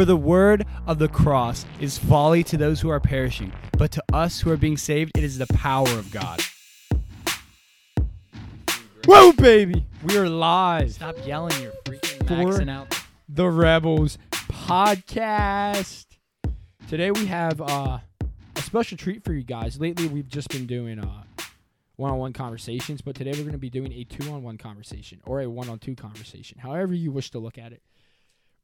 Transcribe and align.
For 0.00 0.06
the 0.06 0.16
word 0.16 0.64
of 0.86 0.98
the 0.98 1.08
cross 1.08 1.66
is 1.78 1.98
folly 1.98 2.42
to 2.44 2.56
those 2.56 2.80
who 2.80 2.88
are 2.88 3.00
perishing, 3.00 3.52
but 3.76 3.90
to 3.90 4.02
us 4.14 4.40
who 4.40 4.50
are 4.50 4.56
being 4.56 4.78
saved, 4.78 5.12
it 5.14 5.22
is 5.22 5.36
the 5.36 5.46
power 5.48 5.90
of 5.90 6.10
God. 6.10 6.40
Whoa, 9.04 9.32
baby! 9.32 9.84
We 10.02 10.16
are 10.16 10.26
live. 10.26 10.92
Stop 10.92 11.16
yelling, 11.26 11.52
you're 11.60 11.72
freaking 11.84 12.26
For- 12.26 12.34
maxing 12.34 12.70
out. 12.70 12.98
The 13.28 13.50
Rebels 13.50 14.16
podcast. 14.30 16.06
Today 16.88 17.10
we 17.10 17.26
have 17.26 17.60
uh, 17.60 17.98
a 18.56 18.62
special 18.62 18.96
treat 18.96 19.22
for 19.22 19.34
you 19.34 19.42
guys. 19.42 19.78
Lately 19.78 20.08
we've 20.08 20.28
just 20.28 20.48
been 20.48 20.66
doing 20.66 20.98
uh, 20.98 21.24
one-on-one 21.96 22.32
conversations, 22.32 23.02
but 23.02 23.16
today 23.16 23.32
we're 23.32 23.42
going 23.42 23.52
to 23.52 23.58
be 23.58 23.68
doing 23.68 23.92
a 23.92 24.04
two-on-one 24.04 24.56
conversation 24.56 25.20
or 25.26 25.42
a 25.42 25.50
one-on-two 25.50 25.94
conversation, 25.94 26.58
however 26.58 26.94
you 26.94 27.12
wish 27.12 27.30
to 27.32 27.38
look 27.38 27.58
at 27.58 27.72
it, 27.72 27.82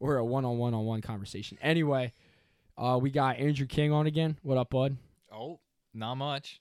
or 0.00 0.16
a 0.16 0.24
one-on-one-on-one 0.24 1.02
conversation. 1.02 1.58
Anyway, 1.62 2.12
uh, 2.76 2.98
we 3.00 3.10
got 3.10 3.38
Andrew 3.38 3.66
King 3.66 3.92
on 3.92 4.06
again. 4.06 4.36
What 4.42 4.58
up, 4.58 4.70
bud? 4.70 4.96
Oh, 5.32 5.60
not 5.94 6.16
much. 6.16 6.60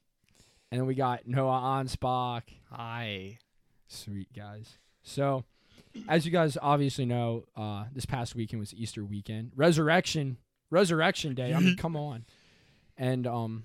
And 0.72 0.80
then 0.80 0.88
we 0.88 0.96
got 0.96 1.28
Noah 1.28 1.60
Anspach. 1.84 2.44
Hi. 2.72 3.38
Sweet 3.88 4.34
guys. 4.34 4.78
So, 5.04 5.44
as 6.08 6.26
you 6.26 6.32
guys 6.32 6.58
obviously 6.62 7.06
know, 7.06 7.44
uh, 7.56 7.86
this 7.94 8.06
past 8.06 8.36
weekend 8.36 8.60
was 8.60 8.74
Easter 8.74 9.06
weekend, 9.06 9.52
Resurrection, 9.56 10.38
Resurrection 10.70 11.36
Day. 11.36 11.54
I 11.54 11.60
mean, 11.60 11.78
come 11.80 11.96
on. 11.96 12.26
And 12.98 13.28
um, 13.28 13.64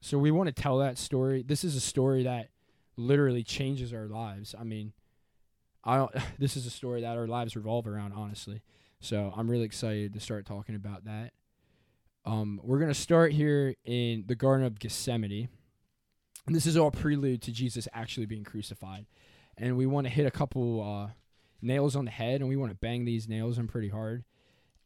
so 0.00 0.18
we 0.18 0.30
want 0.30 0.54
to 0.54 0.62
tell 0.62 0.78
that 0.78 0.98
story. 0.98 1.42
This 1.42 1.64
is 1.64 1.76
a 1.76 1.80
story 1.80 2.24
that 2.24 2.48
literally 2.96 3.44
changes 3.44 3.92
our 3.92 4.06
lives. 4.06 4.54
I 4.58 4.64
mean, 4.64 4.92
I 5.84 5.96
don't. 5.96 6.14
This 6.38 6.56
is 6.56 6.66
a 6.66 6.70
story 6.70 7.02
that 7.02 7.16
our 7.16 7.26
lives 7.26 7.56
revolve 7.56 7.86
around, 7.86 8.12
honestly. 8.14 8.62
So 9.00 9.32
I'm 9.36 9.50
really 9.50 9.64
excited 9.64 10.12
to 10.14 10.20
start 10.20 10.46
talking 10.46 10.74
about 10.74 11.04
that. 11.04 11.32
Um, 12.24 12.60
we're 12.62 12.78
gonna 12.78 12.94
start 12.94 13.32
here 13.32 13.74
in 13.84 14.24
the 14.26 14.34
Garden 14.34 14.66
of 14.66 14.78
Gethsemane, 14.78 15.48
and 16.46 16.54
this 16.54 16.66
is 16.66 16.76
all 16.76 16.90
prelude 16.90 17.42
to 17.42 17.52
Jesus 17.52 17.88
actually 17.94 18.26
being 18.26 18.44
crucified 18.44 19.06
and 19.60 19.76
we 19.76 19.86
want 19.86 20.06
to 20.06 20.12
hit 20.12 20.26
a 20.26 20.30
couple 20.30 20.82
uh, 20.82 21.12
nails 21.62 21.94
on 21.94 22.06
the 22.06 22.10
head, 22.10 22.40
and 22.40 22.48
we 22.48 22.56
want 22.56 22.72
to 22.72 22.76
bang 22.76 23.04
these 23.04 23.28
nails 23.28 23.58
in 23.58 23.68
pretty 23.68 23.88
hard, 23.88 24.24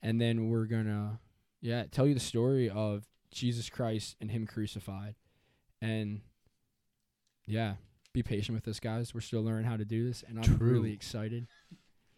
and 0.03 0.21
then 0.21 0.51
we're 0.51 0.67
gonna 0.67 1.21
yeah 1.61 1.85
tell 1.91 2.07
you 2.07 2.15
the 2.15 2.21
story 2.21 2.69
of 2.69 3.05
Jesus 3.31 3.71
Christ 3.71 4.17
and 4.21 4.31
Him 4.31 4.47
crucified, 4.47 5.15
and 5.81 6.21
yeah, 7.47 7.75
be 8.13 8.23
patient 8.23 8.57
with 8.57 8.69
us, 8.69 8.81
guys. 8.81 9.15
We're 9.15 9.21
still 9.21 9.43
learning 9.43 9.65
how 9.65 9.77
to 9.77 9.85
do 9.85 10.07
this, 10.07 10.25
and 10.27 10.39
I'm 10.39 10.59
True. 10.59 10.73
really 10.73 10.93
excited 10.93 11.47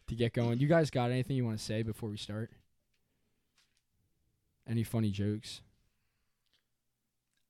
to 0.09 0.15
get 0.15 0.33
going. 0.33 0.59
You 0.59 0.69
guys 0.69 0.91
got 0.91 1.11
anything 1.11 1.37
you 1.37 1.45
want 1.45 1.59
to 1.59 1.65
say 1.65 1.83
before 1.83 2.09
we 2.09 2.17
start? 2.17 2.51
Any 4.69 4.83
funny 4.83 5.11
jokes? 5.11 5.61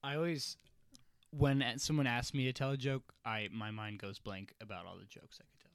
I 0.02 0.16
always, 0.16 0.56
when 1.30 1.64
someone 1.78 2.06
asks 2.06 2.34
me 2.34 2.44
to 2.44 2.52
tell 2.52 2.70
a 2.70 2.76
joke, 2.76 3.12
I 3.24 3.48
my 3.52 3.70
mind 3.70 3.98
goes 3.98 4.18
blank 4.18 4.54
about 4.60 4.86
all 4.86 4.96
the 4.96 5.06
jokes 5.06 5.38
I 5.40 5.44
could 5.50 5.60
tell. 5.60 5.72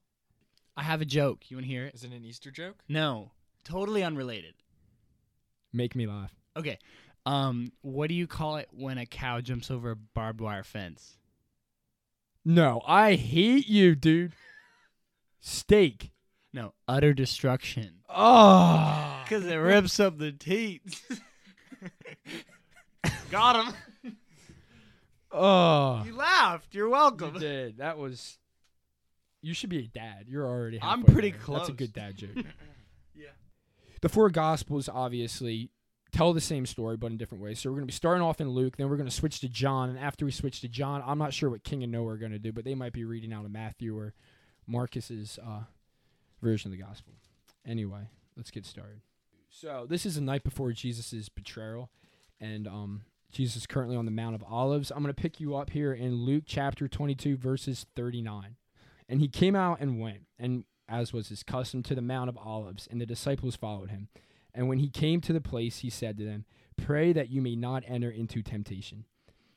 I 0.77 0.83
have 0.83 1.01
a 1.01 1.05
joke. 1.05 1.49
You 1.49 1.57
want 1.57 1.65
to 1.65 1.71
hear 1.71 1.85
it? 1.85 1.95
Is 1.95 2.03
it 2.03 2.11
an 2.11 2.23
Easter 2.23 2.51
joke? 2.51 2.77
No, 2.87 3.31
totally 3.63 4.03
unrelated. 4.03 4.53
Make 5.73 5.95
me 5.95 6.07
laugh. 6.07 6.33
Okay. 6.55 6.77
Um, 7.25 7.71
what 7.81 8.07
do 8.07 8.15
you 8.15 8.25
call 8.27 8.57
it 8.57 8.69
when 8.71 8.97
a 8.97 9.05
cow 9.05 9.41
jumps 9.41 9.69
over 9.69 9.91
a 9.91 9.95
barbed 9.95 10.41
wire 10.41 10.63
fence? 10.63 11.17
No, 12.43 12.81
I 12.87 13.13
hate 13.15 13.67
you, 13.67 13.95
dude. 13.95 14.33
Steak. 15.39 16.11
No, 16.53 16.73
utter 16.87 17.13
destruction. 17.13 17.95
Oh. 18.09 19.21
Because 19.23 19.45
it 19.45 19.55
rips 19.55 19.99
up 19.99 20.17
the 20.17 20.31
teats. 20.31 21.01
Got 23.31 23.73
him. 24.03 24.17
Oh. 25.31 26.03
You 26.05 26.15
laughed. 26.15 26.75
You're 26.75 26.87
You 26.87 26.91
welcome. 26.91 27.39
did. 27.39 27.77
That 27.77 27.97
was. 27.97 28.37
You 29.41 29.53
should 29.53 29.69
be 29.69 29.79
a 29.79 29.87
dad. 29.87 30.25
You're 30.27 30.45
already. 30.45 30.79
I'm 30.81 31.03
pretty 31.03 31.31
there. 31.31 31.57
That's 31.57 31.69
a 31.69 31.73
good 31.73 31.93
dad 31.93 32.17
joke. 32.17 32.29
Yeah. 33.15 33.27
The 34.01 34.09
four 34.09 34.29
gospels 34.29 34.87
obviously 34.87 35.69
tell 36.11 36.33
the 36.33 36.41
same 36.41 36.65
story, 36.65 36.97
but 36.97 37.11
in 37.11 37.17
different 37.17 37.43
ways. 37.43 37.59
So 37.59 37.69
we're 37.69 37.75
going 37.75 37.87
to 37.87 37.91
be 37.91 37.95
starting 37.95 38.23
off 38.23 38.39
in 38.41 38.49
Luke, 38.49 38.77
then 38.77 38.89
we're 38.89 38.97
going 38.97 39.09
to 39.09 39.15
switch 39.15 39.39
to 39.41 39.49
John, 39.49 39.89
and 39.89 39.99
after 39.99 40.25
we 40.25 40.31
switch 40.31 40.61
to 40.61 40.67
John, 40.67 41.03
I'm 41.05 41.17
not 41.17 41.33
sure 41.33 41.49
what 41.49 41.63
King 41.63 41.83
and 41.83 41.91
Noah 41.91 42.13
are 42.13 42.17
going 42.17 42.31
to 42.31 42.39
do, 42.39 42.51
but 42.51 42.63
they 42.65 42.73
might 42.73 42.93
be 42.93 43.03
reading 43.03 43.33
out 43.33 43.45
of 43.45 43.51
Matthew 43.51 43.97
or 43.97 44.13
Marcus's 44.65 45.37
uh, 45.45 45.63
version 46.41 46.71
of 46.71 46.77
the 46.77 46.83
gospel. 46.83 47.13
Anyway, 47.65 48.09
let's 48.35 48.51
get 48.51 48.65
started. 48.65 49.01
So 49.49 49.85
this 49.87 50.05
is 50.05 50.15
the 50.15 50.21
night 50.21 50.43
before 50.43 50.71
Jesus' 50.71 51.29
betrayal, 51.29 51.89
and 52.39 52.67
um, 52.67 53.01
Jesus 53.31 53.57
is 53.57 53.67
currently 53.67 53.95
on 53.95 54.05
the 54.05 54.11
Mount 54.11 54.35
of 54.35 54.43
Olives. 54.43 54.91
I'm 54.91 55.03
going 55.03 55.13
to 55.13 55.21
pick 55.21 55.39
you 55.39 55.55
up 55.55 55.71
here 55.71 55.93
in 55.93 56.25
Luke 56.25 56.43
chapter 56.45 56.87
22, 56.87 57.37
verses 57.37 57.85
39. 57.95 58.55
And 59.07 59.19
he 59.19 59.27
came 59.27 59.55
out 59.55 59.79
and 59.81 59.99
went, 59.99 60.21
and 60.39 60.63
as 60.87 61.13
was 61.13 61.29
his 61.29 61.43
custom, 61.43 61.83
to 61.83 61.95
the 61.95 62.01
Mount 62.01 62.29
of 62.29 62.37
Olives, 62.37 62.87
and 62.89 62.99
the 62.99 63.05
disciples 63.05 63.55
followed 63.55 63.89
him. 63.89 64.09
And 64.53 64.67
when 64.67 64.79
he 64.79 64.89
came 64.89 65.21
to 65.21 65.33
the 65.33 65.41
place, 65.41 65.79
he 65.79 65.89
said 65.89 66.17
to 66.17 66.25
them, 66.25 66.45
Pray 66.77 67.13
that 67.13 67.29
you 67.29 67.41
may 67.41 67.55
not 67.55 67.83
enter 67.87 68.09
into 68.09 68.41
temptation. 68.41 69.05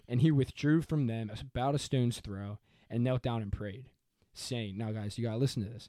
And 0.08 0.20
he 0.20 0.30
withdrew 0.30 0.82
from 0.82 1.06
them 1.06 1.30
about 1.40 1.74
a 1.74 1.78
stone's 1.78 2.20
throw, 2.20 2.58
and 2.90 3.02
knelt 3.02 3.22
down 3.22 3.42
and 3.42 3.50
prayed, 3.50 3.86
saying, 4.34 4.76
Now, 4.76 4.92
guys, 4.92 5.18
you 5.18 5.24
got 5.24 5.32
to 5.32 5.38
listen 5.38 5.64
to 5.64 5.70
this. 5.70 5.88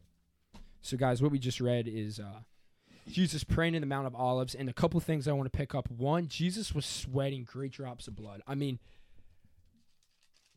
So, 0.81 0.97
guys, 0.97 1.21
what 1.21 1.31
we 1.31 1.39
just 1.39 1.61
read 1.61 1.87
is 1.87 2.19
uh, 2.19 2.39
Jesus 3.09 3.43
praying 3.43 3.75
in 3.75 3.81
the 3.81 3.87
Mount 3.87 4.07
of 4.07 4.15
Olives. 4.15 4.55
And 4.55 4.67
a 4.69 4.73
couple 4.73 4.99
things 4.99 5.27
I 5.27 5.31
want 5.33 5.51
to 5.51 5.55
pick 5.57 5.75
up. 5.75 5.89
One, 5.91 6.27
Jesus 6.27 6.73
was 6.73 6.85
sweating 6.85 7.43
great 7.43 7.71
drops 7.71 8.07
of 8.07 8.15
blood. 8.15 8.41
I 8.47 8.55
mean, 8.55 8.79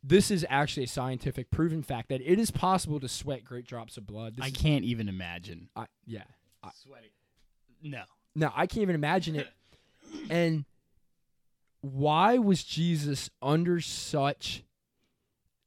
this 0.03 0.29
is 0.31 0.45
actually 0.49 0.83
a 0.83 0.87
scientific 0.87 1.49
proven 1.51 1.81
fact 1.83 2.09
that 2.09 2.21
it 2.21 2.39
is 2.39 2.51
possible 2.51 2.99
to 2.99 3.07
sweat 3.07 3.43
great 3.43 3.65
drops 3.65 3.97
of 3.97 4.05
blood. 4.05 4.35
This 4.35 4.45
I 4.45 4.47
is- 4.49 4.53
can't 4.53 4.83
even 4.85 5.09
imagine. 5.09 5.69
I, 5.75 5.85
yeah. 6.05 6.23
I- 6.63 6.69
Sweating. 6.83 7.09
No. 7.81 8.03
No, 8.35 8.51
I 8.55 8.67
can't 8.67 8.81
even 8.81 8.95
imagine 8.95 9.35
it. 9.35 9.47
And 10.29 10.65
why 11.81 12.37
was 12.37 12.63
Jesus 12.63 13.29
under 13.41 13.79
such 13.79 14.63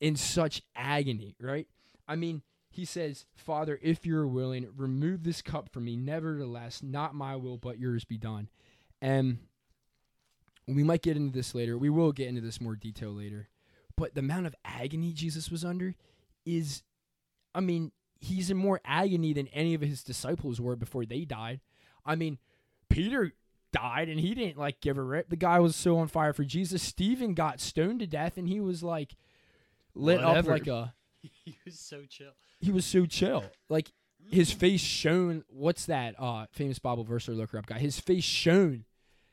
in 0.01 0.17
such 0.17 0.63
agony, 0.77 1.35
right? 1.41 1.67
I 2.07 2.17
mean, 2.17 2.43
he 2.79 2.85
says, 2.85 3.27
"Father, 3.35 3.81
if 3.83 4.07
you're 4.07 4.27
willing, 4.29 4.69
remove 4.77 5.25
this 5.25 5.43
cup 5.43 5.69
from 5.69 5.85
me. 5.87 5.97
Nevertheless, 5.97 6.81
not 6.81 7.13
my 7.13 7.35
will, 7.35 7.57
but 7.57 7.77
yours 7.81 8.05
be 8.05 8.17
done." 8.17 8.49
And 9.03 9.39
we 10.69 10.85
might 10.85 11.03
get 11.03 11.17
into 11.17 11.33
this 11.33 11.57
later. 11.57 11.77
We 11.77 11.91
will 11.91 12.13
get 12.13 12.29
into 12.29 12.41
this 12.41 12.61
more 12.61 12.77
detail 12.77 13.11
later. 13.11 13.49
But 13.97 14.15
the 14.15 14.21
amount 14.21 14.47
of 14.47 14.55
agony 14.65 15.13
Jesus 15.13 15.51
was 15.51 15.65
under 15.65 15.97
is 16.47 16.85
I 17.53 17.59
mean, 17.59 17.91
he's 18.21 18.49
in 18.49 18.57
more 18.57 18.81
agony 18.85 19.33
than 19.33 19.49
any 19.49 19.75
of 19.75 19.81
his 19.81 20.05
disciples 20.05 20.61
were 20.61 20.77
before 20.77 21.05
they 21.05 21.25
died. 21.25 21.59
I 22.07 22.15
mean, 22.15 22.39
Peter 22.89 23.33
died 23.73 24.09
and 24.09 24.21
he 24.21 24.37
didn't 24.37 24.57
like 24.57 24.81
give 24.81 24.99
a 24.99 25.03
rip. 25.03 25.31
The 25.31 25.37
guy 25.37 25.59
was 25.59 25.75
so 25.75 25.99
on 25.99 26.07
fire 26.07 26.33
for 26.33 26.45
Jesus. 26.45 26.81
Stephen 26.81 27.35
got 27.35 27.59
stoned 27.59 27.99
to 27.99 28.07
death 28.07 28.37
and 28.37 28.49
he 28.49 28.61
was 28.61 28.85
like 28.85 29.17
lit 29.97 30.21
Whatever. 30.21 30.53
up 30.53 30.61
like 30.61 30.69
a 30.69 30.95
he 31.65 31.71
was 31.71 31.79
so 31.79 32.03
chill. 32.09 32.33
he 32.61 32.71
was 32.71 32.85
so 32.85 33.07
chill. 33.07 33.45
Like 33.69 33.93
his 34.31 34.51
face 34.51 34.81
shone 34.81 35.45
what's 35.49 35.87
that 35.87 36.15
uh 36.19 36.47
famous 36.53 36.79
Bible 36.79 37.05
verse 37.05 37.29
or 37.29 37.33
looker 37.33 37.59
up 37.59 37.67
guy? 37.67 37.79
His 37.79 38.01
face 38.01 38.25
shone 38.25 38.85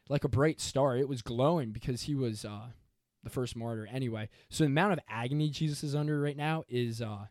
like 0.10 0.24
a 0.24 0.30
bright 0.30 0.62
star. 0.62 0.96
It 0.98 1.10
was 1.10 1.22
glowing 1.22 1.72
because 1.72 2.04
he 2.04 2.16
was 2.16 2.46
uh 2.46 2.68
the 3.24 3.30
first 3.32 3.56
martyr 3.56 3.88
anyway. 3.92 4.30
So 4.50 4.64
the 4.64 4.68
amount 4.68 4.94
of 4.94 5.00
agony 5.10 5.50
Jesus 5.50 5.84
is 5.84 5.96
under 5.96 6.22
right 6.22 6.38
now 6.38 6.64
is 6.70 7.02
uh 7.02 7.26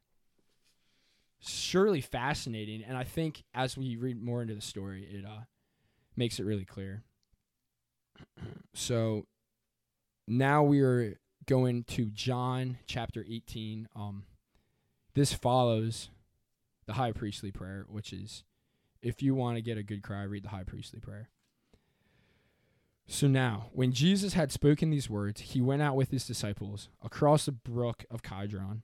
surely 1.41 2.01
fascinating 2.01 2.83
and 2.83 2.97
I 2.97 3.05
think 3.05 3.45
as 3.53 3.77
we 3.77 3.97
read 3.97 4.21
more 4.21 4.41
into 4.43 4.55
the 4.55 4.61
story 4.63 5.05
it 5.11 5.25
uh 5.25 5.43
makes 6.17 6.39
it 6.39 6.45
really 6.45 6.65
clear. 6.65 7.03
So 8.77 9.27
now 10.27 10.65
we 10.65 10.81
are 10.81 11.17
going 11.47 11.85
to 11.85 12.07
John 12.07 12.79
chapter 12.87 13.25
18. 13.29 13.89
Um 13.95 14.25
this 15.15 15.33
follows 15.33 16.11
the 16.87 16.95
high 16.95 17.13
priestly 17.13 17.51
prayer, 17.51 17.87
which 17.89 18.13
is 18.13 18.45
if 19.03 19.23
you 19.23 19.35
want 19.35 19.57
to 19.57 19.63
get 19.63 19.79
a 19.79 19.83
good 19.83 20.03
cry, 20.03 20.23
read 20.23 20.45
the 20.45 20.51
high 20.51 20.65
priestly 20.65 21.01
prayer. 21.01 21.29
So 23.07 23.29
now, 23.29 23.67
when 23.73 23.93
Jesus 23.93 24.33
had 24.33 24.51
spoken 24.51 24.91
these 24.91 25.11
words, 25.11 25.41
he 25.43 25.61
went 25.61 25.83
out 25.83 25.95
with 25.95 26.11
his 26.11 26.27
disciples 26.27 26.89
across 27.03 27.45
the 27.45 27.53
brook 27.53 28.05
of 28.11 28.23
Kidron, 28.23 28.83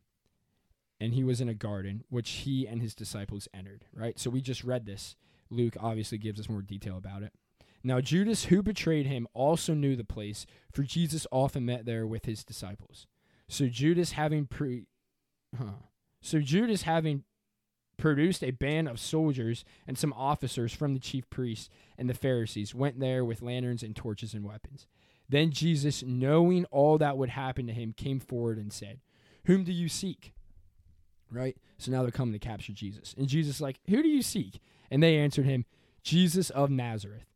and 1.00 1.14
he 1.14 1.24
was 1.24 1.40
in 1.40 1.48
a 1.48 1.54
garden, 1.54 2.04
which 2.10 2.30
he 2.30 2.66
and 2.66 2.82
his 2.82 2.94
disciples 2.94 3.48
entered. 3.54 3.86
Right? 3.94 4.18
So 4.18 4.28
we 4.28 4.42
just 4.42 4.62
read 4.62 4.84
this. 4.84 5.16
Luke 5.48 5.76
obviously 5.80 6.18
gives 6.18 6.38
us 6.38 6.50
more 6.50 6.62
detail 6.62 6.98
about 6.98 7.22
it. 7.22 7.32
Now, 7.82 8.02
Judas, 8.02 8.44
who 8.44 8.62
betrayed 8.62 9.06
him, 9.06 9.26
also 9.32 9.72
knew 9.72 9.96
the 9.96 10.04
place, 10.04 10.44
for 10.70 10.82
Jesus 10.82 11.26
often 11.32 11.64
met 11.64 11.86
there 11.86 12.06
with 12.06 12.26
his 12.26 12.44
disciples. 12.44 13.06
So 13.48 13.68
Judas, 13.68 14.12
having 14.12 14.46
pre, 14.46 14.84
huh. 15.58 15.72
So 16.20 16.40
Judas, 16.40 16.82
having 16.82 17.24
produced 17.96 18.42
a 18.42 18.50
band 18.50 18.88
of 18.88 18.98
soldiers 18.98 19.64
and 19.86 19.98
some 19.98 20.12
officers 20.14 20.72
from 20.72 20.94
the 20.94 21.00
chief 21.00 21.28
priests 21.28 21.68
and 21.98 22.08
the 22.08 22.14
Pharisees, 22.14 22.74
went 22.74 22.98
there 22.98 23.24
with 23.24 23.42
lanterns 23.42 23.82
and 23.82 23.94
torches 23.94 24.32
and 24.32 24.44
weapons. 24.44 24.86
Then 25.28 25.50
Jesus, 25.50 26.02
knowing 26.02 26.64
all 26.66 26.98
that 26.98 27.16
would 27.18 27.30
happen 27.30 27.66
to 27.66 27.72
him, 27.72 27.92
came 27.92 28.20
forward 28.20 28.58
and 28.58 28.72
said, 28.72 29.00
"Whom 29.44 29.64
do 29.64 29.72
you 29.72 29.88
seek?" 29.88 30.32
Right. 31.30 31.56
So 31.78 31.92
now 31.92 32.02
they're 32.02 32.10
coming 32.10 32.32
to 32.32 32.38
capture 32.38 32.72
Jesus, 32.72 33.14
and 33.16 33.28
Jesus 33.28 33.60
like, 33.60 33.80
"Who 33.88 34.02
do 34.02 34.08
you 34.08 34.22
seek?" 34.22 34.60
And 34.90 35.02
they 35.02 35.18
answered 35.18 35.46
him, 35.46 35.66
"Jesus 36.02 36.50
of 36.50 36.70
Nazareth." 36.70 37.26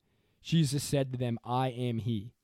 Jesus 0.43 0.85
said 0.85 1.11
to 1.11 1.19
them, 1.19 1.39
I 1.43 1.69
am 1.69 1.99
he. 1.99 2.35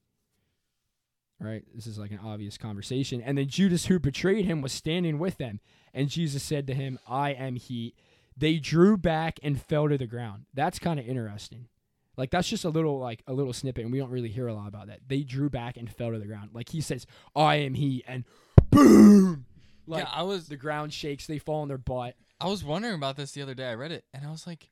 Right? 1.41 1.65
This 1.75 1.87
is 1.87 1.99
like 1.99 2.11
an 2.11 2.21
obvious 2.23 2.59
conversation. 2.59 3.23
And 3.23 3.39
then 3.39 3.49
Judas, 3.49 3.87
who 3.87 3.99
betrayed 3.99 4.45
him, 4.45 4.61
was 4.61 4.73
standing 4.73 5.19
with 5.19 5.39
them. 5.39 5.61
And 5.95 6.09
Jesus 6.09 6.43
said 6.43 6.67
to 6.67 6.75
him, 6.75 6.99
I 7.09 7.31
am 7.31 7.57
he. 7.57 7.95
They 8.37 8.59
drew 8.59 8.97
back 8.97 9.41
and 9.43 9.61
fell 9.61 9.89
to 9.89 9.97
the 9.97 10.07
ground. 10.07 10.45
That's 10.53 10.79
kind 10.79 11.01
of 11.01 11.07
interesting. 11.07 11.69
Like 12.17 12.31
that's 12.31 12.49
just 12.49 12.65
a 12.65 12.69
little 12.69 12.99
like 12.99 13.23
a 13.27 13.33
little 13.33 13.55
snippet, 13.55 13.85
and 13.85 13.93
we 13.93 13.99
don't 13.99 14.11
really 14.11 14.29
hear 14.29 14.47
a 14.47 14.53
lot 14.53 14.69
about 14.69 14.89
that. 14.89 15.01
They 15.09 15.23
drew 15.23 15.49
back 15.49 15.79
and 15.79 15.91
fell 15.91 16.11
to 16.11 16.19
the 16.19 16.27
ground. 16.27 16.51
Like 16.53 16.69
he 16.69 16.83
says, 16.83 17.07
I 17.35 17.57
am 17.57 17.73
he, 17.73 18.05
and 18.07 18.25
boom. 18.71 19.47
Like 19.87 20.05
yeah, 20.05 20.11
I 20.13 20.23
was 20.23 20.47
the 20.47 20.57
ground 20.57 20.93
shakes, 20.93 21.27
they 21.27 21.39
fall 21.39 21.63
on 21.63 21.69
their 21.69 21.79
butt. 21.79 22.15
I 22.41 22.47
was 22.47 22.65
wondering 22.65 22.95
about 22.95 23.17
this 23.17 23.33
the 23.33 23.43
other 23.43 23.55
day. 23.55 23.69
I 23.69 23.75
read 23.75 23.93
it 23.93 24.05
and 24.15 24.25
I 24.25 24.31
was 24.31 24.47
like, 24.47 24.71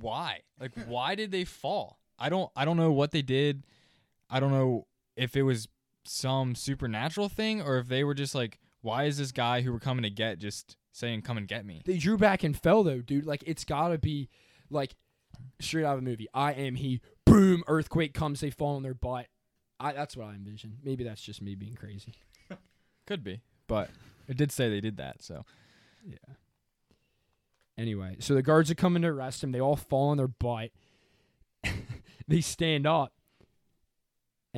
why? 0.00 0.40
Like 0.60 0.72
why 0.86 1.14
did 1.14 1.30
they 1.32 1.44
fall? 1.44 1.98
I 2.18 2.28
don't 2.28 2.50
I 2.54 2.64
don't 2.64 2.76
know 2.76 2.92
what 2.92 3.10
they 3.10 3.22
did. 3.22 3.64
I 4.28 4.40
don't 4.40 4.52
know 4.52 4.86
if 5.16 5.36
it 5.36 5.42
was 5.42 5.68
some 6.08 6.54
supernatural 6.54 7.28
thing 7.28 7.60
or 7.60 7.78
if 7.78 7.88
they 7.88 8.04
were 8.04 8.14
just 8.14 8.34
like, 8.34 8.58
why 8.80 9.04
is 9.04 9.18
this 9.18 9.32
guy 9.32 9.62
who 9.62 9.72
we're 9.72 9.78
coming 9.78 10.02
to 10.02 10.10
get 10.10 10.38
just 10.38 10.76
saying 10.92 11.22
come 11.22 11.36
and 11.36 11.48
get 11.48 11.66
me? 11.66 11.82
They 11.84 11.98
drew 11.98 12.16
back 12.16 12.42
and 12.42 12.56
fell 12.58 12.82
though, 12.82 13.00
dude. 13.00 13.26
Like 13.26 13.42
it's 13.46 13.64
gotta 13.64 13.98
be 13.98 14.28
like 14.70 14.94
straight 15.60 15.84
out 15.84 15.94
of 15.94 15.98
a 16.00 16.02
movie. 16.02 16.28
I 16.32 16.52
am 16.52 16.76
he. 16.76 17.00
Boom! 17.24 17.62
Earthquake 17.66 18.14
comes. 18.14 18.40
They 18.40 18.50
fall 18.50 18.76
on 18.76 18.82
their 18.82 18.94
butt. 18.94 19.26
I, 19.80 19.92
that's 19.92 20.16
what 20.16 20.26
I 20.26 20.34
envision. 20.34 20.78
Maybe 20.82 21.04
that's 21.04 21.22
just 21.22 21.42
me 21.42 21.54
being 21.54 21.74
crazy. 21.74 22.14
Could 23.06 23.22
be, 23.22 23.42
but 23.66 23.90
it 24.26 24.36
did 24.36 24.50
say 24.50 24.68
they 24.68 24.80
did 24.80 24.96
that. 24.96 25.22
So 25.22 25.44
Yeah. 26.06 26.34
Anyway, 27.76 28.16
so 28.18 28.34
the 28.34 28.42
guards 28.42 28.70
are 28.70 28.74
coming 28.74 29.02
to 29.02 29.08
arrest 29.08 29.44
him. 29.44 29.52
They 29.52 29.60
all 29.60 29.76
fall 29.76 30.08
on 30.08 30.16
their 30.16 30.26
butt. 30.26 30.70
they 32.28 32.40
stand 32.40 32.86
up, 32.86 33.12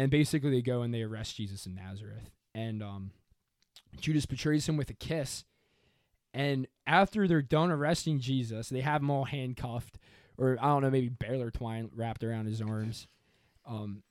and 0.01 0.11
basically 0.11 0.51
they 0.51 0.63
go 0.63 0.81
and 0.81 0.95
they 0.95 1.03
arrest 1.03 1.37
Jesus 1.37 1.67
in 1.67 1.75
Nazareth. 1.75 2.31
And 2.55 2.83
um, 2.83 3.11
Judas 4.01 4.25
betrays 4.25 4.67
him 4.67 4.79
with 4.79 4.89
a 4.89 4.95
kiss. 4.95 5.45
And 6.33 6.67
after 6.87 7.29
they're 7.29 7.43
done 7.43 7.71
arresting 7.71 8.19
Jesus, 8.19 8.71
they 8.71 8.81
have 8.81 9.03
him 9.03 9.11
all 9.11 9.27
handcuffed, 9.27 9.99
or 10.39 10.57
I 10.59 10.69
don't 10.69 10.81
know, 10.81 10.91
maybe 10.91 11.11
baler 11.11 11.51
twine 11.51 11.91
wrapped 11.95 12.25
around 12.25 12.47
his 12.47 12.63
arms. 12.63 13.09
Um, 13.67 14.03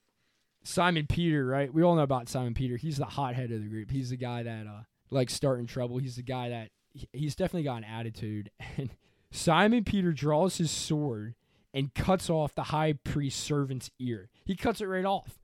Simon 0.62 1.08
Peter, 1.08 1.44
right? 1.44 1.74
We 1.74 1.82
all 1.82 1.96
know 1.96 2.02
about 2.02 2.28
Simon 2.28 2.54
Peter. 2.54 2.76
He's 2.76 2.98
the 2.98 3.06
hothead 3.06 3.50
of 3.50 3.60
the 3.60 3.68
group. 3.68 3.90
He's 3.90 4.10
the 4.10 4.16
guy 4.16 4.44
that 4.44 4.68
uh, 4.68 4.82
likes 5.10 5.34
starting 5.34 5.66
trouble. 5.66 5.98
He's 5.98 6.14
the 6.14 6.22
guy 6.22 6.50
that 6.50 6.70
he's 7.12 7.34
definitely 7.34 7.64
got 7.64 7.78
an 7.78 7.84
attitude. 7.84 8.52
And 8.76 8.90
Simon 9.32 9.82
Peter 9.82 10.12
draws 10.12 10.58
his 10.58 10.70
sword 10.70 11.34
and 11.74 11.94
cuts 11.94 12.30
off 12.30 12.54
the 12.54 12.64
high 12.64 12.92
priest's 12.92 13.42
servant's 13.42 13.90
ear. 13.98 14.28
He 14.44 14.54
cuts 14.54 14.80
it 14.80 14.86
right 14.86 15.04
off. 15.04 15.39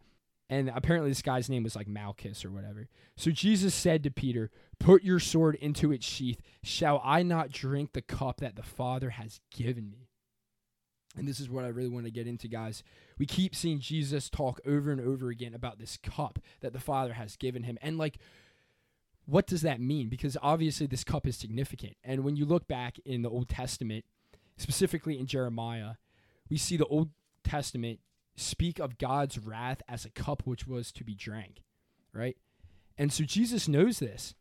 And 0.49 0.71
apparently, 0.73 1.11
this 1.11 1.23
guy's 1.23 1.49
name 1.49 1.65
was 1.65 1.75
like 1.75 1.89
Malchus 1.89 2.45
or 2.45 2.51
whatever. 2.51 2.89
So 3.17 3.31
Jesus 3.31 3.75
said 3.75 4.03
to 4.05 4.11
Peter, 4.11 4.51
Put 4.79 5.03
your 5.03 5.19
sword 5.19 5.57
into 5.57 5.91
its 5.91 6.07
sheath. 6.07 6.41
Shall 6.63 7.01
I 7.05 7.23
not 7.23 7.51
drink 7.51 7.93
the 7.93 8.03
cup 8.03 8.41
that 8.41 8.55
the 8.55 8.63
Father 8.63 9.11
has 9.11 9.41
given 9.51 9.91
me? 9.91 10.09
And 11.17 11.27
this 11.27 11.41
is 11.41 11.49
what 11.49 11.65
I 11.65 11.69
really 11.69 11.89
want 11.89 12.05
to 12.05 12.13
get 12.13 12.27
into, 12.27 12.47
guys. 12.47 12.83
We 13.19 13.27
keep 13.27 13.57
seeing 13.57 13.81
Jesus 13.81 14.29
talk 14.29 14.61
over 14.67 14.93
and 14.93 15.01
over 15.01 15.31
again 15.31 15.55
about 15.55 15.79
this 15.79 15.99
cup 16.03 16.39
that 16.61 16.73
the 16.73 16.79
Father 16.81 17.15
has 17.15 17.37
given 17.37 17.63
him. 17.63 17.79
And 17.81 17.97
like, 17.97 18.19
what 19.25 19.47
does 19.47 19.63
that 19.63 19.81
mean? 19.81 20.09
Because 20.09 20.37
obviously, 20.43 20.87
this 20.87 21.05
cup 21.05 21.27
is 21.27 21.37
significant. 21.37 21.97
And 22.05 22.23
when 22.23 22.37
you 22.37 22.45
look 22.45 22.69
back 22.69 22.99
in 23.05 23.23
the 23.23 23.31
Old 23.31 23.49
Testament, 23.49 24.05
specifically 24.57 25.19
in 25.19 25.27
Jeremiah, 25.27 25.95
we 26.49 26.57
see 26.57 26.77
the 26.77 26.87
Old 26.87 27.11
Testament 27.43 27.99
speak 28.37 28.79
of 28.79 28.99
God's 28.99 29.39
wrath 29.39 29.83
as 29.89 30.05
a 30.05 30.11
cup 30.11 30.43
which 30.45 30.67
was 30.67 30.93
to 30.93 31.05
be 31.05 31.15
drank, 31.15 31.63
right? 32.13 32.37
And 32.99 33.13
so 33.13 33.25
Jesus 33.25 33.69
knows 33.69 33.99
this. 33.99 34.35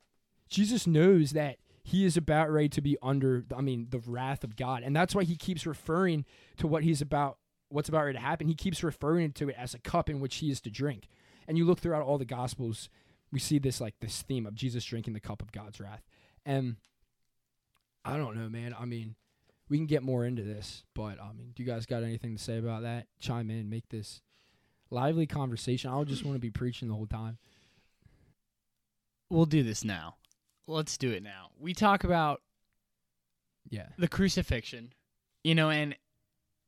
Jesus 0.49 0.85
knows 0.85 1.31
that 1.31 1.57
he 1.83 2.05
is 2.05 2.17
about 2.17 2.51
ready 2.51 2.69
to 2.69 2.81
be 2.81 2.97
under, 3.01 3.45
I 3.55 3.61
mean, 3.61 3.87
the 3.89 3.99
wrath 3.99 4.43
of 4.43 4.55
God. 4.55 4.83
And 4.83 4.95
that's 4.95 5.13
why 5.13 5.23
he 5.23 5.35
keeps 5.35 5.65
referring 5.65 6.25
to 6.57 6.67
what 6.67 6.83
he's 6.83 7.01
about, 7.01 7.37
what's 7.69 7.89
about 7.89 8.05
ready 8.05 8.17
to 8.17 8.23
happen. 8.23 8.47
He 8.47 8.55
keeps 8.55 8.83
referring 8.83 9.31
to 9.33 9.49
it 9.49 9.55
as 9.57 9.73
a 9.73 9.79
cup 9.79 10.09
in 10.09 10.19
which 10.19 10.37
he 10.37 10.49
is 10.49 10.61
to 10.61 10.69
drink. 10.69 11.07
And 11.47 11.57
you 11.57 11.65
look 11.65 11.79
throughout 11.79 12.01
all 12.01 12.17
the 12.17 12.25
Gospels, 12.25 12.89
we 13.31 13.39
see 13.39 13.59
this 13.59 13.79
like 13.79 13.95
this 13.99 14.23
theme 14.23 14.45
of 14.45 14.55
Jesus 14.55 14.83
drinking 14.83 15.13
the 15.13 15.19
cup 15.19 15.41
of 15.41 15.51
God's 15.51 15.79
wrath. 15.79 16.03
And 16.45 16.77
I 18.03 18.17
don't 18.17 18.35
know, 18.35 18.49
man. 18.49 18.75
I 18.79 18.85
mean, 18.85 19.15
we 19.69 19.77
can 19.77 19.85
get 19.87 20.03
more 20.03 20.25
into 20.25 20.43
this, 20.43 20.83
but 20.93 21.19
I 21.21 21.31
mean, 21.33 21.51
do 21.55 21.63
you 21.63 21.67
guys 21.67 21.85
got 21.85 22.03
anything 22.03 22.35
to 22.37 22.43
say 22.43 22.57
about 22.57 22.83
that? 22.83 23.07
Chime 23.19 23.49
in, 23.49 23.69
make 23.69 23.89
this 23.89 24.21
lively 24.91 25.25
conversation. 25.25 25.89
I 25.89 25.93
don't 25.95 26.07
just 26.07 26.23
want 26.23 26.35
to 26.35 26.39
be 26.39 26.51
preaching 26.51 26.87
the 26.87 26.93
whole 26.93 27.07
time. 27.07 27.37
We'll 29.29 29.45
do 29.45 29.63
this 29.63 29.83
now. 29.83 30.15
Let's 30.67 30.97
do 30.97 31.11
it 31.11 31.23
now. 31.23 31.49
We 31.59 31.73
talk 31.73 32.03
about 32.03 32.41
Yeah. 33.69 33.89
the 33.97 34.07
crucifixion, 34.07 34.93
you 35.43 35.55
know, 35.55 35.69
and 35.69 35.95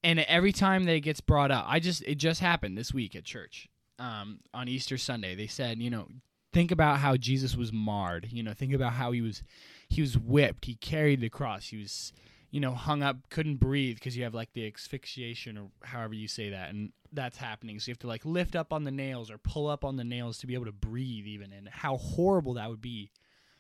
and 0.04 0.20
every 0.22 0.52
time 0.54 0.84
that 0.86 0.94
it 0.94 1.02
gets 1.02 1.22
brought 1.22 1.52
up, 1.52 1.66
I 1.68 1.80
just 1.80 2.02
it 2.04 2.16
just 2.16 2.40
happened 2.40 2.78
this 2.78 2.94
week 2.94 3.16
at 3.16 3.24
church. 3.24 3.68
Um, 4.00 4.42
on 4.54 4.68
Easter 4.68 4.98
Sunday, 4.98 5.34
they 5.34 5.48
said, 5.48 5.80
you 5.82 5.90
know, 5.90 6.08
think 6.54 6.72
about 6.72 7.00
how 7.00 7.18
Jesus 7.18 7.56
was 7.56 7.74
marred. 7.74 8.32
You 8.32 8.44
know, 8.44 8.54
think 8.54 8.74
about 8.74 8.94
how 8.94 9.12
he 9.12 9.22
was 9.22 9.44
he 9.90 10.02
was 10.02 10.18
whipped. 10.18 10.66
He 10.66 10.76
carried 10.76 11.22
the 11.22 11.30
cross. 11.30 11.68
He 11.70 11.78
was, 11.78 12.14
you 12.50 12.60
know, 12.60 12.72
hung 12.72 13.04
up, 13.04 13.30
couldn't 13.30 13.58
breathe 13.58 13.96
because 13.96 14.16
you 14.16 14.24
have 14.24 14.34
like 14.34 14.54
the 14.54 14.68
asphyxiation 14.68 15.58
or 15.58 15.68
however 15.84 16.14
you 16.14 16.28
say 16.28 16.50
that, 16.50 16.70
and 16.70 16.92
that's 17.12 17.38
happening. 17.38 17.80
So 17.80 17.90
you 17.90 17.94
have 17.94 18.00
to 18.00 18.08
like 18.08 18.26
lift 18.26 18.56
up 18.56 18.72
on 18.72 18.84
the 18.84 18.92
nails 18.92 19.30
or 19.30 19.38
pull 19.38 19.68
up 19.68 19.84
on 19.84 19.98
the 19.98 20.04
nails 20.04 20.38
to 20.40 20.48
be 20.48 20.54
able 20.54 20.66
to 20.66 20.72
breathe, 20.72 21.26
even, 21.26 21.52
and 21.52 21.68
how 21.68 21.98
horrible 21.98 22.54
that 22.54 22.70
would 22.70 22.82
be 22.82 23.12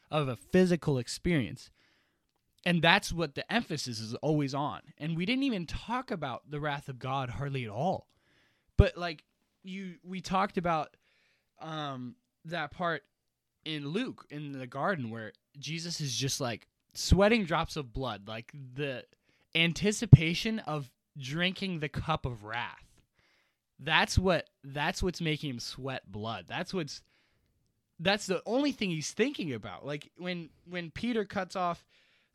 of 0.10 0.27
a 0.27 0.36
physical 0.36 0.98
experience. 0.98 1.70
And 2.65 2.82
that's 2.82 3.13
what 3.13 3.36
the 3.36 3.50
emphasis 3.51 4.00
is 4.00 4.13
always 4.15 4.53
on. 4.53 4.82
And 4.98 5.15
we 5.15 5.25
didn't 5.25 5.44
even 5.44 5.65
talk 5.65 6.12
about 6.12 6.50
the 6.50 6.60
wrath 6.60 6.89
of 6.89 7.00
God 7.00 7.29
hardly 7.29 7.63
at 7.65 7.70
all. 7.70 8.08
But 8.77 8.98
like 8.98 9.24
you 9.63 9.96
we 10.03 10.22
talked 10.22 10.58
about 10.58 10.96
um 11.62 12.15
that 12.46 12.72
part 12.72 13.03
in 13.65 13.89
Luke 13.89 14.25
in 14.29 14.53
the 14.53 14.67
garden 14.67 15.10
where 15.10 15.34
Jesus 15.60 16.00
is 16.00 16.15
just 16.15 16.39
like 16.39 16.67
sweating 16.97 17.45
drops 17.45 17.75
of 17.75 17.93
blood, 17.93 18.27
like 18.27 18.51
the 18.53 19.05
anticipation 19.55 20.59
of 20.59 20.91
drinking 21.17 21.79
the 21.79 21.89
cup 21.89 22.25
of 22.25 22.43
wrath. 22.43 22.85
That's 23.79 24.17
what 24.17 24.49
that's 24.63 25.03
what's 25.03 25.21
making 25.21 25.51
him 25.51 25.59
sweat 25.59 26.11
blood. 26.11 26.45
That's 26.47 26.73
what's 26.73 27.01
that's 27.99 28.25
the 28.25 28.41
only 28.45 28.71
thing 28.71 28.89
he's 28.89 29.11
thinking 29.11 29.53
about. 29.53 29.85
Like 29.85 30.11
when 30.17 30.49
when 30.67 30.91
Peter 30.91 31.25
cuts 31.25 31.55
off 31.55 31.85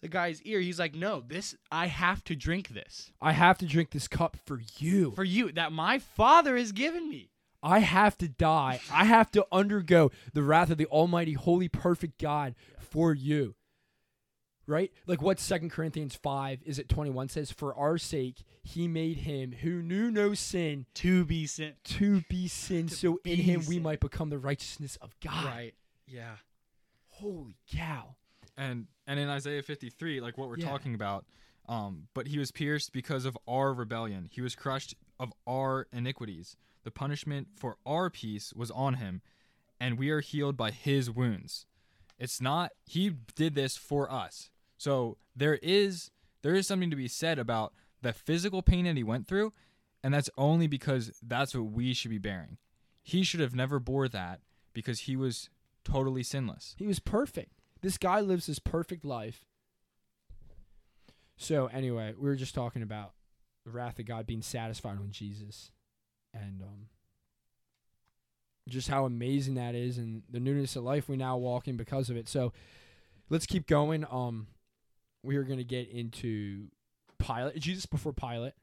the 0.00 0.08
guy's 0.08 0.42
ear, 0.42 0.60
he's 0.60 0.78
like, 0.78 0.94
"No, 0.94 1.20
this 1.20 1.56
I 1.70 1.86
have 1.86 2.22
to 2.24 2.36
drink 2.36 2.68
this 2.68 3.12
I 3.20 3.32
have 3.32 3.58
to 3.58 3.66
drink 3.66 3.90
this 3.90 4.08
cup 4.08 4.36
for 4.44 4.60
you. 4.78 5.10
for 5.12 5.24
you 5.24 5.50
that 5.52 5.72
my 5.72 5.98
Father 5.98 6.56
has 6.56 6.72
given 6.72 7.08
me." 7.08 7.30
I 7.64 7.78
have 7.78 8.18
to 8.18 8.28
die. 8.28 8.80
I 8.92 9.04
have 9.04 9.30
to 9.32 9.46
undergo 9.52 10.10
the 10.32 10.42
wrath 10.42 10.70
of 10.70 10.78
the 10.78 10.86
almighty, 10.86 11.34
holy, 11.34 11.68
perfect 11.68 12.20
God 12.20 12.56
for 12.80 13.14
you. 13.14 13.54
Right? 14.72 14.90
Like 15.06 15.20
what 15.20 15.38
Second 15.38 15.70
Corinthians 15.70 16.14
5 16.14 16.60
is 16.64 16.78
it 16.78 16.88
21 16.88 17.28
says, 17.28 17.50
For 17.52 17.74
our 17.74 17.98
sake 17.98 18.42
he 18.62 18.88
made 18.88 19.18
him 19.18 19.52
who 19.52 19.82
knew 19.82 20.10
no 20.10 20.32
sin 20.34 20.86
To 20.94 21.24
be 21.26 21.46
sin. 21.46 21.74
to 21.84 22.22
be 22.30 22.48
sin, 22.48 22.86
To 22.88 22.94
so 22.94 23.20
in 23.24 23.36
be 23.36 23.42
him 23.42 23.62
we 23.68 23.78
might 23.78 24.00
become 24.00 24.30
the 24.30 24.38
righteousness 24.38 24.96
of 25.02 25.14
God. 25.20 25.44
Right. 25.44 25.74
Yeah. 26.06 26.36
Holy 27.08 27.56
cow. 27.70 28.16
and 28.56 28.86
and 29.06 29.18
in 29.20 29.28
Isaiah 29.28 29.62
53, 29.62 30.20
like 30.20 30.38
what 30.38 30.48
we're 30.48 30.58
Yeah. 30.58 30.68
talking 30.70 30.94
about, 30.94 31.26
um, 31.68 32.08
but 32.14 32.28
he 32.28 32.38
was 32.38 32.50
pierced 32.50 32.92
because 32.92 33.24
of 33.24 33.36
our 33.48 33.72
rebellion. 33.74 34.28
He 34.30 34.40
was 34.40 34.54
crushed 34.54 34.94
of 35.18 35.32
our 35.46 35.86
iniquities. 35.92 36.56
The 36.84 36.90
punishment 36.90 37.48
for 37.56 37.76
our 37.84 38.10
peace 38.10 38.52
was 38.54 38.70
on 38.70 38.94
him, 38.94 39.20
and 39.80 39.98
we 39.98 40.10
are 40.10 40.20
healed 40.20 40.56
by 40.56 40.70
his 40.70 41.10
wounds. 41.10 41.66
It's 42.18 42.40
not 42.40 42.72
he 42.86 43.10
did 43.34 43.54
this 43.56 43.76
for 43.76 44.10
us. 44.10 44.50
So 44.82 45.16
there 45.36 45.60
is 45.62 46.10
there 46.42 46.56
is 46.56 46.66
something 46.66 46.90
to 46.90 46.96
be 46.96 47.06
said 47.06 47.38
about 47.38 47.72
the 48.00 48.12
physical 48.12 48.62
pain 48.62 48.84
that 48.86 48.96
he 48.96 49.04
went 49.04 49.28
through, 49.28 49.52
and 50.02 50.12
that's 50.12 50.28
only 50.36 50.66
because 50.66 51.12
that's 51.22 51.54
what 51.54 51.70
we 51.70 51.94
should 51.94 52.10
be 52.10 52.18
bearing. 52.18 52.58
He 53.00 53.22
should 53.22 53.38
have 53.38 53.54
never 53.54 53.78
bore 53.78 54.08
that 54.08 54.40
because 54.72 55.02
he 55.02 55.14
was 55.14 55.50
totally 55.84 56.24
sinless. 56.24 56.74
He 56.76 56.88
was 56.88 56.98
perfect. 56.98 57.52
This 57.80 57.96
guy 57.96 58.18
lives 58.18 58.46
his 58.46 58.58
perfect 58.58 59.04
life. 59.04 59.44
So 61.36 61.66
anyway, 61.66 62.14
we 62.18 62.28
were 62.28 62.34
just 62.34 62.56
talking 62.56 62.82
about 62.82 63.12
the 63.64 63.70
wrath 63.70 64.00
of 64.00 64.06
God 64.06 64.26
being 64.26 64.42
satisfied 64.42 64.98
on 64.98 65.12
Jesus, 65.12 65.70
and 66.34 66.60
um, 66.60 66.88
just 68.68 68.88
how 68.88 69.04
amazing 69.04 69.54
that 69.54 69.76
is, 69.76 69.96
and 69.96 70.24
the 70.28 70.40
newness 70.40 70.74
of 70.74 70.82
life 70.82 71.08
we 71.08 71.16
now 71.16 71.36
walk 71.36 71.68
in 71.68 71.76
because 71.76 72.10
of 72.10 72.16
it. 72.16 72.28
So 72.28 72.52
let's 73.30 73.46
keep 73.46 73.68
going. 73.68 74.04
Um, 74.10 74.48
we 75.22 75.36
are 75.36 75.44
going 75.44 75.58
to 75.58 75.64
get 75.64 75.88
into 75.88 76.68
Pilate, 77.18 77.58
Jesus 77.58 77.86
before 77.86 78.12
Pilate. 78.12 78.54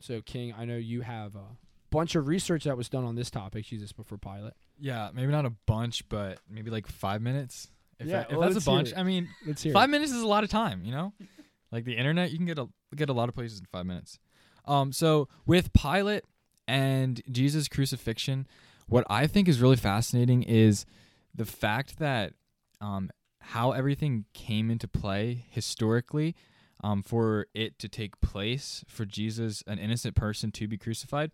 So 0.00 0.20
King, 0.22 0.54
I 0.56 0.64
know 0.64 0.76
you 0.76 1.00
have 1.02 1.34
a 1.34 1.44
bunch 1.90 2.14
of 2.14 2.26
research 2.26 2.64
that 2.64 2.76
was 2.76 2.88
done 2.88 3.04
on 3.04 3.14
this 3.14 3.30
topic, 3.30 3.64
Jesus 3.66 3.92
before 3.92 4.18
Pilate. 4.18 4.52
Yeah, 4.78 5.10
maybe 5.14 5.32
not 5.32 5.46
a 5.46 5.52
bunch, 5.66 6.08
but 6.08 6.38
maybe 6.50 6.70
like 6.70 6.86
five 6.86 7.22
minutes. 7.22 7.70
If, 7.98 8.06
Yeah, 8.08 8.18
that- 8.18 8.30
if 8.32 8.36
well, 8.36 8.48
that's 8.50 8.64
a 8.64 8.68
bunch. 8.68 8.92
I 8.96 9.02
mean, 9.02 9.28
Let's 9.46 9.62
hear. 9.62 9.72
five 9.72 9.88
minutes 9.90 10.12
is 10.12 10.22
a 10.22 10.26
lot 10.26 10.44
of 10.44 10.50
time. 10.50 10.84
You 10.84 10.92
know, 10.92 11.12
like 11.72 11.84
the 11.84 11.96
internet, 11.96 12.30
you 12.32 12.36
can 12.36 12.46
get 12.46 12.58
a 12.58 12.68
get 12.94 13.08
a 13.08 13.12
lot 13.12 13.28
of 13.28 13.34
places 13.34 13.60
in 13.60 13.66
five 13.66 13.86
minutes. 13.86 14.18
Um, 14.66 14.92
so 14.92 15.28
with 15.46 15.72
Pilate 15.72 16.24
and 16.66 17.20
Jesus' 17.30 17.68
crucifixion, 17.68 18.46
what 18.88 19.04
I 19.08 19.26
think 19.26 19.48
is 19.48 19.60
really 19.60 19.76
fascinating 19.76 20.42
is 20.42 20.86
the 21.34 21.44
fact 21.44 21.98
that 21.98 22.32
um, 22.80 23.10
how 23.48 23.72
everything 23.72 24.24
came 24.32 24.70
into 24.70 24.88
play 24.88 25.44
historically 25.50 26.34
um, 26.82 27.02
for 27.02 27.46
it 27.54 27.78
to 27.78 27.88
take 27.88 28.20
place 28.20 28.84
for 28.88 29.04
Jesus, 29.04 29.62
an 29.66 29.78
innocent 29.78 30.14
person, 30.14 30.50
to 30.52 30.68
be 30.68 30.76
crucified. 30.76 31.30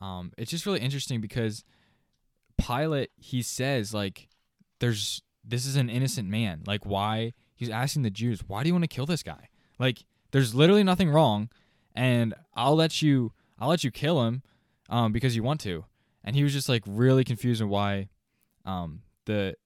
Um, 0.00 0.32
it's 0.38 0.50
just 0.50 0.66
really 0.66 0.80
interesting 0.80 1.20
because 1.20 1.64
Pilate 2.58 3.10
he 3.16 3.42
says 3.42 3.94
like 3.94 4.28
there's 4.80 5.22
this 5.44 5.66
is 5.66 5.76
an 5.76 5.88
innocent 5.88 6.28
man. 6.28 6.62
Like 6.66 6.84
why 6.84 7.32
he's 7.54 7.70
asking 7.70 8.02
the 8.02 8.10
Jews, 8.10 8.42
why 8.46 8.62
do 8.62 8.68
you 8.68 8.74
want 8.74 8.84
to 8.84 8.88
kill 8.88 9.06
this 9.06 9.22
guy? 9.22 9.48
Like 9.78 10.04
there's 10.30 10.54
literally 10.54 10.84
nothing 10.84 11.10
wrong 11.10 11.48
and 11.94 12.34
I'll 12.54 12.76
let 12.76 13.02
you 13.02 13.32
I'll 13.58 13.68
let 13.68 13.84
you 13.84 13.90
kill 13.90 14.26
him 14.26 14.42
um 14.88 15.12
because 15.12 15.36
you 15.36 15.42
want 15.42 15.60
to. 15.62 15.84
And 16.22 16.36
he 16.36 16.42
was 16.42 16.52
just 16.52 16.68
like 16.68 16.82
really 16.86 17.24
confused 17.24 17.62
on 17.62 17.68
why 17.68 18.08
um 18.64 19.02
the 19.26 19.56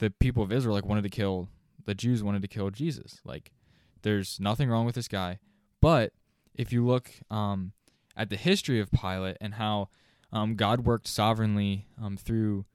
the 0.00 0.10
people 0.10 0.42
of 0.42 0.50
Israel 0.50 0.74
like 0.74 0.84
wanted 0.84 1.04
to 1.04 1.10
kill 1.10 1.48
the 1.86 1.94
Jews 1.94 2.22
wanted 2.22 2.42
to 2.42 2.48
kill 2.48 2.70
Jesus. 2.70 3.20
Like 3.24 3.52
there's 4.02 4.38
nothing 4.40 4.68
wrong 4.68 4.84
with 4.84 4.94
this 4.94 5.08
guy. 5.08 5.38
But 5.80 6.12
if 6.54 6.72
you 6.72 6.84
look 6.84 7.10
um 7.30 7.72
at 8.16 8.28
the 8.28 8.36
history 8.36 8.80
of 8.80 8.90
Pilate 8.90 9.36
and 9.40 9.54
how 9.54 9.88
um, 10.32 10.54
God 10.54 10.84
worked 10.84 11.06
sovereignly 11.06 11.86
um, 12.00 12.16
through 12.16 12.66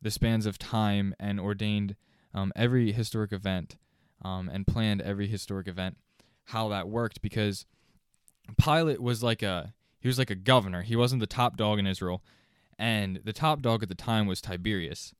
the 0.00 0.10
spans 0.10 0.46
of 0.46 0.58
time 0.58 1.14
and 1.18 1.40
ordained 1.40 1.96
um, 2.32 2.52
every 2.56 2.92
historic 2.92 3.32
event 3.32 3.76
um, 4.22 4.48
and 4.48 4.66
planned 4.66 5.02
every 5.02 5.26
historic 5.26 5.68
event, 5.68 5.96
how 6.44 6.68
that 6.68 6.88
worked 6.88 7.22
because 7.22 7.66
Pilate 8.56 9.00
was 9.00 9.22
like 9.22 9.42
a 9.42 9.74
he 9.98 10.08
was 10.08 10.18
like 10.18 10.30
a 10.30 10.34
governor. 10.34 10.82
He 10.82 10.96
wasn't 10.96 11.20
the 11.20 11.26
top 11.26 11.56
dog 11.56 11.78
in 11.78 11.86
Israel, 11.86 12.22
and 12.78 13.20
the 13.24 13.32
top 13.32 13.62
dog 13.62 13.82
at 13.82 13.88
the 13.88 13.94
time 13.94 14.26
was 14.26 14.40
Tiberius, 14.40 15.14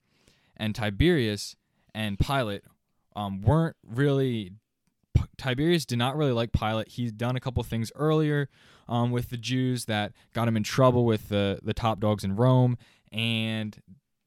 and 0.56 0.74
Tiberius 0.74 1.56
and 1.94 2.18
Pilate 2.18 2.62
um, 3.16 3.40
weren't 3.42 3.76
really. 3.86 4.52
Tiberius 5.36 5.84
did 5.84 5.98
not 5.98 6.16
really 6.16 6.32
like 6.32 6.52
Pilate. 6.52 6.88
He's 6.88 7.12
done 7.12 7.36
a 7.36 7.40
couple 7.40 7.62
things 7.62 7.92
earlier 7.94 8.48
um, 8.88 9.10
with 9.10 9.30
the 9.30 9.36
Jews 9.36 9.84
that 9.86 10.12
got 10.32 10.48
him 10.48 10.56
in 10.56 10.62
trouble 10.62 11.04
with 11.04 11.28
the 11.28 11.60
the 11.62 11.74
top 11.74 12.00
dogs 12.00 12.24
in 12.24 12.36
Rome, 12.36 12.76
and 13.12 13.76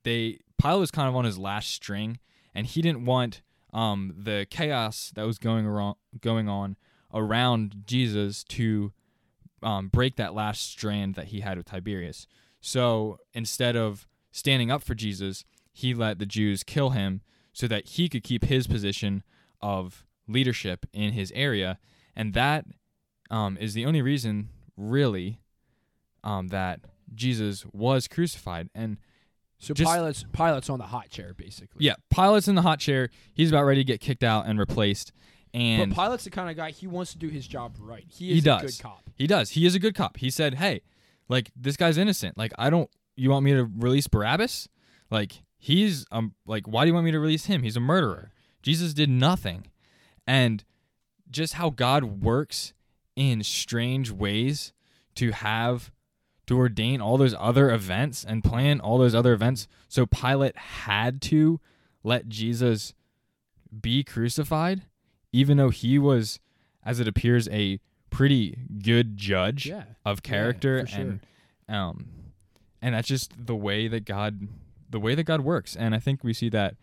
they 0.04 0.40
Pilate 0.58 0.80
was 0.80 0.92
kind 0.92 1.10
of 1.10 1.16
on 1.16 1.26
his 1.26 1.38
last 1.38 1.72
string, 1.72 2.20
and 2.56 2.66
he 2.66 2.82
didn't 2.82 3.06
want 3.06 3.42
um, 3.74 4.14
the 4.18 4.48
chaos 4.50 5.12
that 5.16 5.26
was 5.26 5.38
going 5.38 5.66
around 5.66 5.96
going 6.22 6.48
on 6.50 6.78
around 7.14 7.84
Jesus 7.86 8.44
to 8.44 8.92
um, 9.64 9.88
break 9.88 10.16
that 10.18 10.34
last 10.34 10.70
strand 10.70 11.16
that 11.16 11.28
he 11.28 11.42
had 11.42 11.58
with 11.58 11.68
Tiberius. 11.68 12.28
So 12.60 13.20
instead 13.34 13.76
of 13.76 14.08
standing 14.32 14.72
up 14.72 14.84
for 14.84 14.96
Jesus, 14.96 15.44
he 15.78 15.94
let 15.94 16.20
the 16.20 16.26
Jews 16.26 16.64
kill 16.64 16.90
him 16.92 17.22
so 17.54 17.68
that 17.68 17.88
he 17.90 18.10
could 18.10 18.24
keep 18.24 18.46
his 18.46 18.68
position 18.68 19.24
of 19.62 20.06
leadership 20.28 20.86
in 20.94 21.14
his 21.14 21.32
area, 21.36 21.78
and 22.16 22.34
that 22.34 22.66
um, 23.30 23.58
is 23.60 23.74
the 23.74 23.86
only 23.86 24.02
reason, 24.02 24.50
really, 24.76 25.40
um, 26.24 26.48
that 26.50 26.80
Jesus 27.14 27.66
was 27.74 28.08
crucified. 28.08 28.70
And 28.76 28.98
So 29.60 29.74
Just- 29.74 29.92
Pilate's 29.92 30.26
Pilate's 30.34 30.70
on 30.70 30.78
the 30.80 30.86
hot 30.88 31.10
chair, 31.10 31.34
basically. 31.34 31.84
yeah, 31.86 31.96
Pilate's 32.10 32.48
in 32.48 32.56
the 32.56 32.62
hot 32.62 32.80
chair. 32.80 33.10
He's 33.34 33.50
about 33.50 33.64
ready 33.66 33.82
to 33.82 33.86
get 33.86 34.00
kicked 34.00 34.24
out 34.24 34.46
and 34.46 34.60
replaced. 34.60 35.12
And 35.54 35.90
but 35.94 35.96
Pilate's 36.04 36.26
the 36.26 36.30
kind 36.30 36.50
of 36.50 36.56
guy 36.56 36.70
he 36.72 36.86
wants 36.88 37.12
to 37.14 37.18
do 37.18 37.28
his 37.30 37.48
job 37.48 37.76
right. 37.80 38.06
He 38.08 38.28
He 38.28 38.32
is 38.34 38.40
a 38.40 38.46
does. 38.46 38.62
good 38.78 38.84
cop. 38.84 39.10
He 39.16 39.26
does. 39.28 39.52
He 39.52 39.66
is 39.66 39.74
a 39.76 39.80
good 39.80 39.96
cop. 39.96 40.18
He 40.18 40.30
said, 40.30 40.56
"Hey, 40.56 40.82
like 41.30 41.52
this 41.56 41.76
guy's 41.78 41.98
innocent. 41.98 42.38
Like 42.38 42.52
I 42.60 42.70
don't. 42.70 42.90
You 43.16 43.32
want 43.32 43.46
me 43.46 43.54
to 43.54 43.64
release 43.66 44.08
Barabbas? 44.08 44.68
Like 45.10 45.42
he's 45.58 46.06
um. 46.12 46.34
Like 46.46 46.68
why 46.68 46.84
do 46.84 46.88
you 46.90 46.94
want 46.94 47.06
me 47.06 47.12
to 47.12 47.20
release 47.20 47.46
him? 47.46 47.64
He's 47.64 47.78
a 47.78 47.82
murderer. 47.82 48.32
Jesus 48.62 48.94
did 48.94 49.10
nothing, 49.10 49.68
and 50.26 50.64
just 51.30 51.54
how 51.56 51.70
God 51.70 52.24
works 52.24 52.74
in 53.16 53.44
strange 53.44 54.12
ways 54.12 54.74
to 55.16 55.32
have 55.32 55.92
to 56.46 56.58
ordain 56.58 57.02
all 57.02 57.18
those 57.18 57.36
other 57.38 57.72
events 57.72 58.24
and 58.24 58.44
plan 58.44 58.80
all 58.80 58.98
those 58.98 59.16
other 59.16 59.34
events. 59.34 59.68
So 59.90 60.06
Pilate 60.06 60.56
had 60.56 61.22
to 61.24 61.60
let 62.04 62.30
Jesus 62.30 62.94
be 63.82 64.04
crucified, 64.04 64.84
even 65.34 65.58
though 65.58 65.70
he 65.72 66.00
was, 66.00 66.40
as 66.86 67.00
it 67.02 67.08
appears, 67.08 67.50
a 67.50 67.80
pretty 68.10 68.58
good 68.82 69.18
judge 69.18 69.66
Yeah. 69.66 69.84
of 70.06 70.24
character 70.24 70.82
for 70.82 70.88
sure. 70.88 71.02
and 71.02 71.20
um 71.68 72.08
and 72.82 72.96
that's 72.96 73.08
just 73.10 73.34
the 73.46 73.56
way 73.56 73.90
that 73.90 74.06
God 74.06 74.48
the 74.90 75.00
way 75.00 75.16
that 75.16 75.24
God 75.24 75.42
works. 75.42 75.76
And 75.76 75.94
I 75.94 76.00
think 76.00 76.24
we 76.24 76.34
see 76.34 76.50
that 76.50 76.76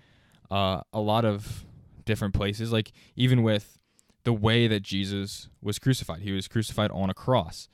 uh 0.50 0.82
a 0.92 1.00
lot 1.00 1.24
of 1.24 1.64
different 2.04 2.34
places 2.34 2.70
like 2.70 2.92
even 3.16 3.42
with 3.42 3.78
the 4.24 4.32
way 4.32 4.66
that 4.66 4.82
Jesus 4.82 5.48
was 5.62 5.78
crucified. 5.78 6.20
He 6.20 6.32
was 6.32 6.48
crucified 6.48 6.90
on 6.90 7.10
a 7.10 7.14
cross. 7.14 7.68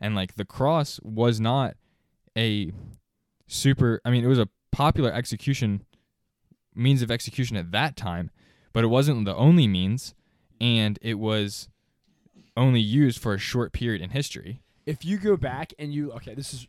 And 0.00 0.14
like 0.14 0.36
the 0.36 0.44
cross 0.44 1.00
was 1.02 1.40
not 1.40 1.76
a 2.36 2.72
super 3.46 4.00
I 4.04 4.10
mean 4.10 4.24
it 4.24 4.28
was 4.28 4.38
a 4.38 4.48
popular 4.72 5.12
execution 5.12 5.84
means 6.74 7.00
of 7.00 7.10
execution 7.10 7.56
at 7.56 7.70
that 7.72 7.96
time 7.96 8.30
but 8.76 8.84
it 8.84 8.88
wasn't 8.88 9.24
the 9.24 9.34
only 9.34 9.66
means. 9.66 10.14
And 10.60 10.98
it 11.00 11.14
was 11.14 11.70
only 12.58 12.80
used 12.80 13.18
for 13.18 13.32
a 13.32 13.38
short 13.38 13.72
period 13.72 14.02
in 14.02 14.10
history. 14.10 14.60
If 14.84 15.02
you 15.02 15.16
go 15.16 15.38
back 15.38 15.72
and 15.78 15.94
you 15.94 16.12
okay, 16.12 16.34
this 16.34 16.52
is 16.52 16.66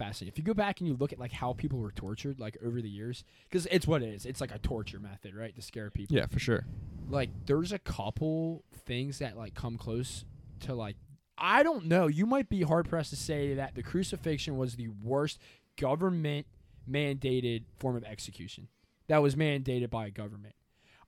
fascinating. 0.00 0.32
If 0.32 0.38
you 0.38 0.44
go 0.44 0.54
back 0.54 0.80
and 0.80 0.88
you 0.88 0.96
look 0.96 1.12
at 1.12 1.18
like 1.18 1.32
how 1.32 1.52
people 1.52 1.78
were 1.78 1.92
tortured 1.92 2.40
like 2.40 2.56
over 2.64 2.80
the 2.80 2.88
years, 2.88 3.22
because 3.48 3.66
it's 3.70 3.86
what 3.86 4.02
it 4.02 4.08
is. 4.08 4.26
It's 4.26 4.40
like 4.40 4.52
a 4.54 4.58
torture 4.58 4.98
method, 4.98 5.34
right, 5.34 5.54
to 5.54 5.62
scare 5.62 5.90
people. 5.90 6.16
Yeah, 6.16 6.26
for 6.26 6.38
sure. 6.38 6.64
Like 7.08 7.30
there's 7.46 7.72
a 7.72 7.78
couple 7.78 8.64
things 8.86 9.18
that 9.18 9.36
like 9.36 9.54
come 9.54 9.76
close 9.76 10.24
to 10.60 10.74
like 10.74 10.96
I 11.36 11.62
don't 11.62 11.86
know. 11.86 12.06
You 12.06 12.26
might 12.26 12.48
be 12.48 12.62
hard 12.62 12.88
pressed 12.88 13.10
to 13.10 13.16
say 13.16 13.54
that 13.54 13.74
the 13.74 13.82
crucifixion 13.82 14.56
was 14.56 14.76
the 14.76 14.88
worst 14.88 15.38
government 15.78 16.46
mandated 16.90 17.64
form 17.78 17.96
of 17.96 18.04
execution 18.04 18.68
that 19.08 19.22
was 19.22 19.34
mandated 19.34 19.90
by 19.90 20.06
a 20.06 20.10
government. 20.10 20.54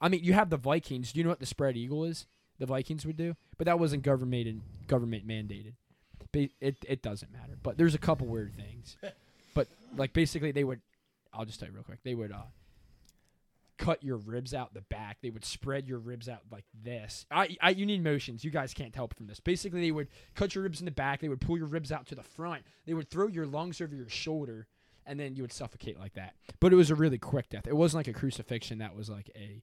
I 0.01 0.09
mean, 0.09 0.25
you 0.25 0.33
have 0.33 0.51
the 0.51 0.57
Vikings. 0.57 1.13
Do 1.13 1.21
you 1.21 1.25
know 1.25 1.31
what 1.31 1.41
the 1.41 1.47
spread 1.47 1.77
eagle 1.77 2.05
is? 2.05 2.27
The 2.59 2.67
Vikings 2.67 3.07
would 3.07 3.17
do, 3.17 3.37
but 3.59 3.67
that 3.67 3.79
wasn't 3.79 4.03
government 4.03 4.63
government 4.87 5.27
mandated. 5.27 5.75
It 6.35 6.77
it 6.87 7.03
doesn't 7.03 7.33
matter. 7.33 7.57
But 7.63 7.77
there's 7.77 7.95
a 7.95 7.99
couple 7.99 8.27
weird 8.27 8.55
things. 8.55 8.97
But 9.55 9.69
like 9.99 10.15
basically, 10.15 10.51
they 10.53 10.65
would. 10.65 10.81
I'll 11.35 11.45
just 11.45 11.61
tell 11.61 11.69
you 11.69 11.75
real 11.75 11.85
quick. 11.85 11.99
They 12.03 12.15
would 12.15 12.33
uh, 12.33 12.45
cut 13.79 14.03
your 14.03 14.17
ribs 14.17 14.55
out 14.55 14.75
the 14.75 14.83
back. 14.83 15.19
They 15.23 15.31
would 15.31 15.45
spread 15.45 15.89
your 15.89 15.99
ribs 15.99 16.29
out 16.29 16.41
like 16.51 16.65
this. 16.85 17.27
I, 17.31 17.57
I 17.61 17.71
you 17.71 17.85
need 17.85 18.03
motions. 18.03 18.45
You 18.45 18.51
guys 18.51 18.73
can't 18.75 18.95
help 18.95 19.15
from 19.15 19.27
this. 19.27 19.41
Basically, 19.41 19.81
they 19.81 19.91
would 19.91 20.09
cut 20.35 20.55
your 20.55 20.65
ribs 20.65 20.81
in 20.81 20.85
the 20.85 20.91
back. 20.91 21.21
They 21.21 21.29
would 21.29 21.41
pull 21.41 21.59
your 21.59 21.67
ribs 21.67 21.93
out 21.93 22.07
to 22.09 22.15
the 22.15 22.23
front. 22.23 22.63
They 22.87 22.95
would 22.95 23.11
throw 23.11 23.27
your 23.27 23.47
lungs 23.47 23.81
over 23.81 23.95
your 23.95 24.09
shoulder, 24.09 24.69
and 25.07 25.19
then 25.19 25.37
you 25.37 25.43
would 25.43 25.53
suffocate 25.53 25.99
like 25.99 26.15
that. 26.15 26.35
But 26.61 26.73
it 26.73 26.77
was 26.77 26.91
a 26.91 26.95
really 26.95 27.19
quick 27.19 27.51
death. 27.51 27.67
It 27.67 27.77
wasn't 27.77 28.07
like 28.07 28.15
a 28.15 28.19
crucifixion. 28.19 28.79
That 28.79 28.97
was 28.97 29.11
like 29.11 29.31
a 29.35 29.63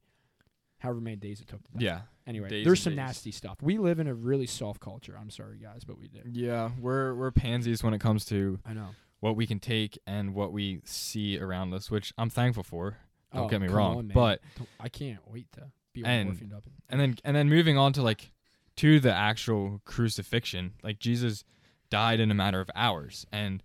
however 0.80 1.00
many 1.02 1.16
days 1.16 1.40
it 1.42 1.48
took. 1.48 1.64
To 1.64 1.72
die. 1.74 1.80
Yeah. 1.84 2.02
Anyway, 2.28 2.50
Days 2.50 2.66
there's 2.66 2.82
some 2.82 2.92
days. 2.94 2.98
nasty 2.98 3.32
stuff. 3.32 3.58
We 3.62 3.78
live 3.78 4.00
in 4.00 4.08
a 4.08 4.14
really 4.14 4.46
soft 4.46 4.80
culture. 4.82 5.18
I'm 5.20 5.30
sorry, 5.30 5.58
guys, 5.58 5.84
but 5.84 5.98
we 5.98 6.08
do. 6.08 6.20
Yeah, 6.32 6.72
we're 6.80 7.14
we're 7.16 7.32
pansies 7.32 7.84
when 7.84 7.94
it 7.94 8.00
comes 8.00 8.26
to 8.26 8.60
I 8.66 8.74
know. 8.74 8.90
what 9.20 9.36
we 9.36 9.48
can 9.48 9.60
take 9.60 9.98
and 10.06 10.34
what 10.36 10.52
we 10.52 10.82
see 10.86 11.40
around 11.40 11.74
us, 11.74 11.90
which 11.90 12.14
I'm 12.18 12.30
thankful 12.30 12.64
for. 12.64 12.98
Don't 13.34 13.46
Oh, 13.46 13.48
get 13.48 13.62
me 13.62 13.68
wrong, 13.68 13.98
on, 13.98 14.08
but 14.10 14.42
I 14.80 14.90
can't 14.90 15.20
wait 15.28 15.52
to 15.54 15.72
be 15.94 16.04
And- 16.06 16.30
orphaned 16.30 16.54
up. 16.54 16.64
and 16.90 17.00
then 17.00 17.16
and 17.24 17.36
then 17.36 17.50
moving 17.50 17.78
on 17.78 17.94
to 17.94 18.02
like 18.02 18.32
to 18.78 19.00
the 19.00 19.14
actual 19.14 19.82
crucifixion, 19.86 20.74
like 20.84 21.00
Jesus 21.00 21.44
died 21.90 22.20
in 22.20 22.30
a 22.32 22.36
matter 22.36 22.60
of 22.62 22.70
hours, 22.76 23.26
and 23.32 23.64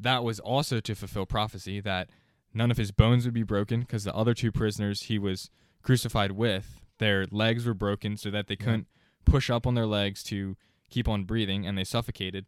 that 0.00 0.22
was 0.22 0.38
also 0.40 0.78
to 0.80 0.94
fulfill 0.94 1.26
prophecy 1.26 1.80
that 1.80 2.08
none 2.54 2.70
of 2.70 2.76
his 2.76 2.92
bones 2.92 3.24
would 3.24 3.34
be 3.34 3.42
broken 3.42 3.80
because 3.80 4.04
the 4.04 4.14
other 4.14 4.34
two 4.34 4.52
prisoners 4.52 5.02
he 5.02 5.18
was 5.18 5.50
crucified 5.88 6.32
with, 6.32 6.82
their 6.98 7.24
legs 7.30 7.64
were 7.64 7.72
broken 7.72 8.14
so 8.14 8.30
that 8.30 8.46
they 8.46 8.56
couldn't 8.56 8.86
push 9.24 9.48
up 9.48 9.66
on 9.66 9.74
their 9.74 9.86
legs 9.86 10.22
to 10.22 10.54
keep 10.90 11.08
on 11.08 11.24
breathing, 11.24 11.66
and 11.66 11.78
they 11.78 11.84
suffocated, 11.84 12.44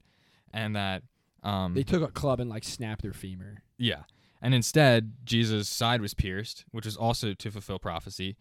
and 0.52 0.76
that 0.76 1.04
um 1.42 1.73
They 1.73 1.82
took 1.82 2.02
a 2.02 2.12
club 2.12 2.38
and 2.38 2.50
like 2.50 2.64
snapped 2.64 3.00
their 3.00 3.14
femur. 3.14 3.62
Yeah. 3.78 4.02
And 4.42 4.52
instead, 4.52 5.14
Jesus' 5.25 5.70
side 5.70 6.02
was 6.02 6.12
pierced, 6.12 6.66
which 6.70 6.85
was 6.85 6.99
also 6.99 7.32
to 7.32 7.50
fulfill 7.50 7.78
prophecy. 7.78 8.37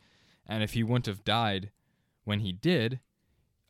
And 0.45 0.63
if 0.63 0.73
he 0.73 0.83
wouldn't 0.83 1.05
have 1.05 1.23
died 1.23 1.71
when 2.25 2.41
he 2.41 2.51
did, 2.51 2.99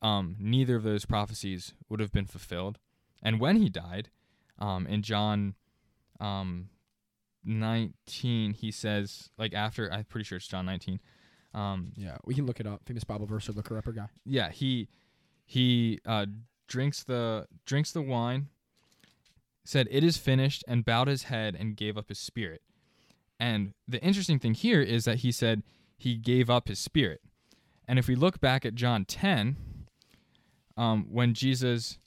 um, 0.01 0.35
neither 0.39 0.77
of 0.77 0.83
those 0.83 1.05
prophecies 1.05 1.75
would 1.89 1.99
have 1.99 2.11
been 2.11 2.25
fulfilled. 2.25 2.79
And 3.21 3.39
when 3.39 3.57
he 3.57 3.69
died, 3.69 4.09
um, 4.57 4.87
in 4.87 5.03
John 5.03 5.53
um, 6.19 6.69
19, 7.43 8.53
he 8.53 8.71
says, 8.71 9.29
like 9.37 9.53
after, 9.53 9.93
I'm 9.93 10.05
pretty 10.05 10.23
sure 10.23 10.37
it's 10.37 10.47
John 10.47 10.65
19. 10.65 10.99
Um, 11.53 11.93
Yeah, 11.95 12.17
we 12.25 12.35
can 12.35 12.45
look 12.45 12.59
it 12.59 12.67
up. 12.67 12.81
Famous 12.85 13.03
Bible 13.03 13.25
verse 13.25 13.49
or 13.49 13.53
looker 13.53 13.77
upper 13.77 13.91
guy. 13.91 14.09
yeah, 14.25 14.49
he 14.51 14.87
he 15.45 15.99
uh, 16.05 16.27
drinks 16.67 17.03
the 17.03 17.47
drinks 17.65 17.91
the 17.91 18.01
wine, 18.01 18.49
said 19.63 19.87
it 19.89 20.03
is 20.03 20.17
finished, 20.17 20.63
and 20.67 20.85
bowed 20.85 21.07
his 21.07 21.23
head 21.23 21.55
and 21.59 21.75
gave 21.75 21.97
up 21.97 22.09
his 22.09 22.19
spirit. 22.19 22.61
And 23.39 23.73
the 23.87 24.01
interesting 24.03 24.37
thing 24.37 24.53
here 24.53 24.81
is 24.81 25.05
that 25.05 25.19
he 25.19 25.31
said 25.31 25.63
he 25.97 26.15
gave 26.17 26.49
up 26.49 26.67
his 26.67 26.79
spirit. 26.79 27.21
And 27.87 27.97
if 27.97 28.07
we 28.07 28.15
look 28.15 28.39
back 28.39 28.65
at 28.65 28.75
John 28.75 29.05
10, 29.05 29.55
um, 30.77 31.07
when 31.09 31.33
Jesus 31.33 31.97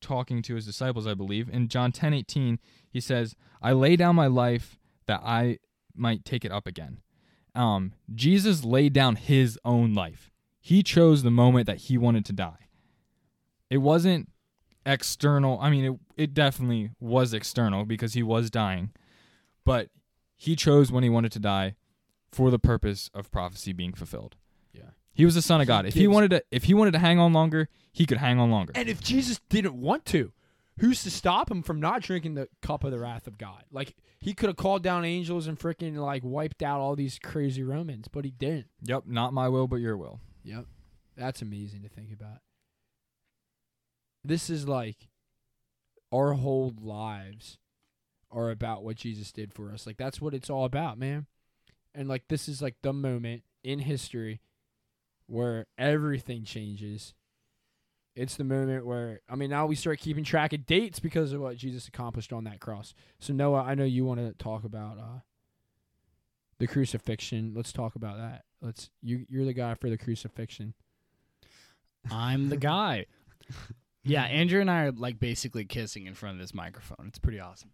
talking 0.00 0.42
to 0.42 0.54
his 0.54 0.66
disciples, 0.66 1.06
I 1.06 1.14
believe, 1.14 1.48
in 1.48 1.68
John 1.68 1.90
10 1.90 2.14
18, 2.14 2.58
he 2.90 3.00
says, 3.00 3.34
I 3.60 3.72
lay 3.72 3.96
down 3.96 4.14
my 4.14 4.26
life 4.26 4.78
that 5.06 5.20
I 5.24 5.58
might 5.96 6.24
take 6.24 6.44
it 6.44 6.52
up 6.52 6.66
again. 6.66 6.98
Um, 7.54 7.92
Jesus 8.14 8.64
laid 8.64 8.92
down 8.92 9.16
his 9.16 9.58
own 9.64 9.94
life. 9.94 10.30
He 10.60 10.82
chose 10.82 11.22
the 11.22 11.30
moment 11.30 11.66
that 11.66 11.76
he 11.76 11.98
wanted 11.98 12.24
to 12.26 12.32
die. 12.32 12.68
It 13.70 13.78
wasn't 13.78 14.28
external. 14.86 15.58
I 15.60 15.70
mean, 15.70 15.84
it, 15.84 16.22
it 16.22 16.34
definitely 16.34 16.90
was 17.00 17.34
external 17.34 17.84
because 17.84 18.14
he 18.14 18.22
was 18.22 18.50
dying, 18.50 18.90
but 19.64 19.88
he 20.36 20.56
chose 20.56 20.90
when 20.90 21.02
he 21.02 21.10
wanted 21.10 21.32
to 21.32 21.38
die 21.38 21.76
for 22.32 22.50
the 22.50 22.58
purpose 22.58 23.10
of 23.14 23.30
prophecy 23.30 23.72
being 23.72 23.92
fulfilled. 23.92 24.36
Yeah. 24.72 24.90
He 25.12 25.24
was 25.24 25.34
the 25.34 25.42
son 25.42 25.60
of 25.60 25.66
God. 25.66 25.86
If 25.86 25.94
he 25.94 26.06
wanted 26.06 26.30
to 26.30 26.44
if 26.50 26.64
he 26.64 26.74
wanted 26.74 26.92
to 26.92 26.98
hang 26.98 27.18
on 27.18 27.32
longer, 27.32 27.68
he 27.92 28.06
could 28.06 28.18
hang 28.18 28.38
on 28.38 28.50
longer. 28.50 28.72
And 28.74 28.88
if 28.88 29.00
Jesus 29.00 29.40
didn't 29.48 29.74
want 29.74 30.04
to, 30.06 30.32
who's 30.78 31.02
to 31.02 31.10
stop 31.10 31.50
him 31.50 31.62
from 31.62 31.80
not 31.80 32.02
drinking 32.02 32.34
the 32.34 32.48
cup 32.62 32.84
of 32.84 32.90
the 32.90 32.98
wrath 32.98 33.26
of 33.26 33.38
God? 33.38 33.64
Like 33.70 33.94
he 34.18 34.34
could 34.34 34.48
have 34.48 34.56
called 34.56 34.82
down 34.82 35.04
angels 35.04 35.46
and 35.46 35.58
freaking 35.58 35.96
like 35.96 36.22
wiped 36.24 36.62
out 36.62 36.80
all 36.80 36.96
these 36.96 37.18
crazy 37.18 37.62
Romans, 37.62 38.08
but 38.08 38.24
he 38.24 38.30
didn't. 38.30 38.68
Yep, 38.82 39.04
not 39.06 39.32
my 39.32 39.48
will 39.48 39.66
but 39.66 39.76
your 39.76 39.96
will. 39.96 40.20
Yep. 40.42 40.66
That's 41.16 41.42
amazing 41.42 41.82
to 41.82 41.88
think 41.88 42.12
about. 42.12 42.38
This 44.24 44.50
is 44.50 44.66
like 44.66 45.08
our 46.12 46.32
whole 46.32 46.72
lives 46.80 47.58
are 48.30 48.50
about 48.50 48.82
what 48.82 48.96
Jesus 48.96 49.30
did 49.30 49.52
for 49.52 49.70
us. 49.70 49.86
Like 49.86 49.96
that's 49.96 50.20
what 50.20 50.34
it's 50.34 50.50
all 50.50 50.64
about, 50.64 50.98
man. 50.98 51.26
And 51.94 52.08
like 52.08 52.24
this 52.28 52.48
is 52.48 52.60
like 52.60 52.76
the 52.82 52.92
moment 52.92 53.42
in 53.62 53.78
history 53.78 54.40
where 55.26 55.66
everything 55.78 56.44
changes. 56.44 57.14
It's 58.16 58.36
the 58.36 58.44
moment 58.44 58.86
where 58.86 59.20
I 59.28 59.34
mean 59.34 59.50
now 59.50 59.66
we 59.66 59.74
start 59.74 59.98
keeping 59.98 60.24
track 60.24 60.52
of 60.52 60.66
dates 60.66 61.00
because 61.00 61.32
of 61.32 61.40
what 61.40 61.56
Jesus 61.56 61.88
accomplished 61.88 62.32
on 62.32 62.44
that 62.44 62.60
cross. 62.60 62.94
So 63.18 63.32
Noah, 63.32 63.62
I 63.62 63.74
know 63.74 63.84
you 63.84 64.04
want 64.04 64.20
to 64.20 64.32
talk 64.42 64.64
about 64.64 64.98
uh 64.98 65.20
the 66.58 66.66
crucifixion. 66.66 67.52
Let's 67.54 67.72
talk 67.72 67.96
about 67.96 68.18
that. 68.18 68.44
Let's 68.60 68.90
you 69.02 69.26
you're 69.28 69.44
the 69.44 69.52
guy 69.52 69.74
for 69.74 69.90
the 69.90 69.98
crucifixion. 69.98 70.74
I'm 72.10 72.50
the 72.50 72.56
guy. 72.56 73.06
yeah, 74.04 74.24
Andrew 74.24 74.60
and 74.60 74.70
I 74.70 74.84
are 74.84 74.92
like 74.92 75.18
basically 75.18 75.64
kissing 75.64 76.06
in 76.06 76.14
front 76.14 76.36
of 76.36 76.40
this 76.40 76.54
microphone. 76.54 77.06
It's 77.08 77.18
pretty 77.18 77.40
awesome. 77.40 77.70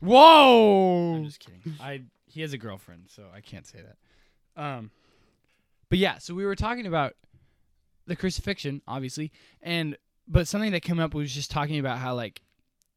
Whoa! 0.00 1.16
I'm 1.16 1.24
just 1.24 1.40
kidding. 1.40 1.60
I 1.80 2.02
he 2.26 2.40
has 2.40 2.52
a 2.52 2.58
girlfriend, 2.58 3.04
so 3.08 3.24
I 3.34 3.40
can't 3.40 3.66
say 3.66 3.78
that. 3.82 4.62
Um, 4.62 4.90
but 5.88 5.98
yeah, 5.98 6.18
so 6.18 6.34
we 6.34 6.44
were 6.44 6.56
talking 6.56 6.86
about 6.86 7.14
the 8.06 8.16
crucifixion, 8.16 8.82
obviously, 8.86 9.32
and 9.62 9.96
but 10.28 10.48
something 10.48 10.72
that 10.72 10.82
came 10.82 11.00
up 11.00 11.14
was 11.14 11.34
just 11.34 11.50
talking 11.50 11.78
about 11.78 11.98
how 11.98 12.14
like 12.14 12.42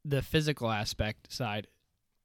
the 0.03 0.21
physical 0.21 0.69
aspect 0.69 1.31
side, 1.31 1.67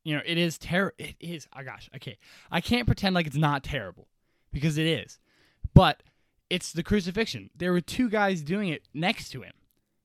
you 0.04 0.14
know, 0.14 0.22
it 0.24 0.38
is 0.38 0.58
ter. 0.58 0.92
It 0.98 1.16
is. 1.20 1.46
Oh 1.56 1.62
gosh, 1.62 1.90
okay, 1.96 2.18
I 2.50 2.60
can't 2.60 2.86
pretend 2.86 3.14
like 3.14 3.26
it's 3.26 3.36
not 3.36 3.64
terrible 3.64 4.08
because 4.52 4.78
it 4.78 4.86
is, 4.86 5.18
but 5.74 6.02
it's 6.48 6.72
the 6.72 6.82
crucifixion. 6.82 7.50
There 7.54 7.72
were 7.72 7.80
two 7.80 8.08
guys 8.08 8.42
doing 8.42 8.68
it 8.68 8.82
next 8.92 9.30
to 9.30 9.42
him. 9.42 9.52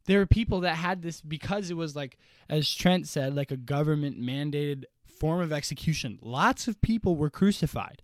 There 0.05 0.19
were 0.19 0.27
people 0.27 0.59
that 0.61 0.75
had 0.75 1.01
this 1.01 1.19
because 1.19 1.71
it 1.71 1.77
was 1.77 1.95
like, 1.95 2.17
as 2.47 2.71
Trent 2.71 3.07
said, 3.07 3.35
like 3.35 3.49
a 3.51 3.57
government 3.57 4.21
mandated 4.21 4.83
form 5.19 5.41
of 5.41 5.51
execution. 5.51 6.19
Lots 6.21 6.67
of 6.67 6.79
people 6.81 7.15
were 7.15 7.31
crucified. 7.31 8.03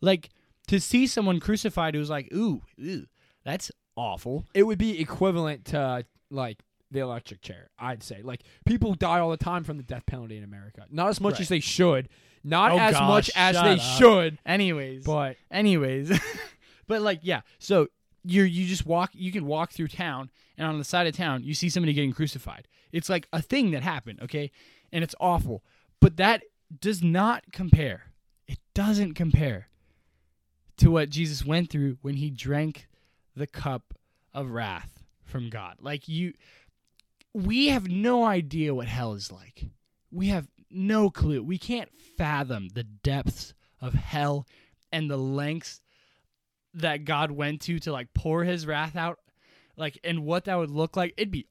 Like 0.00 0.30
to 0.68 0.80
see 0.80 1.06
someone 1.06 1.38
crucified, 1.38 1.94
it 1.94 1.98
was 1.98 2.10
like, 2.10 2.32
ooh, 2.32 2.62
ooh 2.80 3.06
that's 3.44 3.70
awful. 3.96 4.46
It 4.54 4.62
would 4.64 4.78
be 4.78 5.00
equivalent 5.00 5.66
to 5.66 6.04
like 6.30 6.58
the 6.90 7.00
electric 7.00 7.40
chair. 7.42 7.70
I'd 7.78 8.02
say 8.02 8.20
like 8.22 8.42
people 8.66 8.94
die 8.94 9.18
all 9.18 9.30
the 9.30 9.36
time 9.36 9.64
from 9.64 9.76
the 9.78 9.82
death 9.82 10.04
penalty 10.06 10.36
in 10.36 10.44
America. 10.44 10.86
Not 10.90 11.08
as 11.08 11.20
much 11.20 11.34
Right. 11.34 11.40
as 11.42 11.48
they 11.48 11.60
should. 11.60 12.08
Not 12.44 12.72
Oh, 12.72 12.78
as 12.78 12.94
gosh, 12.94 13.08
much 13.08 13.30
as 13.36 13.54
shut 13.56 13.64
they 13.64 13.82
up. 13.82 13.98
should. 13.98 14.38
Anyways, 14.44 15.04
But 15.04 15.36
anyways, 15.50 16.10
but 16.86 17.02
like 17.02 17.20
yeah, 17.22 17.42
so 17.58 17.88
you 18.24 18.42
you 18.42 18.66
just 18.66 18.86
walk 18.86 19.10
you 19.14 19.32
can 19.32 19.46
walk 19.46 19.72
through 19.72 19.88
town 19.88 20.30
and 20.58 20.66
on 20.66 20.78
the 20.78 20.84
side 20.84 21.06
of 21.06 21.16
town 21.16 21.42
you 21.44 21.54
see 21.54 21.68
somebody 21.68 21.92
getting 21.92 22.12
crucified. 22.12 22.68
It's 22.92 23.08
like 23.08 23.26
a 23.32 23.40
thing 23.40 23.70
that 23.70 23.82
happened, 23.82 24.20
okay? 24.22 24.50
And 24.92 25.02
it's 25.02 25.14
awful. 25.18 25.64
But 26.00 26.16
that 26.18 26.42
does 26.80 27.02
not 27.02 27.44
compare. 27.52 28.12
It 28.46 28.58
doesn't 28.74 29.14
compare 29.14 29.68
to 30.78 30.90
what 30.90 31.10
Jesus 31.10 31.44
went 31.44 31.70
through 31.70 31.98
when 32.02 32.14
he 32.16 32.28
drank 32.30 32.86
the 33.36 33.46
cup 33.46 33.94
of 34.34 34.50
wrath 34.50 35.02
from 35.24 35.50
God. 35.50 35.76
Like 35.80 36.08
you 36.08 36.34
we 37.34 37.68
have 37.68 37.88
no 37.88 38.24
idea 38.24 38.74
what 38.74 38.88
hell 38.88 39.14
is 39.14 39.32
like. 39.32 39.66
We 40.10 40.28
have 40.28 40.48
no 40.70 41.10
clue. 41.10 41.42
We 41.42 41.58
can't 41.58 41.90
fathom 42.16 42.68
the 42.74 42.84
depths 42.84 43.54
of 43.80 43.94
hell 43.94 44.46
and 44.92 45.10
the 45.10 45.16
lengths 45.16 45.80
that 46.74 47.04
God 47.04 47.30
went 47.30 47.62
to 47.62 47.78
to 47.80 47.92
like 47.92 48.12
pour 48.14 48.44
his 48.44 48.66
wrath 48.66 48.96
out 48.96 49.18
like 49.76 49.98
and 50.04 50.24
what 50.24 50.44
that 50.44 50.56
would 50.56 50.70
look 50.70 50.96
like. 50.96 51.14
It'd 51.16 51.30
be 51.30 51.46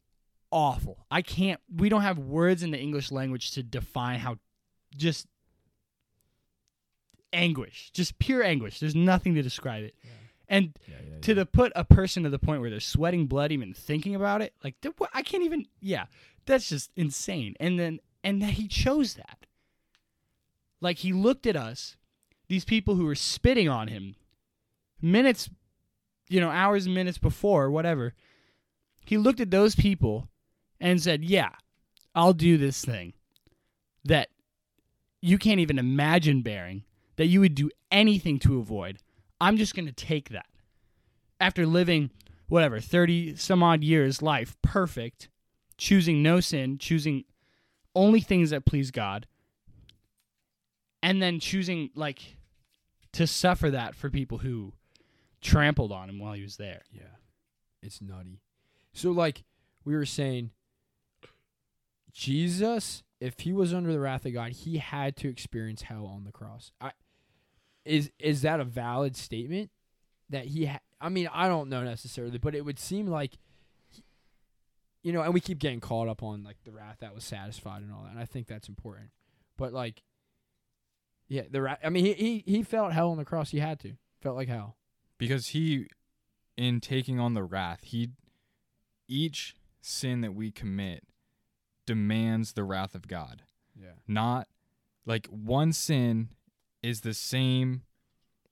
awful. 0.52 1.06
I 1.10 1.22
can't 1.22 1.60
we 1.76 1.90
don't 1.90 2.02
have 2.02 2.20
words 2.20 2.64
in 2.64 2.72
the 2.72 2.80
English 2.80 3.12
language 3.12 3.52
to 3.52 3.64
define 3.64 4.20
how 4.20 4.38
just 4.96 5.28
anguish, 7.34 7.92
just 7.94 8.20
pure 8.20 8.44
anguish. 8.44 8.80
There's 8.80 8.96
nothing 8.96 9.36
to 9.36 9.42
describe 9.42 9.84
it. 9.84 9.96
And 10.52 10.78
to 11.22 11.34
the 11.34 11.46
put 11.46 11.72
a 11.76 11.84
person 11.84 12.24
to 12.24 12.30
the 12.30 12.40
point 12.40 12.62
where 12.62 12.70
they're 12.70 12.80
sweating 12.80 13.26
blood 13.26 13.52
even 13.52 13.74
thinking 13.74 14.16
about 14.16 14.42
it 14.42 14.54
like 14.64 14.76
i 15.14 15.22
can't 15.22 15.44
even 15.44 15.68
yeah 15.80 16.06
that's 16.46 16.70
just 16.70 16.92
insane. 16.96 17.56
And 17.60 17.80
then 17.80 18.00
and 18.24 18.42
that 18.42 18.52
he 18.52 18.68
chose 18.68 19.16
that. 19.16 19.46
Like 20.80 20.98
he 21.00 21.14
looked 21.14 21.46
at 21.46 21.56
us 21.56 21.98
these 22.48 22.66
people 22.66 22.96
who 22.96 23.06
were 23.06 23.16
spitting 23.16 23.70
on 23.70 23.88
him 23.88 24.16
minutes 25.02 25.50
you 26.30 26.40
know 26.40 26.50
hours 26.50 26.86
and 26.86 26.96
minutes 26.96 27.18
before 27.18 27.70
whatever. 27.70 28.14
He 29.06 29.18
looked 29.18 29.40
at 29.40 29.52
those 29.52 29.76
people 29.76 30.28
and 30.80 31.02
said 31.02 31.24
yeah 31.24 31.52
i'll 32.16 32.34
do 32.34 32.58
this 32.58 32.84
thing 32.84 33.14
that 34.04 34.30
you 35.22 35.38
can't 35.38 35.60
even 35.60 35.78
imagine 35.78 36.42
bearing 36.42 36.84
that 37.16 37.28
you 37.28 37.40
would 37.40 37.56
do 37.56 37.70
anything 37.92 38.40
to 38.40 38.60
avoid 38.60 38.98
i'm 39.42 39.58
just 39.58 39.76
going 39.76 39.86
to 39.86 39.92
take 39.92 40.30
that 40.30 40.46
after 41.42 41.66
living 41.66 42.10
whatever 42.48 42.80
30 42.80 43.36
some 43.36 43.62
odd 43.62 43.84
years 43.84 44.22
life 44.22 44.56
perfect 44.62 45.28
choosing 45.78 46.24
no 46.24 46.40
sin 46.40 46.78
choosing 46.78 47.26
only 47.94 48.22
things 48.22 48.52
that 48.52 48.66
please 48.66 48.92
god 48.92 49.28
and 51.04 51.22
then 51.22 51.40
choosing 51.40 51.90
like 51.96 52.38
to 53.14 53.28
suffer 53.28 53.70
that 53.72 53.96
for 53.96 54.10
people 54.10 54.40
who 54.40 54.74
trampled 55.42 55.92
on 55.92 56.10
him 56.10 56.20
while 56.20 56.34
he 56.34 56.42
was 56.42 56.58
there. 56.58 56.82
Yeah. 56.92 57.04
It's 57.82 58.02
nutty. 58.02 58.42
So 58.94 59.12
like 59.12 59.44
we 59.84 59.96
were 59.96 60.06
saying 60.06 60.52
Jesus, 62.14 63.04
if 63.20 63.40
he 63.40 63.54
was 63.54 63.74
under 63.74 63.92
the 63.92 64.00
wrath 64.00 64.26
of 64.26 64.34
God, 64.34 64.52
he 64.52 64.78
had 64.78 65.16
to 65.18 65.30
experience 65.30 65.84
hell 65.84 66.06
on 66.06 66.24
the 66.24 66.32
cross. 66.32 66.72
I 66.80 66.92
is 67.86 68.12
is 68.20 68.42
that 68.44 68.60
a 68.60 68.64
valid 68.64 69.16
statement 69.16 69.70
that 70.30 70.46
he 70.46 70.66
ha- 70.66 70.80
I 71.00 71.10
mean, 71.10 71.28
I 71.34 71.48
don't 71.48 71.70
know 71.70 71.84
necessarily, 71.84 72.38
but 72.38 72.54
it 72.56 72.64
would 72.64 72.80
seem 72.80 73.08
like 73.08 73.38
you 75.04 75.12
know, 75.12 75.22
and 75.22 75.34
we 75.34 75.40
keep 75.42 75.58
getting 75.58 75.80
caught 75.80 76.08
up 76.08 76.22
on 76.22 76.44
like 76.44 76.58
the 76.64 76.72
wrath 76.72 76.98
that 77.00 77.16
was 77.16 77.24
satisfied 77.24 77.82
and 77.82 77.92
all 77.92 78.04
that, 78.04 78.12
and 78.12 78.20
I 78.20 78.26
think 78.26 78.48
that's 78.48 78.70
important. 78.70 79.10
But 79.58 79.74
like 79.74 80.04
yeah, 81.28 81.44
the 81.50 81.62
wrath, 81.62 81.80
I 81.84 81.90
mean, 81.90 82.06
he, 82.06 82.14
he 82.14 82.44
he 82.46 82.64
felt 82.64 82.92
hell 82.94 83.10
on 83.12 83.18
the 83.18 83.26
cross. 83.26 83.52
He 83.52 83.60
had 83.60 83.80
to. 83.82 83.94
Felt 84.22 84.36
like 84.36 84.48
hell. 84.50 84.76
because 85.18 85.48
he 85.48 85.88
in 86.58 86.80
taking 86.80 87.20
on 87.20 87.34
the 87.34 87.44
wrath 87.44 87.80
he 87.86 88.10
each 89.08 89.56
sin 89.82 90.22
that 90.22 90.36
we 90.36 90.52
commit 90.52 91.04
demands 91.88 92.54
the 92.54 92.64
wrath 92.64 92.94
of 92.94 93.08
god 93.08 93.42
Yeah. 93.76 93.94
not 94.08 94.48
like 95.06 95.26
one 95.28 95.74
sin 95.74 96.30
is 96.84 97.02
the 97.02 97.14
same 97.14 97.84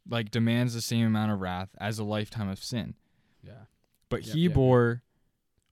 like 0.08 0.32
demands 0.32 0.74
the 0.74 0.82
same 0.82 1.06
amount 1.06 1.32
of 1.32 1.40
wrath 1.40 1.70
as 1.80 2.00
a 2.00 2.04
lifetime 2.04 2.50
of 2.50 2.64
sin 2.64 2.96
Yeah. 3.44 3.66
but 4.10 4.26
Yep, 4.26 4.34
he 4.36 4.42
yep, 4.44 4.50
yep. 4.50 4.56
bore 4.56 5.04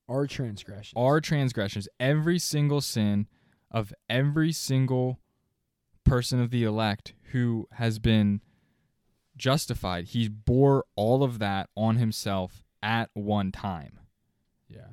Our 0.10 0.28
transgressions. 0.28 0.94
our 0.96 1.20
transgressions 1.22 1.88
every 2.00 2.40
single 2.40 2.82
sin 2.82 3.28
of 3.72 3.94
every 4.10 4.52
single 4.52 5.20
person 6.04 6.40
of 6.42 6.52
the 6.52 6.64
elect 6.64 7.14
who 7.32 7.68
has 7.74 8.00
been 8.00 8.42
justified 9.36 10.06
he 10.08 10.28
bore 10.30 10.86
all 10.96 11.24
of 11.24 11.40
that 11.40 11.70
on 11.76 11.98
himself 11.98 12.64
at 12.82 13.10
one 13.14 13.52
time 13.52 14.00
Yeah. 14.70 14.88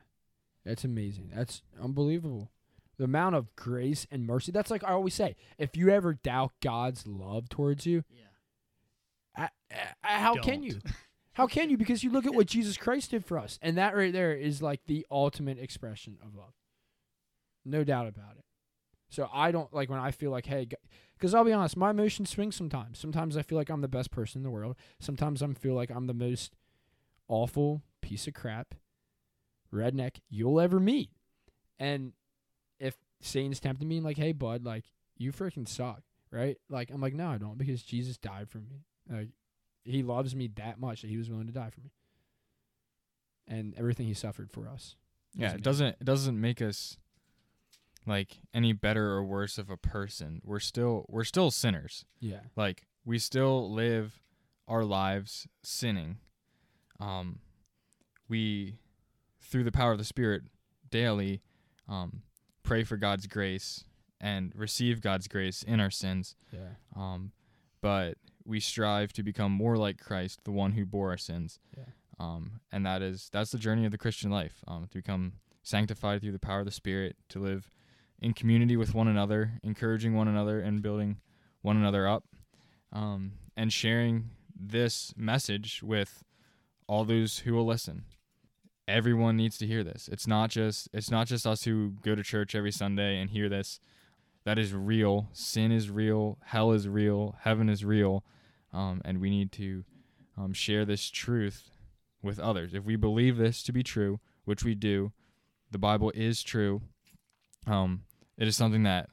That's 0.64 0.82
amazing. 0.84 1.30
That's 1.34 1.60
unbelievable. 1.78 2.50
The 2.96 3.04
amount 3.04 3.34
of 3.34 3.54
grace 3.56 4.06
and 4.10 4.26
mercy. 4.26 4.52
That's 4.52 4.70
like 4.70 4.84
I 4.84 4.92
always 4.92 5.14
say, 5.14 5.36
if 5.58 5.76
you 5.76 5.88
ever 5.90 6.14
doubt 6.14 6.52
God's 6.62 7.06
love 7.06 7.48
towards 7.48 7.86
you, 7.86 8.04
Yeah. 8.08 9.48
I, 9.70 9.78
I, 10.04 10.18
how 10.18 10.34
can 10.36 10.62
you? 10.62 10.80
How 11.32 11.48
can 11.48 11.68
you? 11.68 11.76
Because 11.76 12.04
you 12.04 12.10
look 12.10 12.26
at 12.26 12.34
what 12.34 12.46
Jesus 12.46 12.76
Christ 12.76 13.10
did 13.10 13.24
for 13.24 13.38
us, 13.38 13.58
and 13.60 13.76
that 13.76 13.96
right 13.96 14.12
there 14.12 14.32
is 14.32 14.62
like 14.62 14.80
the 14.86 15.04
ultimate 15.10 15.58
expression 15.58 16.18
of 16.24 16.36
love. 16.36 16.52
No 17.64 17.82
doubt 17.82 18.06
about 18.06 18.36
it. 18.38 18.44
So 19.08 19.28
I 19.32 19.50
don't 19.50 19.72
like 19.72 19.90
when 19.90 19.98
I 20.00 20.10
feel 20.10 20.30
like, 20.30 20.46
hey, 20.46 20.68
because 21.16 21.34
I'll 21.34 21.44
be 21.44 21.52
honest, 21.52 21.76
my 21.76 21.90
emotions 21.90 22.30
swing 22.30 22.52
sometimes. 22.52 22.98
Sometimes 22.98 23.36
I 23.36 23.42
feel 23.42 23.58
like 23.58 23.70
I'm 23.70 23.80
the 23.80 23.88
best 23.88 24.10
person 24.10 24.40
in 24.40 24.42
the 24.44 24.50
world. 24.50 24.76
Sometimes 25.00 25.42
I 25.42 25.52
feel 25.54 25.74
like 25.74 25.90
I'm 25.90 26.06
the 26.06 26.14
most 26.14 26.54
awful 27.28 27.82
piece 28.00 28.26
of 28.26 28.34
crap 28.34 28.74
redneck 29.72 30.20
you'll 30.28 30.60
ever 30.60 30.78
meet. 30.78 31.10
And 31.78 32.08
if 32.08 32.23
Satan's 33.24 33.60
tempting 33.60 33.88
me, 33.88 34.00
like, 34.00 34.16
hey, 34.18 34.32
bud, 34.32 34.64
like, 34.64 34.84
you 35.16 35.32
freaking 35.32 35.66
suck, 35.68 36.02
right? 36.30 36.56
Like, 36.68 36.90
I'm 36.90 37.00
like, 37.00 37.14
no, 37.14 37.28
I 37.28 37.38
don't, 37.38 37.56
because 37.58 37.82
Jesus 37.82 38.16
died 38.18 38.48
for 38.50 38.58
me. 38.58 38.84
Like, 39.10 39.30
he 39.84 40.02
loves 40.02 40.34
me 40.34 40.48
that 40.56 40.78
much 40.78 41.02
that 41.02 41.08
he 41.08 41.16
was 41.16 41.30
willing 41.30 41.46
to 41.46 41.52
die 41.52 41.70
for 41.70 41.80
me. 41.80 41.90
And 43.46 43.74
everything 43.78 44.06
he 44.06 44.14
suffered 44.14 44.50
for 44.50 44.68
us. 44.68 44.96
yeah 45.34 45.54
it? 45.54 45.62
doesn't 45.62 45.86
it 46.00 46.04
doesn't 46.04 46.40
make 46.40 46.62
us 46.62 46.96
like 48.06 48.38
any 48.54 48.72
better 48.72 49.10
or 49.12 49.22
worse 49.24 49.58
of 49.58 49.68
a 49.70 49.76
person 49.76 50.40
we're 50.44 50.60
still 50.60 51.04
we're 51.08 51.24
still 51.24 51.50
sinners 51.50 52.04
Yeah. 52.20 52.40
like 52.56 52.86
we 53.04 53.18
still 53.18 53.70
live 53.72 54.22
our 54.68 54.84
lives 54.84 55.46
sinning 55.62 56.18
um 57.00 57.40
we 58.28 58.78
through 59.42 59.64
the 59.64 59.72
power 59.72 59.92
of 59.92 59.98
the 59.98 60.04
spirit 60.04 60.42
daily 60.90 61.42
um 61.88 62.22
pray 62.64 62.82
for 62.82 62.96
god's 62.96 63.26
grace 63.28 63.84
and 64.20 64.52
receive 64.56 65.00
god's 65.00 65.28
grace 65.28 65.62
in 65.62 65.78
our 65.80 65.90
sins 65.90 66.34
Yeah. 66.52 66.74
um 66.96 67.30
but 67.80 68.16
we 68.44 68.58
strive 68.60 69.12
to 69.12 69.22
become 69.22 69.52
more 69.52 69.76
like 69.76 69.98
christ 70.00 70.40
the 70.44 70.50
one 70.52 70.72
who 70.72 70.84
bore 70.84 71.10
our 71.10 71.16
sins 71.18 71.60
Yeah. 71.76 71.84
um 72.18 72.60
and 72.72 72.84
that 72.84 73.00
is 73.02 73.28
that's 73.32 73.52
the 73.52 73.58
journey 73.58 73.84
of 73.84 73.92
the 73.92 73.98
christian 73.98 74.30
life 74.30 74.64
um 74.66 74.86
to 74.88 74.94
become 74.98 75.34
sanctified 75.62 76.20
through 76.20 76.32
the 76.32 76.38
power 76.38 76.60
of 76.60 76.66
the 76.66 76.72
spirit 76.72 77.16
to 77.28 77.38
live 77.38 77.70
in 78.20 78.32
community 78.32 78.76
with 78.76 78.94
one 78.94 79.08
another 79.08 79.52
encouraging 79.62 80.14
one 80.14 80.28
another 80.28 80.60
and 80.60 80.82
building 80.82 81.18
one 81.62 81.76
another 81.76 82.06
up 82.08 82.24
um, 82.92 83.32
and 83.56 83.72
sharing 83.72 84.30
this 84.54 85.12
message 85.16 85.82
with 85.82 86.22
all 86.86 87.04
those 87.04 87.38
who 87.40 87.52
will 87.54 87.64
listen. 87.66 88.04
Everyone 88.86 89.36
needs 89.36 89.56
to 89.58 89.66
hear 89.66 89.82
this. 89.82 90.08
It's 90.12 90.26
not 90.26 90.50
just 90.50 90.88
it's 90.92 91.10
not 91.10 91.26
just 91.26 91.46
us 91.46 91.64
who 91.64 91.94
go 92.02 92.14
to 92.14 92.22
church 92.22 92.54
every 92.54 92.72
Sunday 92.72 93.18
and 93.18 93.30
hear 93.30 93.48
this. 93.48 93.80
That 94.44 94.58
is 94.58 94.74
real. 94.74 95.28
Sin 95.32 95.72
is 95.72 95.88
real. 95.88 96.38
Hell 96.44 96.72
is 96.72 96.86
real. 96.86 97.36
Heaven 97.40 97.70
is 97.70 97.84
real, 97.84 98.24
um, 98.74 99.00
and 99.04 99.20
we 99.20 99.30
need 99.30 99.52
to 99.52 99.84
um, 100.36 100.52
share 100.52 100.84
this 100.84 101.08
truth 101.08 101.70
with 102.22 102.38
others. 102.38 102.74
If 102.74 102.84
we 102.84 102.96
believe 102.96 103.36
this 103.36 103.62
to 103.62 103.72
be 103.72 103.82
true, 103.82 104.20
which 104.44 104.64
we 104.64 104.74
do, 104.74 105.12
the 105.70 105.78
Bible 105.78 106.12
is 106.14 106.42
true. 106.42 106.82
Um, 107.66 108.02
it 108.36 108.46
is 108.46 108.56
something 108.56 108.82
that 108.82 109.08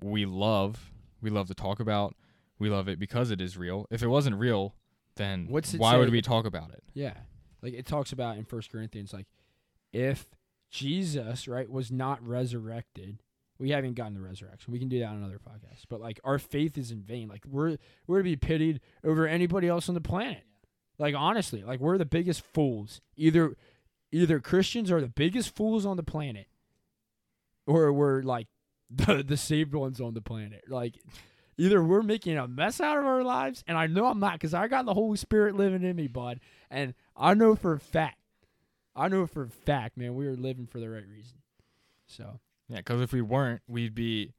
we 0.00 0.24
love. 0.24 0.92
We 1.20 1.30
love 1.30 1.48
to 1.48 1.54
talk 1.54 1.80
about. 1.80 2.14
We 2.58 2.68
love 2.68 2.88
it 2.88 2.98
because 2.98 3.30
it 3.30 3.40
is 3.40 3.56
real. 3.56 3.86
If 3.90 4.02
it 4.02 4.08
wasn't 4.08 4.36
real, 4.36 4.74
then 5.16 5.48
why 5.76 5.96
would 5.96 6.10
we 6.10 6.22
talk 6.22 6.46
about 6.46 6.70
it? 6.70 6.82
Yeah. 6.94 7.14
Like 7.62 7.74
it 7.74 7.86
talks 7.86 8.12
about 8.12 8.36
in 8.36 8.44
First 8.44 8.70
Corinthians, 8.70 9.12
like 9.12 9.26
if 9.92 10.26
Jesus, 10.70 11.48
right, 11.48 11.68
was 11.68 11.90
not 11.90 12.26
resurrected, 12.26 13.22
we 13.58 13.70
haven't 13.70 13.94
gotten 13.94 14.14
the 14.14 14.20
resurrection. 14.20 14.72
We 14.72 14.78
can 14.78 14.88
do 14.88 15.00
that 15.00 15.08
on 15.08 15.16
another 15.16 15.38
podcast. 15.38 15.84
But 15.88 16.00
like 16.00 16.18
our 16.24 16.38
faith 16.38 16.78
is 16.78 16.90
in 16.90 17.02
vain. 17.02 17.28
Like 17.28 17.44
we're 17.46 17.76
we're 18.06 18.18
to 18.18 18.24
be 18.24 18.36
pitied 18.36 18.80
over 19.04 19.26
anybody 19.26 19.68
else 19.68 19.88
on 19.88 19.94
the 19.94 20.00
planet. 20.00 20.44
Like 20.98 21.14
honestly, 21.16 21.62
like 21.62 21.80
we're 21.80 21.98
the 21.98 22.06
biggest 22.06 22.42
fools. 22.54 23.00
Either 23.16 23.56
either 24.12 24.40
Christians 24.40 24.90
are 24.90 25.00
the 25.00 25.08
biggest 25.08 25.54
fools 25.54 25.84
on 25.84 25.96
the 25.96 26.02
planet, 26.02 26.46
or 27.66 27.92
we're 27.92 28.22
like 28.22 28.46
the 28.90 29.22
the 29.22 29.36
saved 29.36 29.74
ones 29.74 30.00
on 30.00 30.14
the 30.14 30.22
planet. 30.22 30.64
Like 30.68 30.94
either 31.60 31.84
we're 31.84 32.02
making 32.02 32.38
a 32.38 32.48
mess 32.48 32.80
out 32.80 32.96
of 32.96 33.04
our 33.04 33.22
lives, 33.22 33.62
and 33.66 33.76
I 33.76 33.86
know 33.86 34.06
I'm 34.06 34.18
not 34.18 34.32
because 34.32 34.54
I 34.54 34.66
got 34.66 34.86
the 34.86 34.94
Holy 34.94 35.18
Spirit 35.18 35.54
living 35.54 35.82
in 35.82 35.94
me, 35.94 36.06
bud. 36.08 36.40
And 36.70 36.94
I 37.14 37.34
know 37.34 37.54
for 37.54 37.74
a 37.74 37.80
fact, 37.80 38.16
I 38.96 39.08
know 39.08 39.26
for 39.26 39.42
a 39.42 39.48
fact, 39.48 39.96
man, 39.96 40.14
we 40.14 40.26
are 40.26 40.36
living 40.36 40.66
for 40.66 40.80
the 40.80 40.88
right 40.88 41.06
reason. 41.06 41.38
So 42.06 42.40
Yeah, 42.68 42.78
because 42.78 43.02
if 43.02 43.12
we 43.12 43.20
weren't, 43.20 43.60
we'd 43.68 43.94
be 43.94 44.32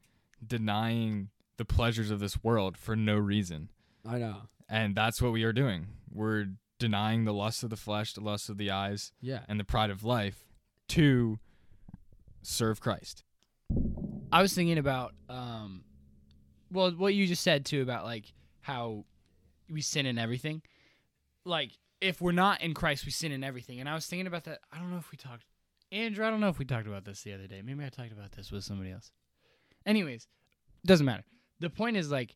denying 0.46 1.30
the 1.58 1.66
pleasures 1.66 2.10
of 2.10 2.20
this 2.20 2.44
world 2.44 2.76
for 2.76 2.96
no 2.96 3.18
reason. 3.18 3.70
I 4.04 4.18
know, 4.18 4.38
And 4.68 4.96
that's 4.96 5.22
what 5.22 5.32
we 5.32 5.44
are 5.44 5.54
doing. 5.54 5.88
We're 6.12 6.48
denying 6.80 7.26
the 7.26 7.34
lust 7.34 7.64
of 7.64 7.70
the 7.70 7.78
flesh, 7.78 8.14
the 8.14 8.22
lust 8.22 8.50
of 8.50 8.58
the 8.58 8.72
eyes, 8.72 9.12
yeah, 9.22 9.42
and 9.48 9.60
the 9.60 9.64
pride 9.64 9.92
of 9.92 10.04
life 10.04 10.44
to 10.90 11.38
serve 12.42 12.82
Christ. 12.82 13.24
I 14.32 14.42
was 14.42 14.54
thinking 14.56 14.80
about 14.80 15.14
um 15.30 15.84
well 16.72 16.92
what 16.92 17.14
you 17.14 17.28
just 17.28 17.44
said 17.44 17.66
too 17.66 17.82
about 17.82 18.04
like 18.04 18.34
how 18.62 19.06
we 19.70 19.82
sin 19.82 20.06
in 20.06 20.18
everything. 20.18 20.62
Like 21.46 21.72
if 22.00 22.22
we're 22.22 22.32
not 22.32 22.62
in 22.62 22.74
Christ 22.74 23.06
we 23.06 23.12
sin 23.12 23.32
in 23.32 23.44
everything. 23.44 23.80
And 23.80 23.90
I 23.90 23.94
was 23.94 24.06
thinking 24.06 24.28
about 24.28 24.46
that 24.46 24.60
I 24.72 24.78
don't 24.78 24.92
know 24.92 24.98
if 24.98 25.12
we 25.12 25.18
talked 25.18 25.46
Andrew, 25.92 26.26
I 26.26 26.30
don't 26.30 26.40
know 26.40 26.50
if 26.50 26.58
we 26.58 26.66
talked 26.66 26.88
about 26.88 27.04
this 27.04 27.22
the 27.22 27.34
other 27.34 27.48
day. 27.48 27.62
Maybe 27.62 27.84
I 27.84 27.90
talked 27.90 28.14
about 28.14 28.32
this 28.32 28.52
with 28.52 28.64
somebody 28.64 28.92
else. 28.92 29.12
Anyways, 29.86 30.28
doesn't 30.86 31.06
matter. 31.06 31.24
The 31.60 31.70
point 31.70 31.98
is 31.98 32.10
like 32.10 32.34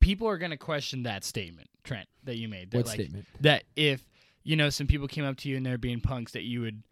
people 0.00 0.28
are 0.28 0.38
going 0.38 0.50
to 0.50 0.58
question 0.58 1.04
that 1.04 1.24
statement, 1.24 1.68
Trent, 1.84 2.08
that 2.24 2.36
you 2.36 2.48
made. 2.48 2.70
That, 2.70 2.78
what 2.78 2.86
like, 2.86 2.94
statement? 2.94 3.26
that 3.40 3.64
if 3.76 4.04
you 4.48 4.56
know 4.56 4.70
some 4.70 4.86
people 4.86 5.08
came 5.08 5.24
up 5.24 5.36
to 5.38 5.48
you 5.48 5.56
and 5.56 5.64
they're 5.64 5.78
being 5.78 6.00
punks 6.00 6.32
that 6.32 6.42
you 6.42 6.60
would 6.62 6.82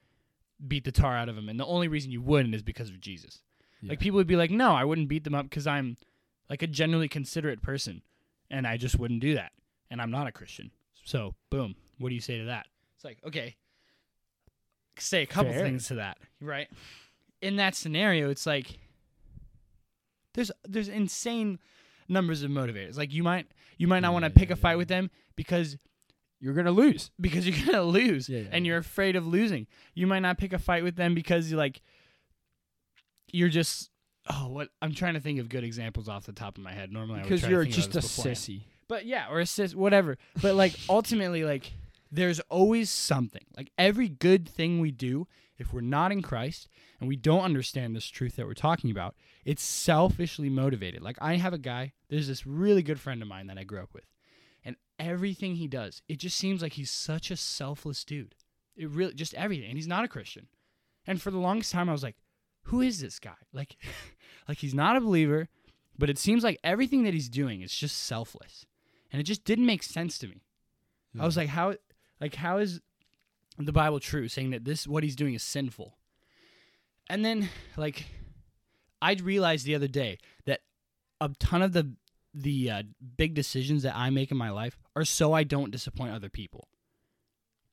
beat 0.66 0.84
the 0.84 0.92
tar 0.92 1.16
out 1.16 1.28
of 1.28 1.36
them 1.36 1.48
and 1.48 1.58
the 1.58 1.66
only 1.66 1.88
reason 1.88 2.10
you 2.10 2.20
wouldn't 2.20 2.54
is 2.54 2.62
because 2.62 2.88
of 2.88 3.00
jesus 3.00 3.42
like 3.82 4.00
people 4.00 4.16
would 4.16 4.26
be 4.26 4.36
like 4.36 4.50
no 4.50 4.72
i 4.72 4.84
wouldn't 4.84 5.08
beat 5.08 5.24
them 5.24 5.34
up 5.34 5.44
because 5.48 5.66
i'm 5.66 5.96
like 6.50 6.62
a 6.62 6.66
genuinely 6.66 7.08
considerate 7.08 7.62
person 7.62 8.02
and 8.50 8.66
i 8.66 8.76
just 8.76 8.98
wouldn't 8.98 9.20
do 9.20 9.34
that 9.34 9.52
and 9.90 10.00
i'm 10.02 10.10
not 10.10 10.26
a 10.26 10.32
christian 10.32 10.70
so 11.04 11.34
boom 11.50 11.74
what 11.98 12.08
do 12.08 12.14
you 12.14 12.20
say 12.20 12.38
to 12.38 12.44
that 12.46 12.66
it's 12.94 13.04
like 13.04 13.18
okay 13.26 13.54
say 14.98 15.22
a 15.22 15.26
couple 15.26 15.52
Fair. 15.52 15.62
things 15.62 15.86
to 15.88 15.94
that 15.96 16.18
right 16.40 16.68
in 17.42 17.56
that 17.56 17.74
scenario 17.74 18.30
it's 18.30 18.46
like 18.46 18.78
there's 20.34 20.50
there's 20.66 20.88
insane 20.88 21.58
numbers 22.08 22.42
of 22.42 22.50
motivators 22.50 22.96
like 22.96 23.12
you 23.12 23.22
might 23.22 23.46
you 23.78 23.86
might 23.86 24.00
not 24.00 24.12
want 24.12 24.24
to 24.24 24.30
Yeah, 24.30 24.38
pick 24.38 24.48
yeah, 24.48 24.54
a 24.54 24.56
fight 24.56 24.70
yeah. 24.72 24.76
with 24.76 24.88
them 24.88 25.10
because 25.36 25.76
You're 26.40 26.54
gonna 26.54 26.70
lose. 26.70 27.10
because 27.20 27.46
you're 27.46 27.66
gonna 27.66 27.82
lose 27.82 28.28
Yeah, 28.28 28.40
yeah, 28.40 28.48
and 28.52 28.64
yeah. 28.64 28.70
you're 28.70 28.78
afraid 28.78 29.16
of 29.16 29.26
losing. 29.26 29.66
You 29.94 30.06
might 30.06 30.20
not 30.20 30.38
pick 30.38 30.52
a 30.52 30.58
fight 30.58 30.82
with 30.82 30.96
them 30.96 31.14
because 31.14 31.50
you 31.50 31.56
like 31.56 31.82
you're 33.32 33.48
just 33.48 33.90
oh 34.28 34.48
what 34.48 34.68
I'm 34.82 34.94
trying 34.94 35.14
to 35.14 35.20
think 35.20 35.38
of 35.38 35.48
good 35.48 35.64
examples 35.64 36.08
off 36.08 36.26
the 36.26 36.32
top 36.32 36.58
of 36.58 36.64
my 36.64 36.72
head. 36.72 36.92
Normally 36.92 37.20
I 37.20 37.22
would 37.22 37.28
Because 37.30 37.48
you're 37.48 37.64
just 37.64 37.90
a 37.96 38.00
beforehand. 38.00 38.36
sissy. 38.36 38.60
But 38.88 39.04
yeah, 39.06 39.26
or 39.30 39.40
assist, 39.40 39.74
whatever. 39.74 40.16
But 40.40 40.54
like 40.54 40.74
ultimately, 40.88 41.44
like 41.44 41.72
there's 42.10 42.40
always 42.48 42.90
something. 42.90 43.44
Like 43.56 43.70
every 43.76 44.08
good 44.08 44.48
thing 44.48 44.80
we 44.80 44.90
do, 44.90 45.26
if 45.58 45.72
we're 45.72 45.80
not 45.80 46.12
in 46.12 46.22
Christ 46.22 46.68
and 47.00 47.08
we 47.08 47.16
don't 47.16 47.42
understand 47.42 47.94
this 47.96 48.06
truth 48.08 48.36
that 48.36 48.46
we're 48.46 48.54
talking 48.54 48.90
about, 48.90 49.14
it's 49.44 49.62
selfishly 49.62 50.48
motivated. 50.48 51.02
Like 51.02 51.18
I 51.20 51.34
have 51.36 51.52
a 51.52 51.58
guy, 51.58 51.92
there's 52.08 52.28
this 52.28 52.46
really 52.46 52.82
good 52.82 53.00
friend 53.00 53.22
of 53.22 53.28
mine 53.28 53.48
that 53.48 53.58
I 53.58 53.64
grew 53.64 53.80
up 53.80 53.92
with. 53.92 54.04
And 54.64 54.76
everything 54.98 55.56
he 55.56 55.66
does, 55.68 56.02
it 56.08 56.18
just 56.18 56.36
seems 56.36 56.62
like 56.62 56.74
he's 56.74 56.90
such 56.90 57.30
a 57.30 57.36
selfless 57.36 58.04
dude. 58.04 58.34
It 58.76 58.88
really 58.90 59.14
just 59.14 59.34
everything. 59.34 59.68
And 59.68 59.76
he's 59.78 59.86
not 59.88 60.04
a 60.04 60.08
Christian. 60.08 60.46
And 61.06 61.20
for 61.20 61.30
the 61.30 61.38
longest 61.38 61.72
time 61.72 61.88
I 61.88 61.92
was 61.92 62.02
like, 62.02 62.16
who 62.66 62.80
is 62.80 63.00
this 63.00 63.18
guy? 63.18 63.36
Like 63.52 63.76
like 64.48 64.58
he's 64.58 64.74
not 64.74 64.96
a 64.96 65.00
believer, 65.00 65.48
but 65.98 66.10
it 66.10 66.18
seems 66.18 66.44
like 66.44 66.58
everything 66.62 67.04
that 67.04 67.14
he's 67.14 67.28
doing 67.28 67.62
is 67.62 67.74
just 67.74 67.96
selfless. 68.04 68.66
And 69.12 69.20
it 69.20 69.24
just 69.24 69.44
didn't 69.44 69.66
make 69.66 69.82
sense 69.82 70.18
to 70.18 70.28
me. 70.28 70.42
I 71.18 71.24
was 71.24 71.36
like, 71.36 71.48
how 71.48 71.74
like 72.20 72.34
how 72.34 72.58
is 72.58 72.80
the 73.58 73.72
Bible 73.72 74.00
true 74.00 74.28
saying 74.28 74.50
that 74.50 74.64
this 74.64 74.86
what 74.86 75.02
he's 75.02 75.16
doing 75.16 75.34
is 75.34 75.42
sinful? 75.42 75.96
And 77.08 77.24
then 77.24 77.48
like 77.76 78.06
I 79.00 79.14
realized 79.14 79.64
the 79.64 79.74
other 79.74 79.88
day 79.88 80.18
that 80.44 80.60
a 81.20 81.30
ton 81.38 81.62
of 81.62 81.72
the 81.72 81.94
the 82.34 82.70
uh, 82.70 82.82
big 83.16 83.34
decisions 83.34 83.82
that 83.82 83.96
I 83.96 84.10
make 84.10 84.30
in 84.30 84.36
my 84.36 84.50
life 84.50 84.78
are 84.94 85.04
so 85.04 85.32
I 85.32 85.42
don't 85.42 85.70
disappoint 85.70 86.12
other 86.12 86.28
people. 86.28 86.68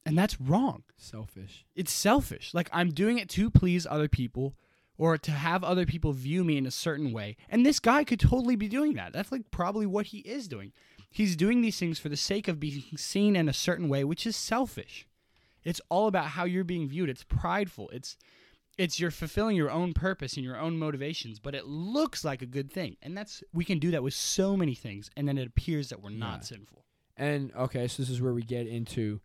And 0.06 0.17
that's 0.17 0.39
wrong. 0.39 0.84
selfish. 0.97 1.65
It's 1.75 1.91
selfish. 1.91 2.53
Like 2.53 2.69
I'm 2.71 2.91
doing 2.91 3.17
it 3.17 3.29
to 3.29 3.49
please 3.49 3.86
other 3.86 4.08
people 4.08 4.56
or 4.97 5.17
to 5.17 5.32
have 5.32 5.63
other 5.63 5.86
people 5.86 6.13
view 6.13 6.43
me 6.43 6.58
in 6.58 6.65
a 6.65 6.71
certain 6.71 7.12
way. 7.12 7.36
And 7.49 7.65
this 7.65 7.79
guy 7.79 8.03
could 8.03 8.19
totally 8.19 8.56
be 8.56 8.67
doing 8.67 8.93
that. 8.93 9.13
That's 9.13 9.32
like 9.32 9.49
probably 9.51 9.86
what 9.86 10.08
he 10.08 10.19
is 10.19 10.47
doing. 10.47 10.71
He's 11.10 11.36
doing 11.36 11.62
these 11.62 11.77
things 11.79 11.99
for 11.99 12.10
the 12.10 12.17
sake 12.17 12.47
of 12.47 12.60
being 12.60 12.84
seen 12.95 13.36
in 13.36 13.47
a 13.49 13.53
certain 13.53 13.88
way, 13.89 14.03
which 14.03 14.25
is 14.25 14.36
selfish. 14.36 15.08
It's 15.63 15.82
all 15.89 16.08
about 16.08 16.25
how 16.27 16.45
you're 16.45 16.63
being 16.63 16.88
viewed. 16.89 17.10
It's 17.10 17.23
prideful. 17.23 17.89
It's 17.89 18.17
it's 18.75 18.99
you're 18.99 19.12
fulfilling 19.12 19.56
your 19.56 19.69
own 19.69 19.93
purpose 19.93 20.34
and 20.36 20.43
your 20.43 20.58
own 20.60 20.79
motivations, 20.79 21.39
but 21.39 21.53
it 21.53 21.67
looks 21.67 22.25
like 22.25 22.41
a 22.41 22.47
good 22.47 22.71
thing. 22.71 22.97
And 23.03 23.15
that's 23.15 23.43
we 23.53 23.63
can 23.63 23.77
do 23.79 23.91
that 23.91 24.01
with 24.03 24.15
so 24.15 24.58
many 24.58 24.73
things 24.73 25.10
and 25.15 25.27
then 25.27 25.38
it 25.38 25.47
appears 25.47 25.89
that 25.89 26.01
we're 26.01 26.10
not 26.10 26.39
Yeah. 26.39 26.45
sinful. 26.45 26.84
And 27.15 27.51
okay, 27.53 27.88
so 27.88 28.01
this 28.01 28.10
is 28.10 28.19
where 28.21 28.34
we 28.34 28.41
get 28.41 28.65
into 28.67 29.21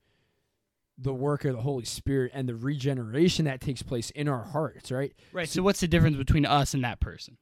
the 0.98 1.14
work 1.14 1.44
of 1.44 1.54
the 1.54 1.62
Holy 1.62 1.84
Spirit 1.84 2.32
and 2.34 2.48
the 2.48 2.56
regeneration 2.56 3.44
that 3.44 3.60
takes 3.60 3.82
place 3.82 4.10
in 4.10 4.28
our 4.28 4.42
hearts, 4.44 4.90
right? 4.90 5.14
Right. 5.32 5.48
So 5.48 5.62
what's 5.62 5.80
the 5.80 5.88
difference 5.88 6.16
between 6.16 6.44
us 6.44 6.74
and 6.74 6.82
that 6.84 7.00
person? 7.00 7.36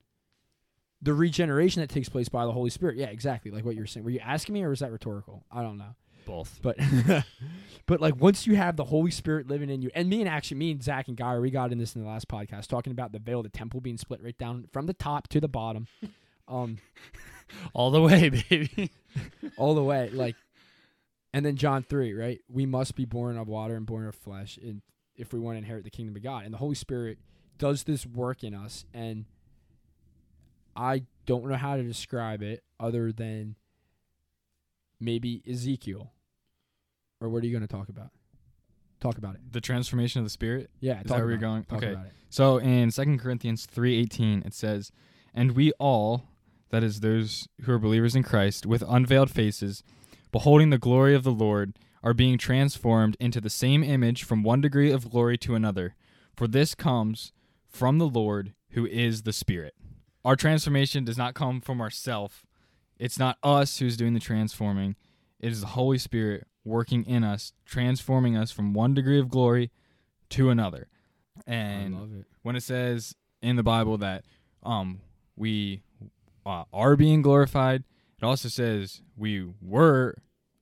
The 1.01 1.15
regeneration 1.15 1.81
that 1.81 1.89
takes 1.89 2.09
place 2.09 2.29
by 2.29 2.45
the 2.45 2.53
Holy 2.53 2.71
Spirit. 2.71 2.97
Yeah, 2.97 3.07
exactly. 3.07 3.51
Like 3.51 3.65
what 3.65 3.75
you're 3.75 3.87
saying. 3.87 4.05
Were 4.05 4.11
you 4.11 4.21
asking 4.21 4.53
me 4.53 4.63
or 4.63 4.71
was 4.71 4.81
that 4.81 4.93
rhetorical? 4.93 5.45
I 5.51 5.63
don't 5.63 5.79
know. 5.79 5.95
Both. 6.27 6.59
But 6.61 6.77
but 7.87 8.01
like 8.01 8.21
once 8.21 8.47
you 8.47 8.57
have 8.57 8.77
the 8.77 8.85
Holy 8.85 9.11
Spirit 9.11 9.49
living 9.49 9.71
in 9.71 9.81
you, 9.81 9.91
and 9.95 10.09
me 10.09 10.21
and 10.21 10.29
actually 10.29 10.59
me 10.59 10.73
and 10.73 10.83
Zach 10.83 11.09
and 11.09 11.17
Guy, 11.17 11.39
we 11.39 11.51
got 11.51 11.73
in 11.73 11.79
this 11.79 11.95
in 11.95 12.03
the 12.03 12.09
last 12.09 12.29
podcast 12.29 12.67
talking 12.67 12.91
about 12.91 13.13
the 13.13 13.19
veil 13.19 13.39
of 13.39 13.45
the 13.45 13.51
temple 13.51 13.81
being 13.81 13.97
split 13.97 14.23
right 14.23 14.37
down 14.37 14.69
from 14.73 14.87
the 14.87 14.95
top 14.95 15.29
to 15.29 15.41
the 15.41 15.49
bottom. 15.49 15.87
Um 16.49 16.79
All 17.75 17.91
the 17.91 18.03
way, 18.03 18.29
baby. 18.29 18.91
all 19.57 19.75
the 19.75 19.83
way 19.83 20.11
like 20.11 20.35
and 21.37 21.45
then 21.45 21.55
john 21.57 21.83
3 21.83 22.15
right 22.15 22.41
we 22.49 22.65
must 22.65 22.95
be 22.97 23.05
born 23.05 23.37
of 23.37 23.47
water 23.47 23.75
and 23.77 23.85
born 23.85 24.07
of 24.07 24.15
flesh 24.15 24.59
and 24.63 24.81
if 25.17 25.33
we 25.33 25.39
want 25.39 25.55
to 25.55 25.59
inherit 25.59 25.85
the 25.85 25.91
kingdom 25.91 26.17
of 26.17 26.23
god 26.23 26.45
and 26.45 26.55
the 26.55 26.59
holy 26.59 26.75
spirit 26.75 27.19
does 27.59 27.85
this 27.85 28.07
work 28.07 28.43
in 28.43 28.55
us 28.55 28.85
and 28.95 29.25
i 30.75 31.03
don't 31.27 31.45
know 31.47 31.57
how 31.57 31.77
to 31.77 31.83
describe 31.83 32.43
it 32.43 32.63
other 32.81 33.13
than 33.13 33.55
maybe 35.01 35.43
ezekiel 35.49 36.13
or 37.21 37.29
what 37.29 37.43
are 37.43 37.47
you 37.47 37.53
going 37.53 37.67
to 37.67 37.73
talk 37.73 37.89
about 37.89 38.11
talk 39.01 39.19
about 39.19 39.35
it 39.35 39.41
The 39.53 39.61
transformation 39.61 40.21
of 40.21 40.25
the 40.27 40.31
spirit. 40.31 40.71
yeah 40.81 41.01
Is 41.01 41.11
that 41.11 41.19
where 41.19 41.29
you're 41.31 41.39
going? 41.39 41.63
it. 41.63 41.69
Talk 41.69 41.79
Okay. 41.83 41.93
about 41.93 42.07
it. 42.07 42.13
So 42.31 42.57
in 42.59 42.91
2 42.91 43.19
Corinthians 43.19 43.67
3:18 43.67 44.43
it 44.47 44.55
says, 44.55 44.91
"And 45.35 45.53
we 45.53 45.73
all, 45.73 46.29
that 46.71 46.83
is 46.83 47.01
those 47.01 47.47
who 47.63 47.73
are 47.73 47.79
believers 47.79 48.17
in 48.17 48.23
Christ, 48.23 48.65
with 48.67 48.83
unveiled 48.89 49.31
faces, 49.31 49.83
beholding 50.33 50.71
the 50.71 50.79
glory 50.79 51.15
of 51.15 51.25
the 51.25 51.33
Lord, 51.33 51.79
are 52.03 52.15
being 52.15 52.39
transformed 52.39 53.17
into 53.19 53.41
the 53.41 53.51
same 53.51 53.83
image 53.83 54.23
from 54.23 54.43
one 54.43 54.61
degree 54.61 54.93
of 54.93 55.11
glory 55.11 55.37
to 55.39 55.55
another, 55.55 55.95
for 56.35 56.47
this 56.47 56.75
comes 56.75 57.33
from 57.69 57.99
the 57.99 58.09
Lord, 58.09 58.55
who 58.71 58.87
is 58.87 59.23
the 59.23 59.33
Spirit." 59.33 59.75
Our 60.25 60.37
transformation 60.37 61.05
does 61.05 61.19
not 61.19 61.35
come 61.35 61.61
from 61.61 61.81
ourself. 61.81 62.45
It's 62.99 63.19
not 63.19 63.39
us 63.43 63.79
who's 63.79 63.97
doing 63.97 64.15
the 64.15 64.21
transforming. 64.21 64.97
It 65.39 65.53
is 65.53 65.61
the 65.61 65.69
Holy 65.69 65.99
Spirit 65.99 66.47
working 66.65 67.05
in 67.05 67.23
us, 67.23 67.53
transforming 67.65 68.37
us 68.37 68.51
from 68.51 68.73
one 68.73 68.95
degree 68.95 69.21
of 69.21 69.29
glory 69.29 69.71
to 70.31 70.51
another. 70.51 70.89
And 71.47 71.95
it 72.21 72.27
when 72.43 72.57
it 72.57 72.63
says 72.63 73.15
in 73.43 73.57
the 73.57 73.63
Bible 73.63 73.99
that 73.99 74.25
um 74.63 75.01
we 75.37 75.83
uh, 76.45 76.65
are 76.73 76.97
being 76.97 77.23
glorified, 77.23 77.85
it 78.21 78.25
also 78.25 78.49
says 78.49 79.03
we 79.17 79.47
were 79.61 80.17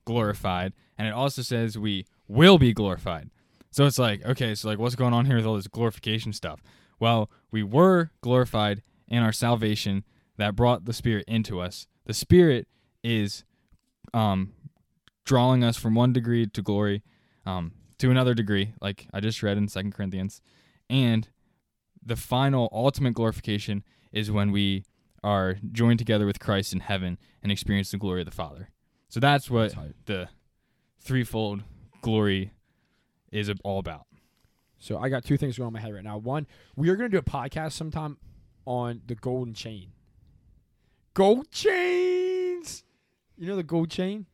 glorified, 0.05 0.73
and 0.97 1.07
it 1.07 1.13
also 1.13 1.41
says 1.41 1.77
we 1.77 2.05
will 2.27 2.57
be 2.57 2.73
glorified. 2.73 3.29
So 3.71 3.85
it's 3.85 3.99
like, 3.99 4.25
okay, 4.25 4.55
so 4.55 4.69
like 4.69 4.79
what's 4.79 4.95
going 4.95 5.13
on 5.13 5.25
here 5.25 5.35
with 5.35 5.45
all 5.45 5.55
this 5.55 5.67
glorification 5.67 6.33
stuff? 6.33 6.61
Well, 6.99 7.29
we 7.51 7.63
were 7.63 8.11
glorified 8.21 8.81
in 9.07 9.21
our 9.21 9.33
salvation 9.33 10.03
that 10.37 10.55
brought 10.55 10.85
the 10.85 10.93
Spirit 10.93 11.25
into 11.27 11.59
us. 11.59 11.87
The 12.05 12.13
Spirit 12.13 12.67
is 13.03 13.43
um 14.13 14.53
drawing 15.25 15.63
us 15.63 15.77
from 15.77 15.95
one 15.95 16.13
degree 16.13 16.45
to 16.45 16.61
glory 16.61 17.03
um 17.45 17.73
to 17.97 18.11
another 18.11 18.33
degree, 18.33 18.73
like 18.81 19.07
I 19.13 19.19
just 19.19 19.41
read 19.43 19.57
in 19.57 19.67
Second 19.67 19.93
Corinthians. 19.93 20.41
And 20.89 21.27
the 22.05 22.15
final 22.15 22.69
ultimate 22.71 23.13
glorification 23.13 23.83
is 24.11 24.31
when 24.31 24.51
we 24.51 24.83
are 25.25 25.57
joined 25.71 25.97
together 25.97 26.27
with 26.27 26.39
Christ 26.39 26.71
in 26.71 26.81
heaven 26.81 27.17
and 27.41 27.51
experience 27.51 27.89
the 27.89 27.97
glory 27.97 28.21
of 28.21 28.25
the 28.25 28.31
Father. 28.31 28.69
So 29.09 29.19
that's 29.19 29.49
what 29.49 29.73
That's 29.73 29.93
the 30.05 30.29
threefold 30.99 31.63
glory 32.01 32.51
is 33.31 33.51
all 33.63 33.79
about. 33.79 34.05
So 34.77 34.99
I 34.99 35.09
got 35.09 35.25
two 35.25 35.35
things 35.35 35.57
going 35.57 35.65
on 35.65 35.69
in 35.69 35.73
my 35.73 35.79
head 35.79 35.95
right 35.95 36.03
now. 36.03 36.19
One, 36.19 36.45
we 36.75 36.89
are 36.89 36.95
going 36.95 37.09
to 37.09 37.15
do 37.15 37.19
a 37.19 37.23
podcast 37.23 37.71
sometime 37.71 38.17
on 38.65 39.01
the 39.07 39.15
golden 39.15 39.55
chain. 39.55 39.93
Gold 41.15 41.49
chains. 41.49 42.83
You 43.35 43.47
know 43.47 43.55
the 43.55 43.63
gold 43.63 43.89
chain? 43.89 44.27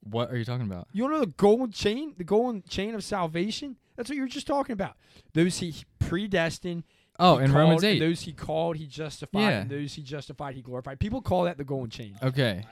What 0.00 0.30
are 0.30 0.36
you 0.36 0.44
talking 0.44 0.66
about? 0.66 0.86
You 0.92 1.02
don't 1.02 1.12
know 1.12 1.20
the 1.20 1.26
golden 1.26 1.72
chain? 1.72 2.14
The 2.16 2.24
golden 2.24 2.62
chain 2.68 2.94
of 2.94 3.02
salvation? 3.02 3.76
That's 3.96 4.08
what 4.08 4.16
you 4.16 4.22
were 4.22 4.28
just 4.28 4.46
talking 4.46 4.74
about. 4.74 4.94
Those 5.34 5.58
he 5.58 5.74
predestined. 5.98 6.84
Oh, 7.18 7.38
he 7.38 7.44
in 7.44 7.50
called, 7.50 7.60
Romans 7.62 7.84
8. 7.84 7.98
Those 7.98 8.20
he 8.20 8.32
called, 8.32 8.76
he 8.76 8.86
justified. 8.86 9.40
Yeah. 9.40 9.60
And 9.60 9.70
those 9.70 9.94
he 9.94 10.02
justified, 10.02 10.54
he 10.54 10.62
glorified. 10.62 11.00
People 11.00 11.20
call 11.20 11.44
that 11.44 11.58
the 11.58 11.64
golden 11.64 11.90
chain. 11.90 12.16
Okay. 12.22 12.64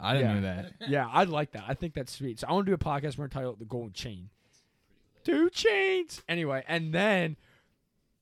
I 0.00 0.12
didn't 0.14 0.28
Yeah. 0.28 0.34
know 0.34 0.40
that. 0.42 0.72
yeah, 0.88 1.08
I 1.10 1.24
like 1.24 1.52
that. 1.52 1.64
I 1.66 1.74
think 1.74 1.94
that's 1.94 2.12
sweet. 2.12 2.40
So 2.40 2.46
I 2.48 2.52
want 2.52 2.66
to 2.66 2.70
do 2.70 2.74
a 2.74 2.78
podcast. 2.78 3.16
We're 3.16 3.28
going 3.28 3.30
to 3.30 3.34
title 3.34 3.52
it 3.52 3.58
The 3.60 3.64
Golden 3.64 3.92
Chain. 3.92 4.28
Two 5.24 5.48
chains. 5.50 6.22
Anyway, 6.28 6.62
and 6.68 6.92
then 6.92 7.36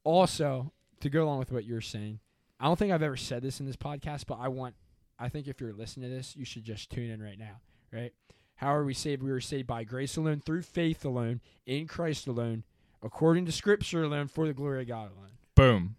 also 0.04 0.72
to 1.00 1.10
go 1.10 1.24
along 1.24 1.38
with 1.40 1.50
what 1.50 1.64
you're 1.64 1.80
saying, 1.80 2.20
I 2.60 2.66
don't 2.66 2.78
think 2.78 2.92
I've 2.92 3.02
ever 3.02 3.16
said 3.16 3.42
this 3.42 3.58
in 3.58 3.66
this 3.66 3.76
podcast, 3.76 4.26
but 4.26 4.38
I 4.40 4.48
want, 4.48 4.74
I 5.18 5.28
think 5.28 5.48
if 5.48 5.60
you're 5.60 5.72
listening 5.72 6.08
to 6.10 6.14
this, 6.16 6.36
you 6.36 6.44
should 6.44 6.62
just 6.64 6.90
tune 6.90 7.10
in 7.10 7.20
right 7.20 7.38
now, 7.38 7.60
right? 7.92 8.12
How 8.54 8.72
are 8.72 8.84
we 8.84 8.94
saved? 8.94 9.20
We 9.22 9.32
were 9.32 9.40
saved 9.40 9.66
by 9.66 9.82
grace 9.82 10.16
alone, 10.16 10.40
through 10.44 10.62
faith 10.62 11.04
alone, 11.04 11.40
in 11.66 11.88
Christ 11.88 12.28
alone, 12.28 12.62
according 13.02 13.46
to 13.46 13.52
Scripture 13.52 14.04
alone, 14.04 14.28
for 14.28 14.46
the 14.46 14.52
glory 14.54 14.82
of 14.82 14.88
God 14.88 15.10
alone. 15.16 15.30
Boom. 15.54 15.96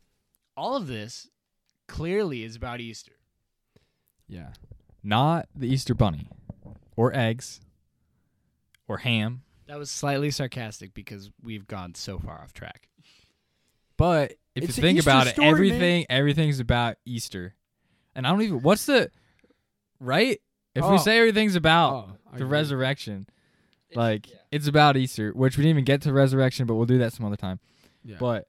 All 0.56 0.76
of 0.76 0.88
this 0.88 1.30
clearly 1.88 2.44
is 2.44 2.56
about 2.56 2.80
Easter. 2.80 3.14
Yeah. 4.28 4.50
Not 5.04 5.48
the 5.56 5.68
Easter 5.68 5.94
bunny 5.94 6.30
or 6.96 7.16
eggs 7.16 7.62
or 8.88 8.98
ham. 9.00 9.42
That 9.68 9.78
was 9.78 9.90
slightly 9.92 10.32
sarcastic 10.32 10.94
because 10.94 11.32
we've 11.42 11.68
gone 11.68 11.96
so 11.96 12.20
far 12.20 12.42
off 12.42 12.54
track. 12.54 12.88
But 13.98 14.34
if 14.56 14.64
It's 14.66 14.78
you 14.78 14.82
an 14.82 14.88
think 14.88 14.98
Easter 15.00 15.10
about 15.10 15.28
it, 15.28 15.32
story, 15.32 15.46
man. 15.48 15.54
everything 15.56 16.06
everything's 16.10 16.60
about 16.60 16.98
Easter. 17.06 17.56
And 18.16 18.26
I 18.28 18.32
don't 18.32 18.42
even 18.42 18.62
what's 18.62 18.86
the 18.86 19.10
right? 20.00 20.40
If 20.76 20.84
Oh. 20.84 20.92
we 20.92 20.98
say 20.98 21.20
everything's 21.20 21.56
about 21.56 21.94
Oh, 21.94 22.18
I 22.28 22.38
the 22.38 22.46
agree. 22.46 22.58
resurrection, 22.58 23.28
like 23.96 24.28
it's 24.52 24.68
about 24.68 24.98
Easter, 24.98 25.32
which 25.32 25.58
we 25.58 25.64
didn't 25.64 25.72
even 25.76 25.86
get 25.86 26.02
to 26.04 26.14
resurrection, 26.14 26.66
but 26.66 26.76
we'll 26.76 26.86
do 26.86 26.98
that 27.00 27.14
some 27.14 27.26
other 27.26 27.36
time. 27.36 27.60
Yeah. 28.04 28.18
But 28.20 28.48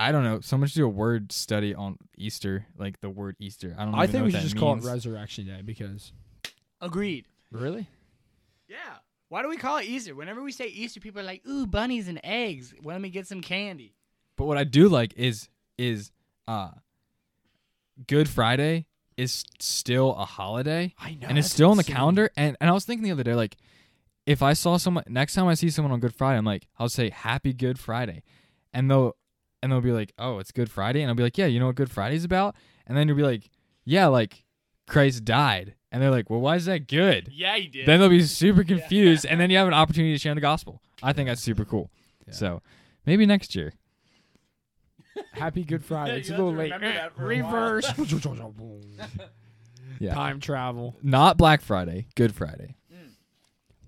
I 0.00 0.12
don't 0.12 0.24
know. 0.24 0.40
Someone 0.40 0.66
should 0.66 0.76
do 0.76 0.86
a 0.86 0.88
word 0.88 1.30
study 1.30 1.74
on 1.74 1.98
Easter, 2.16 2.66
like 2.78 3.00
the 3.00 3.10
word 3.10 3.36
Easter. 3.38 3.74
I 3.76 3.82
don't. 3.82 3.92
Know. 3.92 3.98
I 3.98 4.06
think 4.06 4.24
we 4.24 4.30
should 4.30 4.40
that 4.40 4.44
just 4.44 4.56
call 4.56 4.78
it. 4.78 4.82
Resurrection 4.82 5.46
Day 5.46 5.60
because. 5.62 6.12
Agreed. 6.80 7.26
Really? 7.52 7.86
Yeah. 8.66 8.78
Why 9.28 9.42
do 9.42 9.48
we 9.50 9.58
call 9.58 9.76
it 9.76 9.84
Easter? 9.84 10.14
Whenever 10.14 10.42
we 10.42 10.52
say 10.52 10.68
Easter, 10.68 11.00
people 11.00 11.20
are 11.20 11.24
like, 11.24 11.46
"Ooh, 11.46 11.66
bunnies 11.66 12.08
and 12.08 12.18
eggs. 12.24 12.72
Let 12.82 12.98
me 12.98 13.10
get 13.10 13.26
some 13.26 13.42
candy." 13.42 13.94
But 14.36 14.46
what 14.46 14.56
I 14.56 14.64
do 14.64 14.88
like 14.88 15.12
is 15.18 15.50
is 15.76 16.12
uh 16.48 16.70
Good 18.06 18.26
Friday 18.28 18.86
is 19.18 19.44
still 19.58 20.14
a 20.16 20.24
holiday 20.24 20.94
I 20.98 21.10
know. 21.10 21.26
and 21.28 21.36
it's 21.36 21.48
that's 21.48 21.54
still 21.54 21.70
on 21.70 21.76
the 21.76 21.84
calendar. 21.84 22.30
And 22.38 22.56
and 22.58 22.70
I 22.70 22.72
was 22.72 22.86
thinking 22.86 23.04
the 23.04 23.12
other 23.12 23.22
day, 23.22 23.34
like, 23.34 23.58
if 24.24 24.42
I 24.42 24.54
saw 24.54 24.78
someone 24.78 25.04
next 25.08 25.34
time 25.34 25.46
I 25.46 25.54
see 25.54 25.68
someone 25.68 25.92
on 25.92 26.00
Good 26.00 26.14
Friday, 26.14 26.38
I'm 26.38 26.46
like, 26.46 26.68
I'll 26.78 26.88
say 26.88 27.10
Happy 27.10 27.52
Good 27.52 27.78
Friday, 27.78 28.22
and 28.72 28.90
they'll 28.90 29.14
and 29.62 29.70
they'll 29.70 29.80
be 29.80 29.92
like, 29.92 30.12
Oh, 30.18 30.38
it's 30.38 30.52
Good 30.52 30.70
Friday, 30.70 31.00
and 31.02 31.08
I'll 31.08 31.14
be 31.16 31.22
like, 31.22 31.38
Yeah, 31.38 31.46
you 31.46 31.60
know 31.60 31.66
what 31.66 31.76
Good 31.76 31.90
Friday's 31.90 32.24
about? 32.24 32.54
And 32.86 32.96
then 32.96 33.08
you'll 33.08 33.16
be 33.16 33.22
like, 33.22 33.50
Yeah, 33.84 34.06
like 34.08 34.44
Christ 34.88 35.24
died, 35.24 35.74
and 35.92 36.02
they're 36.02 36.10
like, 36.10 36.30
Well, 36.30 36.40
why 36.40 36.56
is 36.56 36.64
that 36.66 36.88
good? 36.88 37.28
Yeah, 37.32 37.56
you 37.56 37.68
did. 37.68 37.86
Then 37.86 38.00
they'll 38.00 38.08
be 38.08 38.22
super 38.22 38.64
confused, 38.74 39.24
and 39.26 39.40
then 39.40 39.50
you 39.50 39.56
have 39.58 39.68
an 39.68 39.74
opportunity 39.74 40.14
to 40.14 40.18
share 40.18 40.34
the 40.34 40.40
gospel. 40.40 40.82
I 41.02 41.12
think 41.12 41.28
that's 41.28 41.42
super 41.42 41.64
cool. 41.64 41.90
Yeah. 42.26 42.34
So 42.34 42.62
maybe 43.06 43.26
next 43.26 43.54
year. 43.54 43.72
Happy 45.32 45.64
Good 45.64 45.84
Friday. 45.84 46.18
It's 46.18 46.28
a 46.28 46.32
little 46.32 46.54
late. 46.54 46.72
remember 46.72 46.92
that 46.92 47.14
for 47.16 47.30
a 47.30 47.40
while. 47.40 47.52
Reverse. 47.52 47.92
Yeah. 50.00 50.14
Time 50.14 50.40
travel. 50.40 50.96
Not 51.02 51.36
Black 51.36 51.60
Friday, 51.60 52.06
Good 52.16 52.34
Friday. 52.34 52.74
Mm. 52.90 53.10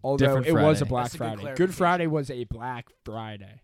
Although 0.04 0.26
Different 0.26 0.46
it 0.46 0.52
was 0.52 0.82
a 0.82 0.84
Black 0.84 1.04
That's 1.04 1.14
a 1.14 1.18
good 1.18 1.40
Friday. 1.40 1.54
Good. 1.56 1.74
Friday 1.74 2.06
was 2.06 2.30
a 2.30 2.44
Black 2.44 2.88
Friday. 3.02 3.62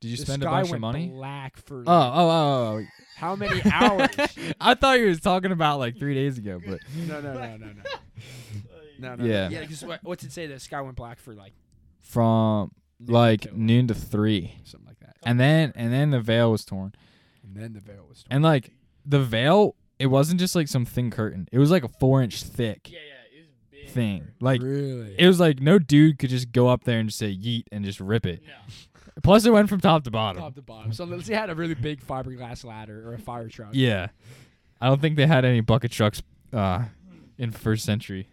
Did 0.00 0.08
you 0.08 0.16
The 0.16 0.26
spend 0.26 0.42
a 0.42 0.46
sky 0.46 0.50
bunch 0.52 0.66
of 0.66 0.70
went 0.72 0.80
money? 0.80 1.08
Black 1.08 1.56
for 1.56 1.80
Oh, 1.80 1.84
oh, 1.86 2.28
oh, 2.30 2.78
oh. 2.80 2.84
how 3.16 3.34
many 3.36 3.60
hours? 3.70 4.08
I 4.60 4.74
thought 4.74 5.00
you 5.00 5.06
was 5.06 5.20
talking 5.20 5.50
about 5.52 5.78
like 5.80 5.98
three 5.98 6.14
days 6.14 6.38
ago, 6.38 6.60
but 6.64 6.78
no, 6.96 7.20
no, 7.20 7.32
no, 7.34 7.56
no, 7.56 7.66
no. 7.66 7.72
No, 9.00 9.14
no. 9.16 9.24
Yeah. 9.24 9.48
Yeah, 9.48 9.60
because 9.60 9.84
what, 9.84 10.02
what's 10.04 10.22
it 10.24 10.32
say? 10.32 10.46
The 10.46 10.60
sky 10.60 10.80
went 10.82 10.96
black 10.96 11.18
for 11.18 11.34
like 11.34 11.52
from 12.00 12.70
noon 13.00 13.12
like 13.12 13.40
to- 13.42 13.60
noon 13.60 13.86
to 13.88 13.94
three, 13.94 14.54
something 14.64 14.86
like 14.86 15.00
that. 15.00 15.16
and 15.24 15.38
then 15.40 15.72
and 15.74 15.92
then 15.92 16.10
the 16.10 16.20
veil 16.20 16.50
was 16.52 16.64
torn, 16.64 16.92
And 17.42 17.56
then 17.56 17.72
the 17.72 17.80
veil 17.80 18.06
was 18.08 18.22
torn. 18.22 18.28
and 18.30 18.44
like 18.44 18.70
the 19.04 19.20
veil, 19.20 19.74
it 19.98 20.06
wasn't 20.06 20.38
just 20.38 20.54
like 20.54 20.68
some 20.68 20.84
thin 20.84 21.10
curtain; 21.10 21.48
it 21.50 21.58
was 21.58 21.70
like 21.70 21.82
a 21.84 21.88
four 21.88 22.22
inch 22.22 22.42
thick 22.44 22.88
yeah, 22.90 22.98
yeah, 22.98 23.38
it 23.38 23.40
was 23.42 23.48
big. 23.70 23.90
thing. 23.90 24.28
Like 24.40 24.62
really? 24.62 25.16
it 25.18 25.26
was 25.26 25.40
like 25.40 25.60
no 25.60 25.78
dude 25.80 26.18
could 26.18 26.30
just 26.30 26.52
go 26.52 26.68
up 26.68 26.84
there 26.84 26.98
and 27.00 27.08
just 27.08 27.18
say 27.18 27.34
yeet 27.34 27.64
and 27.72 27.84
just 27.84 27.98
rip 28.00 28.26
it. 28.26 28.42
No. 28.46 28.52
Plus, 29.22 29.44
it 29.44 29.50
went 29.50 29.68
from 29.68 29.80
top 29.80 30.04
to 30.04 30.10
bottom. 30.10 30.40
top 30.42 30.54
to 30.54 30.62
bottom. 30.62 30.92
So 30.92 31.04
let's 31.04 31.26
say 31.26 31.34
had 31.34 31.50
a 31.50 31.54
really 31.54 31.74
big 31.74 32.04
fiberglass 32.04 32.64
ladder 32.64 33.08
or 33.08 33.14
a 33.14 33.18
fire 33.18 33.48
truck. 33.48 33.70
Yeah, 33.72 34.08
I 34.80 34.88
don't 34.88 35.00
think 35.00 35.16
they 35.16 35.26
had 35.26 35.44
any 35.44 35.60
bucket 35.60 35.90
trucks 35.90 36.22
uh, 36.52 36.84
in 37.36 37.50
first 37.52 37.84
century. 37.84 38.28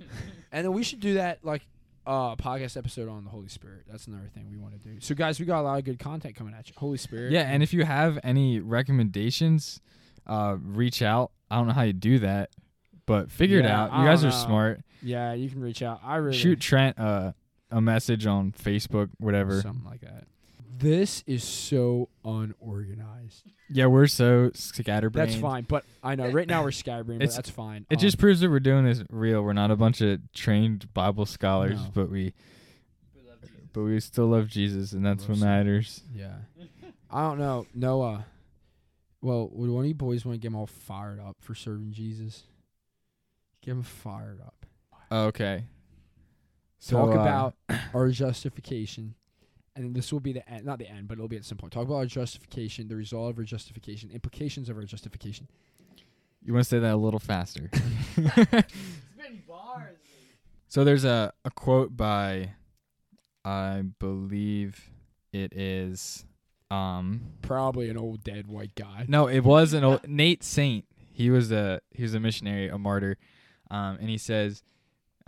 And 0.50 0.64
then 0.64 0.72
we 0.72 0.82
should 0.82 1.00
do 1.00 1.14
that 1.14 1.44
like 1.44 1.66
uh 2.06 2.34
podcast 2.36 2.78
episode 2.78 3.06
on 3.06 3.22
the 3.24 3.28
Holy 3.30 3.48
Spirit. 3.48 3.82
That's 3.86 4.06
another 4.06 4.30
thing 4.32 4.48
we 4.50 4.56
want 4.56 4.72
to 4.72 4.88
do. 4.88 4.98
So 5.00 5.14
guys, 5.14 5.38
we 5.38 5.44
got 5.44 5.60
a 5.60 5.62
lot 5.62 5.78
of 5.78 5.84
good 5.84 5.98
content 5.98 6.36
coming 6.36 6.54
at 6.54 6.68
you. 6.68 6.74
Holy 6.78 6.96
Spirit. 6.96 7.32
Yeah, 7.32 7.42
and 7.42 7.62
if 7.62 7.74
you 7.74 7.84
have 7.84 8.18
any 8.22 8.58
recommendations, 8.60 9.82
uh, 10.26 10.56
reach 10.58 11.02
out. 11.02 11.32
I 11.50 11.56
don't 11.56 11.66
know 11.66 11.74
how 11.74 11.82
you 11.82 11.92
do 11.92 12.20
that, 12.20 12.48
but 13.04 13.30
figure 13.30 13.58
it 13.58 13.66
Yeah, 13.66 13.82
out. 13.84 13.92
I 13.92 14.02
You 14.02 14.08
guys 14.08 14.24
are 14.24 14.30
smart. 14.30 14.80
Yeah, 15.02 15.34
you 15.34 15.50
can 15.50 15.60
reach 15.60 15.82
out. 15.82 16.00
I 16.02 16.16
really 16.16 16.38
Shoot 16.38 16.60
Trent 16.60 16.98
uh, 16.98 17.32
a 17.70 17.80
message 17.80 18.26
on 18.26 18.52
Facebook, 18.52 19.10
whatever. 19.18 19.60
something 19.60 19.84
like 19.84 20.00
that. 20.00 20.24
This 20.78 21.24
is 21.26 21.42
so 21.42 22.08
unorganized. 22.24 23.44
Yeah, 23.68 23.86
we're 23.86 24.06
so 24.06 24.50
scatterbrained. 24.54 25.30
That's 25.30 25.40
fine, 25.40 25.64
but 25.68 25.84
I 26.02 26.14
know 26.14 26.30
right 26.30 26.46
now 26.48 26.62
we're 26.62 26.70
scatterbrained, 26.70 27.18
but 27.18 27.24
It's- 27.24 27.36
that's 27.36 27.50
fine. 27.50 27.84
It 27.90 27.96
Um, 27.96 28.00
just 28.00 28.16
proves 28.18 28.40
that 28.40 28.48
we're 28.48 28.60
doing 28.60 28.84
this 28.84 29.02
real. 29.10 29.42
We're 29.42 29.52
not 29.54 29.70
a 29.72 29.76
bunch 29.76 30.00
of 30.00 30.20
trained 30.32 30.92
Bible 30.94 31.26
scholars, 31.26 31.80
No. 31.82 31.90
but 31.94 32.10
we 32.10 32.32
but 33.74 33.82
we 33.82 34.00
still 34.00 34.28
love 34.28 34.48
Jesus, 34.48 34.92
and 34.92 35.04
that's 35.04 35.22
Love 35.22 35.28
what 35.30 35.38
so- 35.38 35.44
matters. 35.44 36.02
yeah. 36.12 36.38
I 37.10 37.28
don't 37.28 37.38
know, 37.38 37.66
Noah. 37.74 38.26
Well, 39.20 39.48
would 39.52 39.70
one 39.70 39.84
of 39.84 39.88
you 39.88 39.94
boys 39.94 40.24
want 40.24 40.34
to 40.36 40.38
get 40.40 40.48
him 40.48 40.56
all 40.56 40.66
fired 40.66 41.20
up 41.20 41.36
for 41.40 41.54
serving 41.54 41.92
Jesus? 41.92 42.44
Get 43.62 43.72
him 43.72 43.82
fired 43.82 44.40
up. 44.40 44.64
Okay. 45.12 45.64
So, 46.78 46.96
Talk 46.96 47.16
uh, 47.16 47.20
about 47.20 47.54
our 47.94 48.08
justification, 48.08 49.14
and 49.74 49.84
then 49.84 49.92
this 49.92 50.12
will 50.12 50.20
be 50.20 50.32
the 50.32 50.48
end, 50.48 50.64
not 50.64 50.78
the 50.78 50.88
end, 50.88 51.08
but 51.08 51.14
it'll 51.18 51.28
be 51.28 51.36
at 51.36 51.44
some 51.44 51.58
point. 51.58 51.72
Talk 51.72 51.84
about 51.86 51.96
our 51.96 52.06
justification, 52.06 52.88
the 52.88 52.96
result 52.96 53.30
of 53.30 53.38
our 53.38 53.44
justification, 53.44 54.10
implications 54.10 54.68
of 54.68 54.76
our 54.76 54.84
justification. 54.84 55.48
You 56.42 56.52
want 56.52 56.64
to 56.64 56.68
say 56.68 56.78
that 56.78 56.94
a 56.94 56.96
little 56.96 57.18
faster. 57.18 57.68
Spin 58.12 59.42
bars. 59.46 59.96
So 60.68 60.84
there's 60.84 61.04
a, 61.04 61.32
a 61.44 61.50
quote 61.50 61.96
by 61.96 62.52
I 63.44 63.82
believe 63.98 64.90
it 65.32 65.52
is 65.54 66.24
um 66.70 67.22
Probably 67.42 67.88
an 67.88 67.96
old 67.96 68.22
dead 68.22 68.46
white 68.46 68.74
guy. 68.74 69.04
no, 69.08 69.26
it 69.26 69.40
was 69.40 69.72
an 69.72 69.82
old 69.84 70.00
Nate 70.08 70.44
Saint. 70.44 70.84
He 71.12 71.30
was 71.30 71.50
a 71.50 71.80
he 71.90 72.02
was 72.02 72.14
a 72.14 72.20
missionary, 72.20 72.68
a 72.68 72.78
martyr. 72.78 73.16
Um 73.70 73.98
and 74.00 74.08
he 74.08 74.18
says 74.18 74.62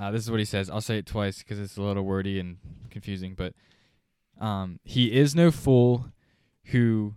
uh, 0.00 0.10
this 0.10 0.22
is 0.22 0.30
what 0.30 0.40
he 0.40 0.46
says. 0.46 0.70
I'll 0.70 0.80
say 0.80 0.98
it 0.98 1.06
twice 1.06 1.38
because 1.38 1.58
it's 1.58 1.76
a 1.76 1.82
little 1.82 2.04
wordy 2.04 2.40
and 2.40 2.56
confusing, 2.90 3.34
but 3.34 3.54
um 4.40 4.80
he 4.84 5.12
is 5.12 5.34
no 5.34 5.50
fool 5.50 6.06
who 6.66 7.14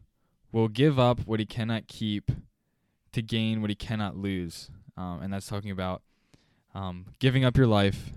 will 0.51 0.67
give 0.67 0.99
up 0.99 1.21
what 1.21 1.39
he 1.39 1.45
cannot 1.45 1.87
keep 1.87 2.31
to 3.13 3.21
gain 3.21 3.61
what 3.61 3.69
he 3.69 3.75
cannot 3.75 4.17
lose. 4.17 4.69
Um 4.97 5.21
and 5.21 5.31
that's 5.31 5.47
talking 5.47 5.71
about 5.71 6.01
um, 6.73 7.05
giving 7.19 7.45
up 7.45 7.57
your 7.57 7.67
life 7.67 8.11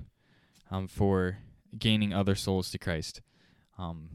um, 0.70 0.88
for 0.88 1.38
gaining 1.78 2.12
other 2.12 2.34
souls 2.34 2.70
to 2.70 2.78
Christ. 2.78 3.20
Um, 3.78 4.08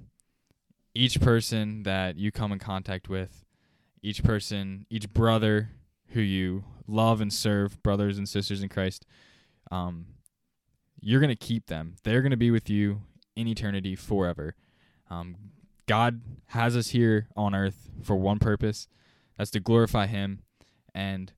each 0.94 1.22
person 1.22 1.84
that 1.84 2.18
you 2.18 2.32
come 2.32 2.52
in 2.52 2.60
contact 2.60 3.08
with, 3.08 3.46
each 4.02 4.24
person, 4.24 4.86
each 4.90 5.12
brother 5.14 5.70
who 6.10 6.22
you 6.22 6.64
love 6.88 7.22
and 7.22 7.32
serve, 7.32 7.82
brothers 7.84 8.18
and 8.18 8.28
sisters 8.28 8.62
in 8.62 8.70
Christ, 8.70 9.06
um, 9.70 10.08
you're 11.02 11.20
going 11.20 11.30
to 11.30 11.36
keep 11.36 11.68
them. 11.68 11.96
They're 12.04 12.22
going 12.22 12.32
to 12.32 12.38
be 12.38 12.52
with 12.52 12.70
you 12.70 13.02
in 13.36 13.48
eternity 13.48 13.96
forever. 13.96 14.56
Um, 15.10 15.36
God 15.88 16.22
has 16.48 16.78
us 16.78 16.90
here 16.90 17.28
on 17.36 17.54
earth 17.54 17.90
for 18.02 18.16
one 18.16 18.40
purpose 18.40 18.88
that's 19.38 19.52
to 19.52 19.60
glorify 19.60 20.08
Him. 20.08 20.44
And 20.94 21.34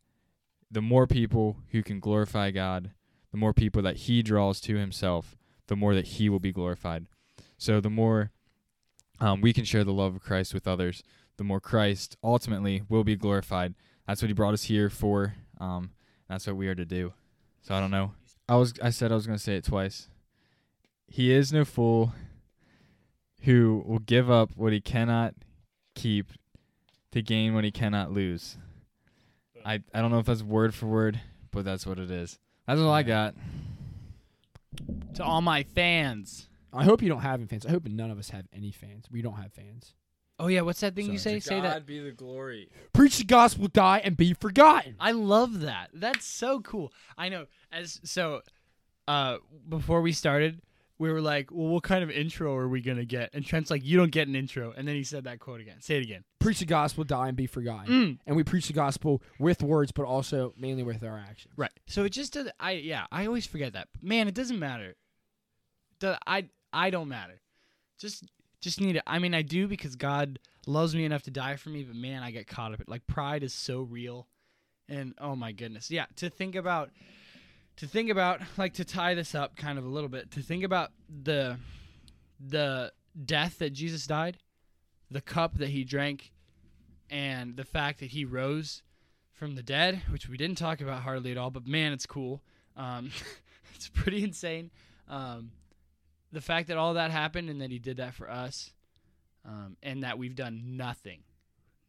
the 0.70 0.82
more 0.82 1.08
people 1.08 1.58
who 1.72 1.82
can 1.82 2.00
glorify 2.00 2.52
God, 2.52 2.92
the 3.32 3.38
more 3.38 3.54
people 3.54 3.82
that 3.82 3.98
He 3.98 4.22
draws 4.22 4.60
to 4.62 4.76
Himself, 4.76 5.38
the 5.68 5.76
more 5.76 5.96
that 5.96 6.06
He 6.06 6.30
will 6.30 6.40
be 6.40 6.52
glorified. 6.52 7.08
So 7.58 7.80
the 7.80 7.90
more 7.90 8.32
um, 9.20 9.42
we 9.42 9.54
can 9.54 9.64
share 9.64 9.84
the 9.84 9.94
love 9.94 10.16
of 10.16 10.22
Christ 10.22 10.54
with 10.54 10.68
others, 10.68 11.04
the 11.38 11.44
more 11.44 11.62
Christ 11.62 12.18
ultimately 12.24 12.84
will 12.90 13.04
be 13.04 13.16
glorified. 13.16 13.74
That's 14.08 14.22
what 14.22 14.28
He 14.30 14.34
brought 14.34 14.54
us 14.54 14.64
here 14.64 14.90
for. 14.90 15.36
Um, 15.60 15.92
that's 16.28 16.46
what 16.46 16.58
we 16.58 16.68
are 16.68 16.76
to 16.76 16.86
do. 16.86 17.14
So 17.62 17.74
I 17.74 17.80
don't 17.80 17.92
know. 17.92 18.12
I 18.48 18.56
was 18.56 18.74
I 18.82 18.90
said 18.90 19.12
I 19.12 19.16
was 19.16 19.26
going 19.26 19.38
to 19.38 19.44
say 19.44 19.56
it 19.56 19.64
twice. 19.64 20.10
He 21.08 21.32
is 21.32 21.54
no 21.54 21.66
fool 21.66 22.14
who 23.44 23.84
will 23.86 24.00
give 24.00 24.30
up 24.30 24.52
what 24.56 24.74
he 24.74 24.82
cannot 24.82 25.36
keep 25.96 26.32
to 27.12 27.22
gain 27.22 27.54
what 27.54 27.64
he 27.64 27.72
cannot 27.72 28.12
lose. 28.12 28.58
I 29.66 29.82
I 29.94 30.02
don't 30.02 30.12
know 30.12 30.20
if 30.20 30.26
that's 30.26 30.44
word 30.44 30.74
for 30.74 30.88
word, 30.88 31.22
but 31.52 31.64
that's 31.66 31.86
what 31.86 32.00
it 32.00 32.12
is. 32.12 32.40
That's 32.68 32.80
all 32.80 32.92
I 32.92 33.04
got. 33.04 33.36
To 35.16 35.24
all 35.24 35.42
my 35.42 35.64
fans. 35.64 36.48
I 36.74 36.84
hope 36.84 37.02
you 37.02 37.10
don't 37.10 37.22
have 37.22 37.40
any 37.40 37.48
fans. 37.48 37.66
I 37.66 37.70
hope 37.70 37.86
none 37.86 38.10
of 38.10 38.18
us 38.18 38.32
have 38.32 38.46
any 38.52 38.72
fans. 38.72 39.06
We 39.12 39.22
don't 39.22 39.36
have 39.36 39.54
fans. 39.54 39.94
Oh 40.40 40.48
yeah, 40.48 40.62
what's 40.62 40.80
that 40.82 40.96
thing 40.96 41.12
you 41.12 41.18
say? 41.18 41.40
Sorry. 41.40 41.62
Say 41.62 41.62
that. 41.62 41.86
be 41.86 42.00
the 42.00 42.12
glory. 42.12 42.70
Preach 42.92 43.18
the 43.18 43.24
gospel, 43.24 43.68
die, 43.68 44.02
and 44.04 44.18
be 44.18 44.34
forgotten. 44.34 44.96
I 45.00 45.12
love 45.12 45.62
that. 45.62 45.90
That's 45.94 46.26
so 46.26 46.60
cool. 46.62 46.92
I 47.18 47.30
know. 47.30 47.46
As 47.72 48.02
so, 48.04 48.42
uh, 49.08 49.38
before 49.70 50.02
we 50.02 50.12
started, 50.12 50.62
we 50.98 51.12
were 51.12 51.22
like, 51.22 51.52
"Well, 51.52 51.68
what 51.68 51.84
kind 51.84 52.04
of 52.04 52.10
intro 52.10 52.56
are 52.56 52.68
we 52.68 52.82
gonna 52.82 53.06
get?" 53.06 53.30
And 53.34 53.46
Trent's 53.46 53.70
like, 53.70 53.86
"You 53.86 53.98
don't 53.98 54.12
get 54.12 54.28
an 54.28 54.36
intro." 54.36 54.74
And 54.76 54.88
then 54.88 54.96
he 54.96 55.04
said 55.04 55.26
that 55.26 55.40
quote 55.40 55.62
again. 55.62 55.82
Say 55.82 55.98
it 55.98 56.04
again. 56.04 56.24
Preach 56.40 56.60
the 56.60 56.66
gospel, 56.66 57.04
die, 57.04 57.28
and 57.28 57.38
be 57.38 57.48
forgotten. 57.48 57.94
Mm. 57.94 58.20
And 58.26 58.36
we 58.36 58.44
preach 58.44 58.68
the 58.68 58.74
gospel 58.74 59.22
with 59.40 59.62
words, 59.62 59.92
but 59.92 60.06
also 60.06 60.54
mainly 60.58 60.84
with 60.84 61.04
our 61.04 61.18
actions. 61.18 61.54
Right. 61.56 61.72
So 61.86 62.06
it 62.06 62.10
just 62.10 62.34
does. 62.34 62.50
I 62.60 62.72
yeah. 62.72 63.06
I 63.12 63.28
always 63.28 63.46
forget 63.46 63.74
that. 63.74 63.88
Man, 64.02 64.28
it 64.28 64.34
doesn't 64.34 64.60
matter. 64.60 64.96
The, 66.00 66.18
I 66.26 66.50
I 66.72 66.90
don't 66.90 67.08
matter. 67.08 67.40
Just 68.00 68.26
just 68.64 68.80
need 68.80 68.96
it. 68.96 69.04
I 69.06 69.20
mean, 69.20 69.34
I 69.34 69.42
do 69.42 69.68
because 69.68 69.96
God 69.96 70.40
loves 70.66 70.96
me 70.96 71.06
enough 71.06 71.24
to 71.24 71.32
die 71.32 71.58
for 71.58 71.70
me. 71.70 71.84
But 71.84 71.96
man, 71.96 72.24
I 72.24 72.32
get 72.32 72.48
caught 72.48 72.74
up. 72.74 72.80
in 72.80 72.86
Like 72.88 73.06
pride 73.06 73.44
is 73.44 73.54
so 73.54 73.82
real, 73.82 74.28
and 74.88 75.14
oh 75.20 75.36
my 75.36 75.52
goodness, 75.52 75.92
yeah. 75.92 76.06
To 76.18 76.30
think 76.30 76.56
about, 76.56 76.90
to 77.78 77.88
think 77.88 78.10
about, 78.10 78.42
like 78.58 78.74
to 78.76 78.86
tie 78.86 79.14
this 79.14 79.36
up 79.36 79.56
kind 79.56 79.78
of 79.78 79.86
a 79.86 79.90
little 79.90 80.10
bit. 80.10 80.32
To 80.32 80.42
think 80.42 80.64
about 80.64 80.92
the 81.10 81.58
the 82.40 82.92
death 83.26 83.60
that 83.60 83.72
Jesus 83.72 84.08
died, 84.08 84.38
the 85.12 85.22
cup 85.22 85.58
that 85.58 85.70
he 85.70 85.84
drank, 85.84 86.32
and 87.10 87.58
the 87.58 87.66
fact 87.66 88.00
that 88.00 88.12
he 88.12 88.26
rose 88.26 88.82
from 89.34 89.56
the 89.56 89.64
dead, 89.64 90.04
which 90.10 90.30
we 90.30 90.38
didn't 90.38 90.58
talk 90.58 90.80
about 90.80 91.02
hardly 91.02 91.32
at 91.32 91.38
all, 91.38 91.52
but 91.52 91.68
man, 91.68 91.92
it's 91.92 92.06
cool. 92.06 92.42
Um, 92.78 93.12
it's 93.76 93.90
pretty 93.90 94.24
insane. 94.24 94.72
Um, 95.10 95.52
the 96.34 96.42
fact 96.42 96.68
that 96.68 96.78
all 96.78 96.96
that 96.96 97.12
happened 97.12 97.50
and 97.50 97.62
that 97.62 97.72
he 97.72 97.80
did 97.80 97.98
that 97.98 98.14
for 98.14 98.30
us, 98.30 98.72
um, 99.46 99.78
and 99.82 100.04
that 100.04 100.18
we've 100.18 100.36
done 100.36 100.78
nothing, 100.78 101.22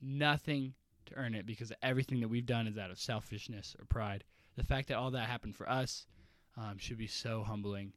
nothing 0.00 0.68
to 0.68 0.74
to 1.06 1.16
earn 1.16 1.34
it 1.34 1.46
because 1.46 1.72
everything 1.82 2.20
that 2.20 2.28
we've 2.28 2.46
done 2.46 2.66
is 2.66 2.78
out 2.78 2.90
of 2.90 2.98
selfishness 2.98 3.76
or 3.78 3.84
pride. 3.86 4.24
The 4.56 4.64
fact 4.64 4.88
that 4.88 4.96
all 4.96 5.10
that 5.12 5.28
happened 5.28 5.56
for 5.56 5.68
us 5.68 6.06
um, 6.56 6.78
should 6.78 6.98
be 6.98 7.06
so 7.06 7.42
humbling 7.42 7.92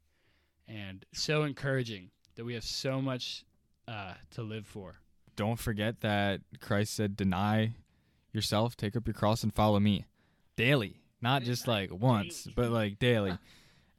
and 0.67 1.05
so 1.13 1.43
encouraging 1.43 2.09
that 2.35 2.45
we 2.45 2.53
have 2.53 2.63
so 2.63 3.01
much 3.01 3.45
uh, 3.87 4.13
to 4.31 4.41
live 4.41 4.65
for. 4.65 4.95
Don't 5.35 5.59
forget 5.59 6.01
that 6.01 6.41
Christ 6.59 6.95
said, 6.95 7.15
"Deny 7.15 7.75
yourself, 8.33 8.75
take 8.75 8.95
up 8.95 9.05
your 9.05 9.13
cross, 9.13 9.43
and 9.43 9.53
follow 9.53 9.79
me." 9.79 10.05
Daily, 10.55 10.99
not 11.21 11.43
just 11.43 11.67
like 11.67 11.91
once, 11.93 12.47
but 12.55 12.71
like 12.71 12.97
daily. 12.97 13.37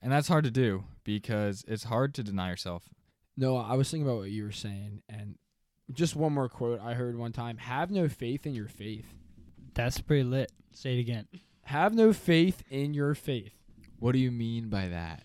And 0.01 0.13
that's 0.13 0.29
hard 0.29 0.45
to 0.45 0.51
do 0.51 0.85
because 1.05 1.65
it's 1.67 1.85
hard 1.85 2.15
to 2.15 2.23
deny 2.23 2.51
yourself. 2.51 2.89
No, 3.37 3.57
I 3.57 3.75
was 3.75 3.91
thinking 3.91 4.07
about 4.07 4.19
what 4.19 4.31
you 4.31 4.45
were 4.45 4.53
saying, 4.53 5.03
and 5.09 5.37
just 5.93 6.17
one 6.17 6.33
more 6.33 6.49
quote 6.49 6.81
I 6.81 6.95
heard 6.95 7.17
one 7.17 7.33
time: 7.33 7.57
"Have 7.59 7.91
no 7.91 8.09
faith 8.09 8.47
in 8.47 8.55
your 8.55 8.69
faith. 8.69 9.07
That's 9.75 10.01
pretty 10.01 10.25
lit. 10.25 10.53
Say 10.73 10.97
it 10.97 11.01
again. 11.01 11.27
Have 11.63 11.95
no 11.95 12.13
faith 12.13 12.63
in 12.69 12.95
your 12.95 13.15
faith." 13.15 13.53
What 13.99 14.13
do 14.13 14.19
you 14.19 14.31
mean 14.31 14.69
by 14.69 14.89
that? 14.89 15.25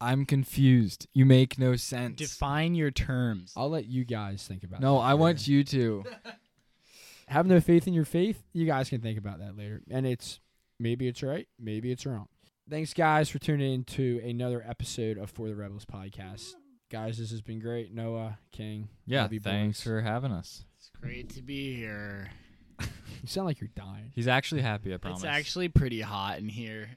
I'm 0.00 0.24
confused. 0.24 1.06
You 1.12 1.26
make 1.26 1.58
no 1.58 1.76
sense. 1.76 2.16
Define 2.16 2.74
your 2.74 2.90
terms. 2.90 3.52
I'll 3.54 3.68
let 3.68 3.86
you 3.86 4.04
guys 4.04 4.46
think 4.46 4.64
about. 4.64 4.80
It. 4.80 4.82
No, 4.82 4.94
that 4.94 5.04
I 5.04 5.14
want 5.14 5.46
you 5.46 5.62
to. 5.64 6.04
have 7.28 7.46
no 7.46 7.60
faith 7.60 7.86
in 7.86 7.92
your 7.92 8.04
faith. 8.04 8.42
You 8.52 8.66
guys 8.66 8.88
can 8.88 9.00
think 9.00 9.18
about 9.18 9.38
that 9.38 9.56
later, 9.56 9.82
and 9.90 10.06
it's 10.06 10.40
maybe 10.78 11.06
it's 11.06 11.22
right, 11.22 11.46
maybe 11.58 11.92
it's 11.92 12.04
wrong. 12.04 12.28
Thanks, 12.70 12.94
guys, 12.94 13.28
for 13.28 13.40
tuning 13.40 13.74
in 13.74 13.84
to 13.84 14.20
another 14.24 14.64
episode 14.64 15.18
of 15.18 15.28
For 15.28 15.48
the 15.48 15.56
Rebels 15.56 15.84
podcast. 15.84 16.54
Guys, 16.88 17.18
this 17.18 17.32
has 17.32 17.40
been 17.40 17.58
great. 17.58 17.92
Noah 17.92 18.38
King. 18.52 18.88
Yeah, 19.06 19.22
love 19.22 19.32
thanks 19.42 19.80
boys. 19.80 19.84
for 19.84 20.00
having 20.02 20.30
us. 20.30 20.64
It's 20.78 20.88
great 21.00 21.30
to 21.30 21.42
be 21.42 21.74
here. 21.74 22.30
You 23.22 23.28
sound 23.28 23.46
like 23.48 23.60
you're 23.60 23.68
dying. 23.74 24.12
He's 24.14 24.28
actually 24.28 24.62
happy. 24.62 24.94
I 24.94 24.96
promise. 24.96 25.18
It's 25.18 25.26
actually 25.26 25.68
pretty 25.68 26.00
hot 26.00 26.38
in 26.38 26.48
here. 26.48 26.96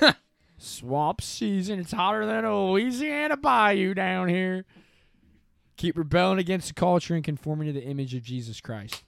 Swamp 0.58 1.20
season. 1.20 1.78
It's 1.78 1.92
hotter 1.92 2.26
than 2.26 2.44
a 2.44 2.70
Louisiana 2.70 3.36
bayou 3.36 3.94
down 3.94 4.28
here. 4.28 4.64
Keep 5.76 5.96
rebelling 5.96 6.40
against 6.40 6.66
the 6.68 6.74
culture 6.74 7.14
and 7.14 7.22
conforming 7.22 7.68
to 7.68 7.72
the 7.72 7.84
image 7.84 8.16
of 8.16 8.22
Jesus 8.22 8.60
Christ. 8.60 9.04